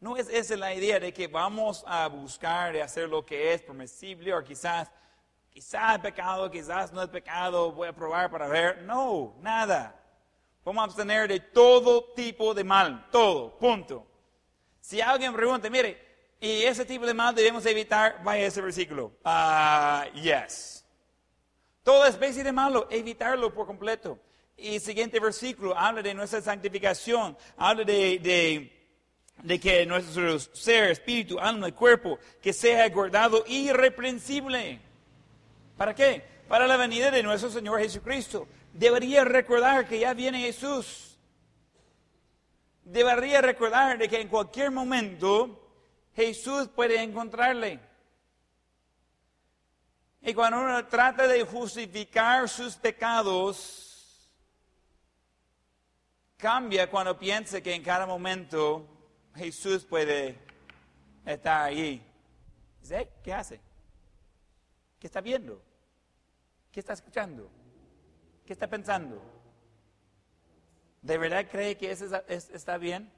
No 0.00 0.16
es 0.16 0.30
esa 0.30 0.56
la 0.56 0.72
idea 0.72 0.98
de 0.98 1.12
que 1.12 1.26
vamos 1.26 1.84
a 1.86 2.08
buscar 2.08 2.72
de 2.72 2.80
hacer 2.80 3.06
lo 3.06 3.24
que 3.24 3.52
es 3.52 3.60
permisible 3.60 4.32
o 4.32 4.42
quizás, 4.42 4.90
quizás 5.50 5.96
es 5.96 6.00
pecado, 6.00 6.50
quizás 6.50 6.90
no 6.90 7.02
es 7.02 7.08
pecado, 7.10 7.70
voy 7.70 7.88
a 7.88 7.92
probar 7.92 8.30
para 8.30 8.48
ver. 8.48 8.80
No, 8.82 9.36
nada. 9.42 9.94
Vamos 10.64 10.80
a 10.80 10.84
abstener 10.86 11.28
de 11.28 11.40
todo 11.40 12.14
tipo 12.14 12.54
de 12.54 12.64
mal, 12.64 13.08
todo, 13.10 13.58
punto. 13.58 14.06
Si 14.80 15.02
alguien 15.02 15.34
pregunta, 15.34 15.68
mire, 15.68 15.98
¿y 16.40 16.62
ese 16.62 16.86
tipo 16.86 17.04
de 17.04 17.12
mal 17.12 17.34
debemos 17.34 17.66
evitar? 17.66 18.22
Vaya 18.24 18.46
ese 18.46 18.62
versículo. 18.62 19.12
Ah, 19.22 20.06
yes. 20.14 20.82
Toda 21.82 22.08
especie 22.08 22.42
de 22.42 22.52
malo, 22.52 22.88
evitarlo 22.90 23.52
por 23.52 23.66
completo. 23.66 24.18
Y 24.56 24.76
el 24.76 24.80
siguiente 24.80 25.20
versículo 25.20 25.76
habla 25.76 26.00
de 26.00 26.14
nuestra 26.14 26.40
santificación, 26.40 27.36
habla 27.58 27.84
de, 27.84 28.18
de 28.18 28.79
de 29.42 29.58
que 29.58 29.86
nuestro 29.86 30.38
ser, 30.38 30.90
espíritu, 30.90 31.38
alma 31.38 31.68
y 31.68 31.72
cuerpo, 31.72 32.18
que 32.42 32.52
sea 32.52 32.88
guardado 32.88 33.44
irreprensible. 33.46 34.80
¿Para 35.76 35.94
qué? 35.94 36.22
Para 36.48 36.66
la 36.66 36.76
venida 36.76 37.10
de 37.10 37.22
nuestro 37.22 37.50
Señor 37.50 37.80
Jesucristo. 37.80 38.46
Debería 38.72 39.24
recordar 39.24 39.88
que 39.88 40.00
ya 40.00 40.14
viene 40.14 40.40
Jesús. 40.40 41.16
Debería 42.84 43.40
recordar 43.40 43.98
de 43.98 44.08
que 44.08 44.20
en 44.20 44.28
cualquier 44.28 44.70
momento 44.70 45.60
Jesús 46.14 46.68
puede 46.68 47.02
encontrarle. 47.02 47.80
Y 50.22 50.34
cuando 50.34 50.60
uno 50.60 50.86
trata 50.86 51.26
de 51.26 51.42
justificar 51.44 52.48
sus 52.48 52.76
pecados, 52.76 54.30
cambia 56.36 56.90
cuando 56.90 57.18
piensa 57.18 57.60
que 57.60 57.74
en 57.74 57.82
cada 57.82 58.06
momento 58.06 58.86
Jesús 59.34 59.84
puede 59.84 60.38
estar 61.24 61.64
ahí. 61.64 62.06
¿qué 63.22 63.32
hace? 63.32 63.60
¿Qué 64.98 65.06
está 65.06 65.20
viendo? 65.20 65.62
¿Qué 66.72 66.80
está 66.80 66.92
escuchando? 66.92 67.50
¿Qué 68.44 68.52
está 68.52 68.68
pensando? 68.68 69.20
¿De 71.02 71.18
verdad 71.18 71.46
cree 71.50 71.76
que 71.76 71.90
eso 71.90 72.06
está 72.28 72.76
bien? 72.78 73.10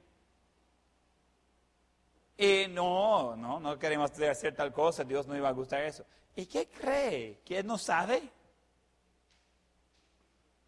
Y 2.37 2.67
no, 2.69 3.35
no, 3.35 3.59
no 3.59 3.77
queremos 3.77 4.11
hacer 4.11 4.55
tal 4.55 4.71
cosa, 4.73 5.03
Dios 5.03 5.27
no 5.27 5.35
iba 5.35 5.49
a 5.49 5.53
gustar 5.53 5.83
eso. 5.83 6.05
¿Y 6.35 6.45
qué 6.45 6.67
cree? 6.67 7.41
¿Que 7.45 7.63
no 7.63 7.77
sabe? 7.77 8.29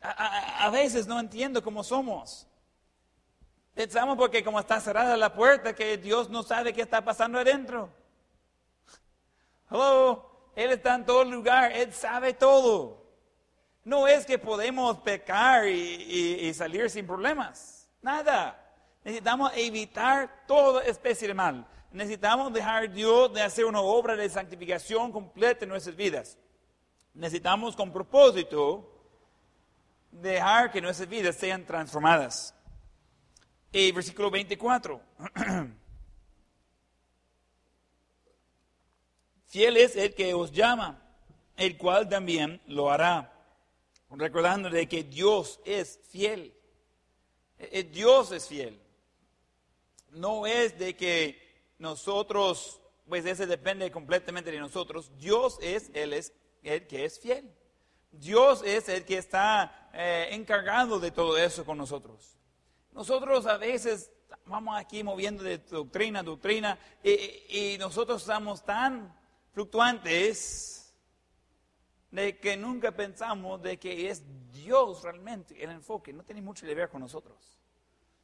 a 0.08 0.70
veces 0.70 1.08
no 1.08 1.20
entiendo 1.20 1.64
cómo 1.64 1.84
somos. 1.84 2.48
Pensamos 3.76 4.18
porque 4.18 4.42
como 4.42 4.58
está 4.58 4.80
cerrada 4.80 5.18
la 5.18 5.34
puerta 5.34 5.76
que 5.76 5.98
Dios 5.98 6.30
no 6.30 6.44
sabe 6.44 6.74
qué 6.74 6.82
está 6.82 7.04
pasando 7.04 7.38
adentro. 7.38 7.90
Hello, 9.70 10.52
Él 10.56 10.72
está 10.72 10.96
en 10.96 11.06
todo 11.06 11.26
lugar, 11.26 11.74
Él 11.74 11.92
sabe 11.94 12.34
todo. 12.34 13.04
No 13.84 14.08
es 14.08 14.26
que 14.26 14.40
podemos 14.40 15.00
pecar 15.00 15.68
y, 15.68 16.54
salir 16.54 16.90
sin 16.90 17.06
problemas. 17.06 17.90
Nada. 18.02 18.62
Necesitamos 19.04 19.52
evitar 19.56 20.46
toda 20.48 20.84
especie 20.86 21.28
de 21.28 21.34
mal. 21.34 21.68
Necesitamos 21.92 22.54
dejar 22.54 22.92
Dios 22.92 23.34
de 23.34 23.42
hacer 23.42 23.66
una 23.66 23.82
obra 23.82 24.16
de 24.16 24.30
santificación 24.30 25.12
completa 25.12 25.66
en 25.66 25.70
nuestras 25.70 25.96
vidas. 25.96 26.38
Necesitamos 27.14 27.76
con 27.76 27.92
propósito 27.92 28.90
dejar 30.12 30.72
que 30.72 30.82
nuestras 30.82 31.10
vidas 31.10 31.36
sean 31.36 31.66
transformadas. 31.66 32.56
Y 33.78 33.92
versículo 33.92 34.32
24. 34.32 35.02
Fiel 39.48 39.76
es 39.76 39.98
el 39.98 40.16
que 40.16 40.34
os 40.34 40.54
llama, 40.54 40.98
el 41.58 41.76
cual 41.76 42.08
también 42.08 42.62
lo 42.68 42.90
hará. 42.90 43.34
Recordando 44.12 44.70
de 44.70 44.88
que 44.88 45.04
Dios 45.04 45.60
es 45.66 46.00
fiel. 46.10 46.54
Eh, 47.60 47.70
eh, 47.74 47.84
Dios 47.84 48.32
es 48.32 48.48
fiel. 48.48 48.80
No 50.12 50.48
es 50.48 50.80
de 50.80 50.96
que 50.96 51.76
nosotros, 51.78 52.80
pues 53.10 53.26
ese 53.26 53.46
depende 53.46 53.92
completamente 53.92 54.54
de 54.54 54.60
nosotros. 54.60 55.12
Dios 55.18 55.58
es 55.62 55.92
el, 55.94 56.14
es, 56.14 56.32
el 56.64 56.88
que 56.88 57.04
es 57.04 57.20
fiel. 57.20 57.54
Dios 58.10 58.64
es 58.64 58.88
el 58.88 59.04
que 59.04 59.18
está 59.18 59.90
eh, 59.94 60.30
encargado 60.32 60.98
de 60.98 61.12
todo 61.12 61.38
eso 61.38 61.66
con 61.66 61.78
nosotros. 61.78 62.35
Nosotros 62.96 63.46
a 63.46 63.58
veces 63.58 64.10
vamos 64.46 64.80
aquí 64.80 65.04
moviendo 65.04 65.44
de 65.44 65.58
doctrina 65.58 66.22
a 66.22 66.24
doctrina 66.24 66.80
y, 67.04 67.76
nosotros 67.78 68.22
estamos 68.22 68.64
tan 68.64 69.14
fluctuantes 69.52 70.96
de 72.10 72.40
que 72.40 72.56
nunca 72.56 72.94
pensamos 72.94 73.62
de 73.62 73.78
que 73.78 74.10
es 74.10 74.24
Dios 74.50 75.04
realmente 75.04 75.62
el 75.62 75.72
enfoque. 75.72 76.14
No 76.14 76.24
tiene 76.24 76.42
mucho 76.42 76.66
que 76.66 76.74
ver 76.74 76.88
con 76.88 77.02
nosotros. 77.02 77.60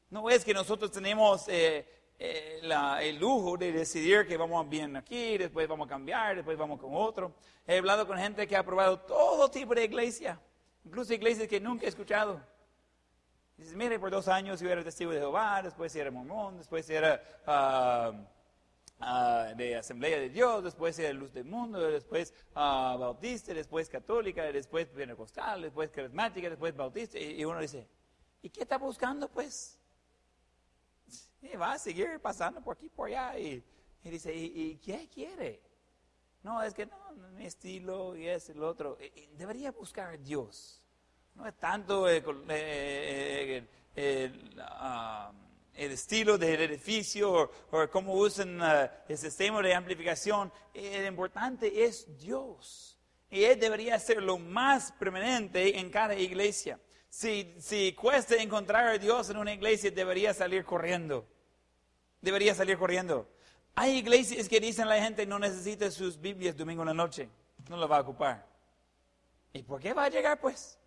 No 0.10 0.30
es 0.30 0.46
que 0.46 0.54
nosotros 0.54 0.90
tenemos 0.90 1.50
eh, 1.50 1.86
eh, 2.18 2.62
el 3.02 3.20
lujo 3.20 3.58
de 3.58 3.74
decidir 3.74 4.26
que 4.26 4.38
vamos 4.38 4.70
bien 4.70 4.96
aquí, 4.96 5.38
después 5.38 5.68
vamos 5.68 5.88
a 5.88 5.90
cambiar, 5.90 6.38
después 6.38 6.58
vamos 6.58 6.80
con 6.80 6.92
otro. 6.96 7.34
He 7.68 7.80
hablado 7.80 8.08
con 8.08 8.18
gente 8.18 8.48
que 8.48 8.56
ha 8.56 8.64
probado 8.64 9.02
todo 9.02 9.52
tipo 9.52 9.76
de 9.76 9.84
iglesia, 9.84 10.40
incluso 10.86 11.14
iglesias 11.14 11.50
que 11.50 11.60
nunca 11.60 11.86
he 11.86 11.90
escuchado. 11.90 12.42
Dices, 13.62 13.76
mire, 13.76 14.00
por 14.00 14.10
dos 14.10 14.28
años 14.28 14.60
yo 14.60 14.72
era 14.72 14.84
testigo 14.84 15.12
de 15.12 15.20
Jehová, 15.20 15.62
después 15.62 15.96
era 15.96 16.10
mormón, 16.10 16.58
después 16.58 16.90
era 16.90 17.22
ah, 17.46 18.12
ah, 19.00 19.54
de 19.56 19.76
Asamblea 19.76 20.20
de 20.20 20.30
Dios, 20.30 20.64
después 20.64 20.98
era 20.98 21.14
Luz 21.14 21.32
del 21.32 21.46
Mundo, 21.46 21.80
después 21.80 22.34
uh, 22.56 22.98
bautista, 22.98 23.54
después 23.54 23.88
católica, 23.88 24.52
después 24.52 24.88
pentecostal, 24.88 25.62
después 25.62 25.92
carismática, 25.92 26.50
después 26.50 26.76
bautista. 26.76 27.20
Y, 27.20 27.46
uno 27.46 27.60
dice, 27.60 27.88
¿y 28.42 28.50
qué 28.50 28.64
está 28.64 28.80
buscando 28.80 29.30
pues? 29.30 29.78
Y 31.44 31.56
va 31.56 31.74
a 31.74 31.78
seguir 31.78 32.20
pasando 32.20 32.62
por 32.62 32.78
aquí, 32.78 32.90
por 32.90 33.10
allá. 33.10 33.38
Y, 33.38 33.64
dice, 34.04 34.34
¿y, 34.34 34.78
qué 34.78 35.08
quiere? 35.08 35.62
No, 36.42 36.64
es 36.64 36.74
que 36.74 36.88
no, 36.88 36.98
mi 37.36 37.46
estilo 37.46 38.16
y 38.16 38.28
es 38.28 38.50
el 38.50 38.64
otro. 38.64 38.98
debería 39.38 39.72
buscar 39.72 40.20
Dios. 40.20 40.81
No 41.36 41.48
es 41.48 41.56
tanto 41.56 42.08
eh, 42.10 42.24
eh, 42.50 43.64
eh, 43.96 44.32
um, 44.56 45.36
el 45.74 45.92
estilo 45.92 46.38
del 46.38 46.62
edificio 46.62 47.50
o, 47.72 47.90
cómo 47.90 48.14
usan 48.14 48.62
el 49.08 49.18
sistema 49.18 49.62
de 49.62 49.74
amplificación. 49.74 50.52
El 50.74 51.06
importante 51.06 51.84
es 51.84 52.06
Dios. 52.18 52.98
Y 53.30 53.44
Él 53.44 53.60
debería 53.60 53.98
ser 53.98 54.22
lo 54.22 54.38
más 54.38 54.92
permanente 54.92 55.80
en 55.80 55.90
cada 55.90 56.16
iglesia. 56.16 56.80
Si, 57.10 57.56
si 57.60 57.94
cuesta 57.94 58.36
encontrar 58.36 58.88
a 58.88 58.98
Dios 58.98 59.30
en 59.30 59.38
una 59.38 59.54
iglesia, 59.54 59.90
debería 59.92 60.34
salir 60.34 60.66
corriendo. 60.66 61.26
Debería 62.22 62.54
salir 62.54 62.78
corriendo. 62.78 63.28
Hay 63.76 63.98
iglesias 63.98 64.50
que 64.50 64.60
dicen 64.60 64.88
la 64.88 65.02
gente 65.02 65.26
no 65.26 65.40
necesita 65.40 65.90
sus 65.92 66.20
Biblias 66.20 66.56
domingo 66.56 66.84
en 66.84 66.90
la 66.90 66.94
noche. 66.94 67.30
No 67.70 67.78
lo 67.78 67.88
va 67.88 67.98
a 67.98 68.02
ocupar. 68.02 68.46
¿Y 69.54 69.64
por 69.64 69.80
qué 69.80 69.94
va 69.94 70.06
a 70.06 70.10
llegar 70.10 70.40
pues? 70.40 70.78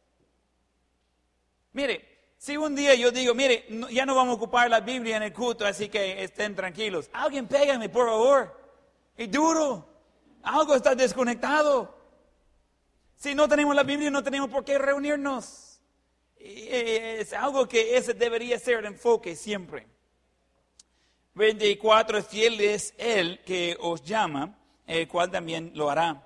Mire, 1.75 2.15
si 2.39 2.57
un 2.57 2.75
día 2.75 2.95
yo 2.95 3.11
digo, 3.11 3.35
mire, 3.35 3.67
ya 3.91 4.07
no 4.07 4.15
vamos 4.15 4.33
a 4.33 4.37
ocupar 4.37 4.71
la 4.71 4.81
Biblia 4.81 5.17
en 5.17 5.25
el 5.25 5.33
culto, 5.33 5.67
así 5.67 5.89
que 5.89 6.23
estén 6.23 6.55
tranquilos. 6.55 7.11
Alguien 7.13 7.47
pégame, 7.47 7.89
por 7.89 8.09
favor. 8.09 8.61
Y 9.19 9.27
duro. 9.27 9.89
Algo 10.43 10.75
está 10.75 10.95
desconectado. 10.95 11.95
Si 13.17 13.35
no 13.35 13.49
tenemos 13.49 13.75
la 13.75 13.83
Biblia, 13.83 14.11
no 14.11 14.23
tenemos 14.23 14.51
por 14.51 14.65
qué 14.65 14.79
reunirnos. 14.79 15.81
es 16.39 17.33
algo 17.33 17.67
que 17.67 17.97
ese 17.97 18.15
debería 18.15 18.59
ser 18.59 18.79
el 18.79 18.87
enfoque 18.87 19.35
siempre. 19.35 19.87
24, 21.35 22.23
fiel 22.23 22.61
es 22.61 22.95
Él 22.99 23.41
que 23.45 23.77
os 23.81 24.03
llama, 24.03 24.57
el 24.87 25.09
cual 25.09 25.31
también 25.31 25.73
lo 25.75 25.91
hará. 25.91 26.23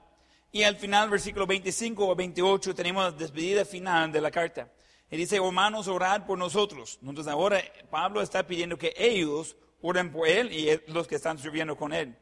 Y 0.52 0.62
al 0.62 0.76
final, 0.76 1.08
versículo 1.08 1.46
25 1.46 2.08
o 2.08 2.14
28, 2.14 2.74
tenemos 2.74 3.04
la 3.04 3.10
despedida 3.12 3.64
final 3.64 4.12
de 4.12 4.20
la 4.20 4.30
carta. 4.30 4.70
Y 5.10 5.16
dice, 5.16 5.36
hermanos, 5.36 5.88
orad 5.88 6.26
por 6.26 6.38
nosotros. 6.38 6.98
Entonces 7.02 7.32
ahora 7.32 7.62
Pablo 7.90 8.20
está 8.20 8.46
pidiendo 8.46 8.76
que 8.76 8.92
ellos 8.96 9.56
oren 9.80 10.12
por 10.12 10.28
él 10.28 10.52
y 10.52 10.80
los 10.92 11.06
que 11.06 11.14
están 11.14 11.38
sirviendo 11.38 11.76
con 11.76 11.92
él. 11.92 12.16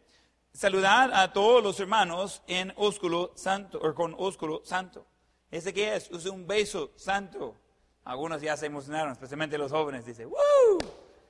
Saludad 0.52 1.12
a 1.12 1.32
todos 1.32 1.62
los 1.62 1.78
hermanos 1.80 2.42
en 2.46 2.72
ósculo 2.76 3.32
santo, 3.34 3.78
o 3.78 3.94
con 3.94 4.14
ósculo 4.16 4.62
santo. 4.64 5.06
¿Ese 5.50 5.74
qué 5.74 5.96
es? 5.96 6.10
Es 6.10 6.26
un 6.26 6.46
beso 6.46 6.92
santo. 6.96 7.56
Algunos 8.04 8.40
ya 8.40 8.56
se 8.56 8.66
emocionaron, 8.66 9.12
especialmente 9.12 9.58
los 9.58 9.72
jóvenes. 9.72 10.06
Dicen, 10.06 10.28
¡Woo! 10.28 10.78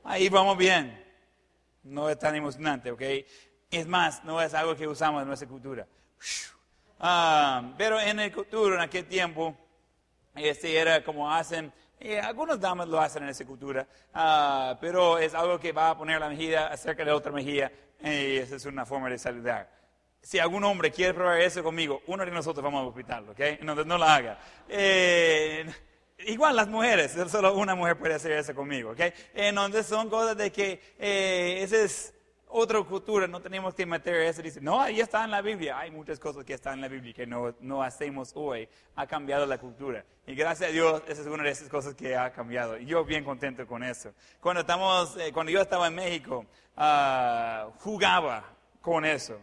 Ahí 0.04 0.28
vamos 0.28 0.56
bien. 0.56 1.04
No 1.82 2.08
es 2.08 2.18
tan 2.18 2.34
emocionante, 2.34 2.90
¿ok? 2.90 3.02
Es 3.70 3.86
más, 3.86 4.22
no 4.24 4.40
es 4.40 4.54
algo 4.54 4.76
que 4.76 4.86
usamos 4.86 5.22
en 5.22 5.28
nuestra 5.28 5.48
cultura. 5.48 5.86
Ah, 7.00 7.74
pero 7.76 8.00
en 8.00 8.20
el 8.20 8.32
cultura, 8.32 8.76
en 8.76 8.82
aquel 8.82 9.06
tiempo, 9.06 9.56
este 10.36 10.76
era 10.76 11.02
como 11.02 11.30
hacen, 11.30 11.72
eh, 11.98 12.20
algunos 12.20 12.60
damas 12.60 12.88
lo 12.88 13.00
hacen 13.00 13.22
en 13.22 13.30
esa 13.30 13.44
cultura, 13.44 13.86
ah, 14.14 14.76
pero 14.80 15.18
es 15.18 15.34
algo 15.34 15.58
que 15.58 15.72
va 15.72 15.90
a 15.90 15.98
poner 15.98 16.20
la 16.20 16.28
mejilla 16.28 16.68
acerca 16.68 17.04
de 17.04 17.12
otra 17.12 17.32
mejilla 17.32 17.70
y 18.02 18.36
esa 18.36 18.56
es 18.56 18.66
una 18.66 18.84
forma 18.84 19.08
de 19.08 19.18
saludar. 19.18 19.70
Si 20.20 20.38
algún 20.38 20.64
hombre 20.64 20.90
quiere 20.90 21.14
probar 21.14 21.40
eso 21.40 21.62
conmigo, 21.62 22.02
uno 22.06 22.24
de 22.24 22.30
nosotros 22.30 22.62
vamos 22.62 22.82
a 22.82 22.86
hospital, 22.86 23.28
¿ok? 23.30 23.40
Entonces 23.40 23.86
no 23.86 23.96
lo 23.96 24.04
haga. 24.04 24.38
Eh, 24.68 25.64
igual 26.26 26.56
las 26.56 26.68
mujeres, 26.68 27.16
solo 27.28 27.54
una 27.54 27.74
mujer 27.74 27.96
puede 27.96 28.14
hacer 28.14 28.32
eso 28.32 28.54
conmigo, 28.54 28.90
¿ok? 28.90 29.00
Entonces 29.34 29.86
son 29.86 30.10
cosas 30.10 30.36
de 30.36 30.50
que 30.50 30.80
eh, 30.98 31.60
ese 31.62 31.84
es 31.84 32.15
otra 32.48 32.82
cultura, 32.82 33.26
no 33.26 33.40
tenemos 33.40 33.74
que 33.74 33.84
meter 33.84 34.14
eso. 34.16 34.42
Dice, 34.42 34.60
no, 34.60 34.80
ahí 34.80 35.00
está 35.00 35.24
en 35.24 35.30
la 35.30 35.42
Biblia. 35.42 35.78
Hay 35.78 35.90
muchas 35.90 36.18
cosas 36.18 36.44
que 36.44 36.54
están 36.54 36.74
en 36.74 36.80
la 36.82 36.88
Biblia 36.88 37.12
que 37.12 37.26
no, 37.26 37.54
no 37.60 37.82
hacemos 37.82 38.32
hoy. 38.34 38.68
Ha 38.94 39.06
cambiado 39.06 39.46
la 39.46 39.58
cultura. 39.58 40.04
Y 40.26 40.34
gracias 40.34 40.70
a 40.70 40.72
Dios, 40.72 41.02
esa 41.08 41.22
es 41.22 41.26
una 41.26 41.42
de 41.42 41.50
esas 41.50 41.68
cosas 41.68 41.94
que 41.94 42.16
ha 42.16 42.32
cambiado. 42.32 42.78
Y 42.78 42.86
yo 42.86 43.04
bien 43.04 43.24
contento 43.24 43.66
con 43.66 43.82
eso. 43.82 44.12
Cuando, 44.40 44.60
estamos, 44.60 45.16
eh, 45.18 45.32
cuando 45.32 45.52
yo 45.52 45.60
estaba 45.60 45.88
en 45.88 45.94
México, 45.94 46.46
uh, 46.76 47.70
jugaba 47.78 48.44
con 48.80 49.04
eso. 49.04 49.38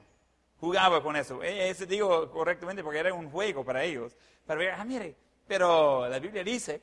Jugaba 0.59 1.03
con 1.03 1.15
eso. 1.15 1.43
Eh, 1.43 1.69
ese 1.69 1.85
digo 1.85 2.31
correctamente 2.31 2.83
porque 2.83 2.99
era 2.99 3.13
un 3.13 3.29
juego 3.29 3.65
para 3.65 3.83
ellos. 3.83 4.15
Para 4.45 4.59
ver, 4.59 4.71
ah, 4.71 4.85
mire, 4.85 5.15
pero 5.45 6.07
la 6.07 6.19
Biblia 6.19 6.43
dice. 6.43 6.81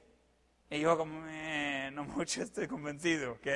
Y 0.72 0.80
yo 0.80 0.96
como, 0.96 1.26
eh, 1.26 1.90
no 1.92 2.04
mucho 2.04 2.42
estoy 2.44 2.68
convencido, 2.68 3.32
¿ok? 3.32 3.46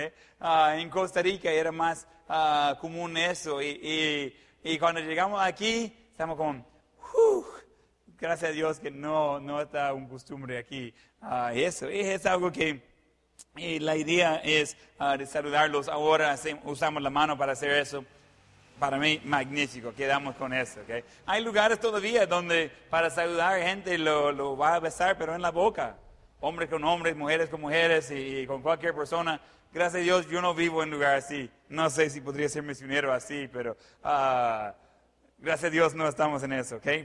Uh, 0.41 0.79
en 0.79 0.91
Costa 0.91 1.23
Rica 1.23 1.51
era 1.51 1.71
más 1.71 2.09
uh, 2.29 2.79
común 2.81 3.17
eso. 3.17 3.61
Y, 3.63 3.69
y, 3.83 4.37
y, 4.73 4.79
cuando 4.79 5.01
llegamos 5.01 5.41
aquí, 5.43 5.93
estamos 6.11 6.37
como, 6.37 6.65
uh, 7.17 7.45
gracias 8.19 8.51
a 8.51 8.55
Dios 8.55 8.79
que 8.79 8.91
no, 8.91 9.41
no 9.41 9.61
está 9.61 9.93
un 9.93 10.09
costumbre 10.09 10.59
aquí. 10.59 10.95
Uh, 11.23 11.49
eso 11.55 11.89
es 11.89 12.27
algo 12.27 12.53
que 12.53 12.95
y 13.57 13.79
la 13.79 13.97
idea 13.97 14.37
es 14.45 14.77
de 15.19 15.27
saludarlos. 15.27 15.89
Ahora 15.89 16.37
usamos 16.65 17.03
la 17.03 17.11
mano 17.11 17.39
para 17.39 17.53
hacer 17.53 17.71
eso. 17.71 18.05
Para 18.79 18.99
mí, 18.99 19.21
magnífico, 19.25 19.95
quedamos 19.95 20.35
con 20.35 20.53
eso. 20.53 20.81
¿okay? 20.81 21.05
Hay 21.27 21.43
lugares 21.43 21.79
todavía 21.79 22.27
donde 22.27 22.71
para 22.91 23.11
saludar 23.11 23.63
gente 23.63 23.97
lo, 23.97 24.33
lo 24.33 24.57
va 24.57 24.75
a 24.75 24.81
besar, 24.81 25.17
pero 25.17 25.35
en 25.35 25.43
la 25.43 25.51
boca 25.51 25.97
hombres 26.45 26.69
con 26.69 26.85
hombres, 26.85 27.17
mujeres 27.17 27.49
con 27.49 27.63
mujeres 27.63 28.11
y, 28.11 28.47
con 28.47 28.61
cualquier 28.61 28.95
persona. 28.95 29.41
Gracias 29.75 30.03
a 30.03 30.05
Dios 30.05 30.29
yo 30.29 30.41
no 30.41 30.55
vivo 30.55 30.85
en 30.85 30.91
lugar 30.91 31.17
así. 31.17 31.51
No 31.69 31.91
sé 31.91 32.09
si 32.09 32.21
podría 32.21 32.49
ser 32.49 32.63
misionero 32.63 33.13
así, 33.13 33.49
pero 33.53 33.73
uh, 34.05 34.71
gracias 35.39 35.65
a 35.65 35.71
Dios 35.71 35.95
no 35.97 36.07
estamos 36.07 36.45
en 36.45 36.53
eso. 36.53 36.77
¿okay? 36.77 37.05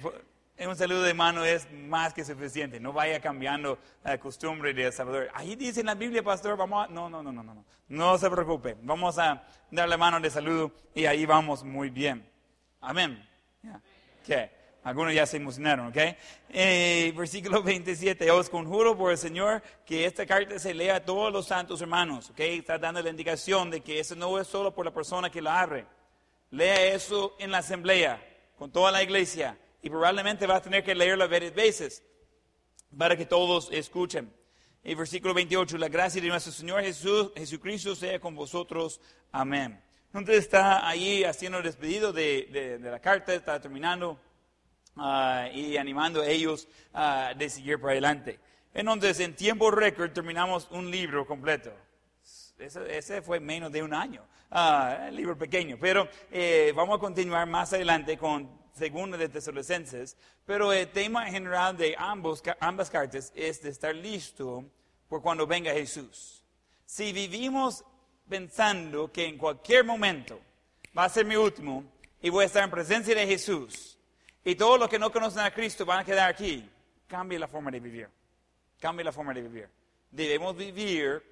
Un 0.59 0.75
saludo 0.75 1.01
de 1.01 1.15
mano 1.15 1.43
es 1.43 1.67
más 1.71 2.13
que 2.13 2.23
suficiente. 2.23 2.79
No 2.79 2.93
vaya 2.93 3.19
cambiando 3.19 3.79
la 4.03 4.19
costumbre 4.19 4.71
de 4.75 4.91
Salvador. 4.91 5.31
Ahí 5.33 5.55
dice 5.55 5.79
en 5.79 5.87
la 5.87 5.95
Biblia, 5.95 6.21
pastor, 6.21 6.55
vamos 6.57 6.87
a... 6.87 6.91
No, 6.91 7.09
no, 7.09 7.23
no, 7.23 7.31
no, 7.31 7.41
no. 7.41 7.65
No 7.87 8.17
se 8.19 8.29
preocupe. 8.29 8.77
Vamos 8.83 9.17
a 9.17 9.43
darle 9.71 9.97
mano 9.97 10.19
de 10.19 10.29
saludo 10.29 10.71
y 10.93 11.07
ahí 11.07 11.25
vamos 11.25 11.63
muy 11.63 11.89
bien. 11.89 12.23
Amén. 12.81 13.27
Algunos 14.83 15.13
ya 15.13 15.25
se 15.25 15.37
emocionaron, 15.37 15.87
¿ok? 15.87 15.97
Eh, 16.49 17.13
versículo 17.15 17.61
27, 17.63 18.31
os 18.31 18.49
conjuro 18.49 18.97
por 18.97 19.11
el 19.11 19.17
Señor 19.17 19.61
que 19.85 20.05
esta 20.05 20.25
carta 20.25 20.57
se 20.57 20.73
lea 20.73 20.95
a 20.95 21.05
todos 21.05 21.33
los 21.33 21.47
santos 21.47 21.81
hermanos, 21.81 22.29
¿ok? 22.29 22.39
Está 22.39 22.77
dando 22.77 23.01
la 23.01 23.09
indicación 23.09 23.69
de 23.69 23.81
que 23.81 23.99
eso 23.99 24.15
no 24.15 24.39
es 24.39 24.47
solo 24.47 24.73
por 24.73 24.85
la 24.85 24.93
persona 24.93 25.29
que 25.29 25.41
la 25.41 25.59
abre. 25.59 25.85
Lea 26.51 26.93
eso 26.93 27.35
en 27.39 27.51
la 27.51 27.57
asamblea, 27.57 28.25
con 28.57 28.71
toda 28.71 28.91
la 28.91 29.03
iglesia, 29.03 29.57
y 29.81 29.89
probablemente 29.89 30.47
va 30.47 30.55
a 30.55 30.61
tener 30.61 30.83
que 30.83 30.95
leerlo 30.95 31.27
varias 31.27 31.53
veces 31.53 32.03
para 32.97 33.17
que 33.17 33.25
todos 33.25 33.69
escuchen. 33.71 34.33
Y 34.81 34.95
versículo 34.95 35.33
28, 35.33 35.77
la 35.77 35.89
gracia 35.89 36.21
de 36.21 36.29
nuestro 36.29 36.53
Señor 36.53 36.81
Jesús, 36.81 37.31
Jesucristo 37.35 37.95
sea 37.95 38.19
con 38.19 38.33
vosotros. 38.33 39.01
Amén. 39.31 39.79
Entonces 40.07 40.37
está 40.37 40.87
ahí 40.87 41.25
haciendo 41.25 41.57
el 41.59 41.65
despedido 41.65 42.13
de, 42.13 42.79
de 42.81 42.89
la 42.89 42.99
carta, 42.99 43.33
está 43.33 43.59
terminando. 43.59 44.19
Ah, 45.01 45.47
y 45.53 45.77
animando 45.77 46.21
a 46.21 46.27
ellos 46.27 46.67
a 46.93 47.33
de 47.33 47.49
seguir 47.49 47.79
para 47.79 47.93
adelante. 47.93 48.37
Entonces, 48.73 49.21
en 49.21 49.33
tiempo 49.33 49.71
récord 49.71 50.11
terminamos 50.11 50.67
un 50.71 50.91
libro 50.91 51.25
completo. 51.25 51.71
Ese, 52.57 53.21
fue 53.21 53.39
menos 53.39 53.71
de 53.71 53.81
un 53.81 53.93
año, 53.93 54.25
uh, 54.51 55.09
libro 55.13 55.37
pequeño. 55.37 55.77
Pero 55.79 56.09
eh, 56.29 56.73
vamos 56.75 56.97
a 56.97 56.99
continuar 56.99 57.47
más 57.47 57.71
adelante 57.71 58.17
con 58.17 58.49
Segundo 58.73 59.17
de 59.17 59.29
Tesalonicenses. 59.29 60.17
Pero 60.45 60.73
el 60.73 60.89
tema 60.89 61.27
general 61.27 61.77
de 61.77 61.95
ambos, 61.97 62.43
ambas 62.59 62.89
cartas 62.89 63.31
es 63.33 63.61
de 63.61 63.69
estar 63.69 63.95
listo 63.95 64.65
por 65.07 65.21
cuando 65.21 65.47
venga 65.47 65.71
Jesús. 65.71 66.43
Si 66.83 67.13
vivimos 67.13 67.85
pensando 68.27 69.09
que 69.09 69.25
en 69.25 69.37
cualquier 69.37 69.85
momento 69.85 70.41
va 70.95 71.05
a 71.05 71.09
ser 71.09 71.25
mi 71.25 71.37
último 71.37 71.85
y 72.21 72.29
voy 72.29 72.43
a 72.43 72.47
estar 72.47 72.65
en 72.65 72.69
presencia 72.69 73.15
de 73.15 73.25
Jesús, 73.25 73.98
y 74.49 74.55
todos 74.55 74.79
los 74.79 74.89
que 74.89 74.97
no 74.97 75.11
conocen 75.11 75.43
a 75.43 75.51
Cristo 75.51 75.85
van 75.85 75.99
a 75.99 76.03
quedar 76.03 76.27
aquí. 76.27 76.67
Cambie 77.07 77.37
la 77.37 77.47
forma 77.47 77.69
de 77.69 77.79
vivir. 77.79 78.09
Cambie 78.79 79.03
la 79.03 79.11
forma 79.11 79.31
de 79.31 79.43
vivir. 79.43 79.69
Debemos 80.09 80.55
vivir 80.55 81.23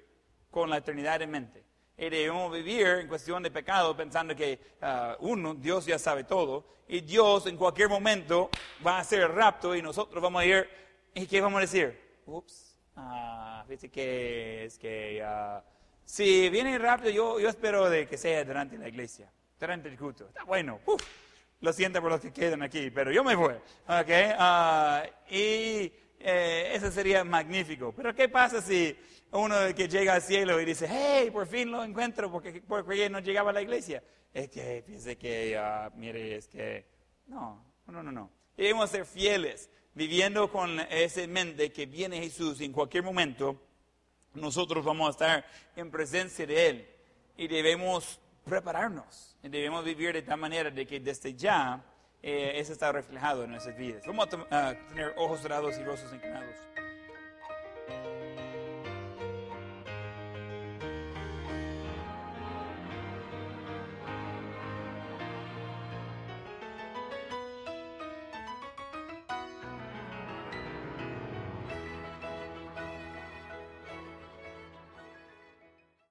con 0.52 0.70
la 0.70 0.76
eternidad 0.76 1.20
en 1.22 1.30
mente. 1.32 1.64
Y 1.96 2.08
debemos 2.10 2.52
vivir 2.52 2.86
en 2.86 3.08
cuestión 3.08 3.42
de 3.42 3.50
pecado 3.50 3.96
pensando 3.96 4.36
que, 4.36 4.60
uh, 4.80 5.26
uno, 5.26 5.54
Dios 5.54 5.84
ya 5.84 5.98
sabe 5.98 6.22
todo, 6.22 6.64
y 6.86 7.00
Dios 7.00 7.46
en 7.46 7.56
cualquier 7.56 7.88
momento 7.88 8.50
va 8.86 8.98
a 8.98 9.00
hacer 9.00 9.22
el 9.22 9.34
rapto 9.34 9.74
y 9.74 9.82
nosotros 9.82 10.22
vamos 10.22 10.40
a 10.40 10.46
ir, 10.46 10.70
¿y 11.12 11.26
qué 11.26 11.40
vamos 11.40 11.58
a 11.58 11.62
decir? 11.62 12.20
Ups, 12.24 12.76
ah, 12.94 13.64
que 13.92 14.64
es 14.64 14.78
que, 14.78 15.24
uh, 15.24 15.60
si 16.04 16.48
viene 16.50 16.76
el 16.76 16.80
rapto, 16.80 17.10
yo, 17.10 17.40
yo 17.40 17.48
espero 17.48 17.90
de 17.90 18.06
que 18.06 18.16
sea 18.16 18.44
durante 18.44 18.78
la 18.78 18.86
iglesia, 18.86 19.28
durante 19.58 19.88
el 19.88 19.98
culto. 19.98 20.28
Está 20.28 20.44
bueno, 20.44 20.78
uf, 20.86 21.02
lo 21.60 21.72
siento 21.72 22.00
por 22.00 22.10
los 22.10 22.20
que 22.20 22.32
quedan 22.32 22.62
aquí, 22.62 22.90
pero 22.90 23.10
yo 23.10 23.24
me 23.24 23.34
voy. 23.34 23.54
Okay? 23.86 24.30
Uh, 24.38 25.34
y 25.34 25.92
eh, 26.20 26.72
eso 26.72 26.90
sería 26.90 27.24
magnífico. 27.24 27.92
Pero 27.96 28.14
¿qué 28.14 28.28
pasa 28.28 28.62
si 28.62 28.96
uno 29.32 29.56
que 29.74 29.88
llega 29.88 30.14
al 30.14 30.22
cielo 30.22 30.60
y 30.60 30.64
dice, 30.64 30.86
hey, 30.88 31.30
por 31.30 31.46
fin 31.46 31.70
lo 31.70 31.82
encuentro 31.82 32.30
porque, 32.30 32.62
porque 32.66 33.10
no 33.10 33.20
llegaba 33.20 33.50
a 33.50 33.54
la 33.54 33.62
iglesia? 33.62 34.02
Es 34.32 34.48
que 34.48 34.82
piense 34.86 35.16
que, 35.16 35.58
uh, 35.58 35.96
mire, 35.96 36.36
es 36.36 36.48
que... 36.48 36.86
No, 37.26 37.64
no, 37.86 38.02
no, 38.02 38.12
no. 38.12 38.30
Debemos 38.56 38.90
ser 38.90 39.04
fieles, 39.04 39.70
viviendo 39.94 40.50
con 40.50 40.80
ese 40.90 41.26
mente 41.26 41.72
que 41.72 41.86
viene 41.86 42.20
Jesús 42.20 42.60
en 42.60 42.72
cualquier 42.72 43.02
momento. 43.02 43.60
Nosotros 44.34 44.84
vamos 44.84 45.08
a 45.08 45.10
estar 45.10 45.46
en 45.74 45.90
presencia 45.90 46.46
de 46.46 46.68
Él 46.68 46.88
y 47.36 47.48
debemos 47.48 48.20
prepararnos. 48.44 49.27
Debemos 49.42 49.84
vivir 49.84 50.12
de 50.12 50.22
tal 50.22 50.38
manera 50.38 50.70
de 50.70 50.86
que 50.86 51.00
desde 51.00 51.34
ya 51.34 51.82
eh, 52.22 52.52
eso 52.56 52.72
está 52.72 52.90
reflejado 52.92 53.44
en 53.44 53.50
nuestras 53.50 53.76
vidas. 53.76 54.02
Vamos 54.06 54.28
a 54.50 54.74
tener 54.88 55.14
ojos 55.16 55.40
cerrados 55.40 55.78
y 55.78 55.84
rostros 55.84 56.12
inclinados. 56.12 56.56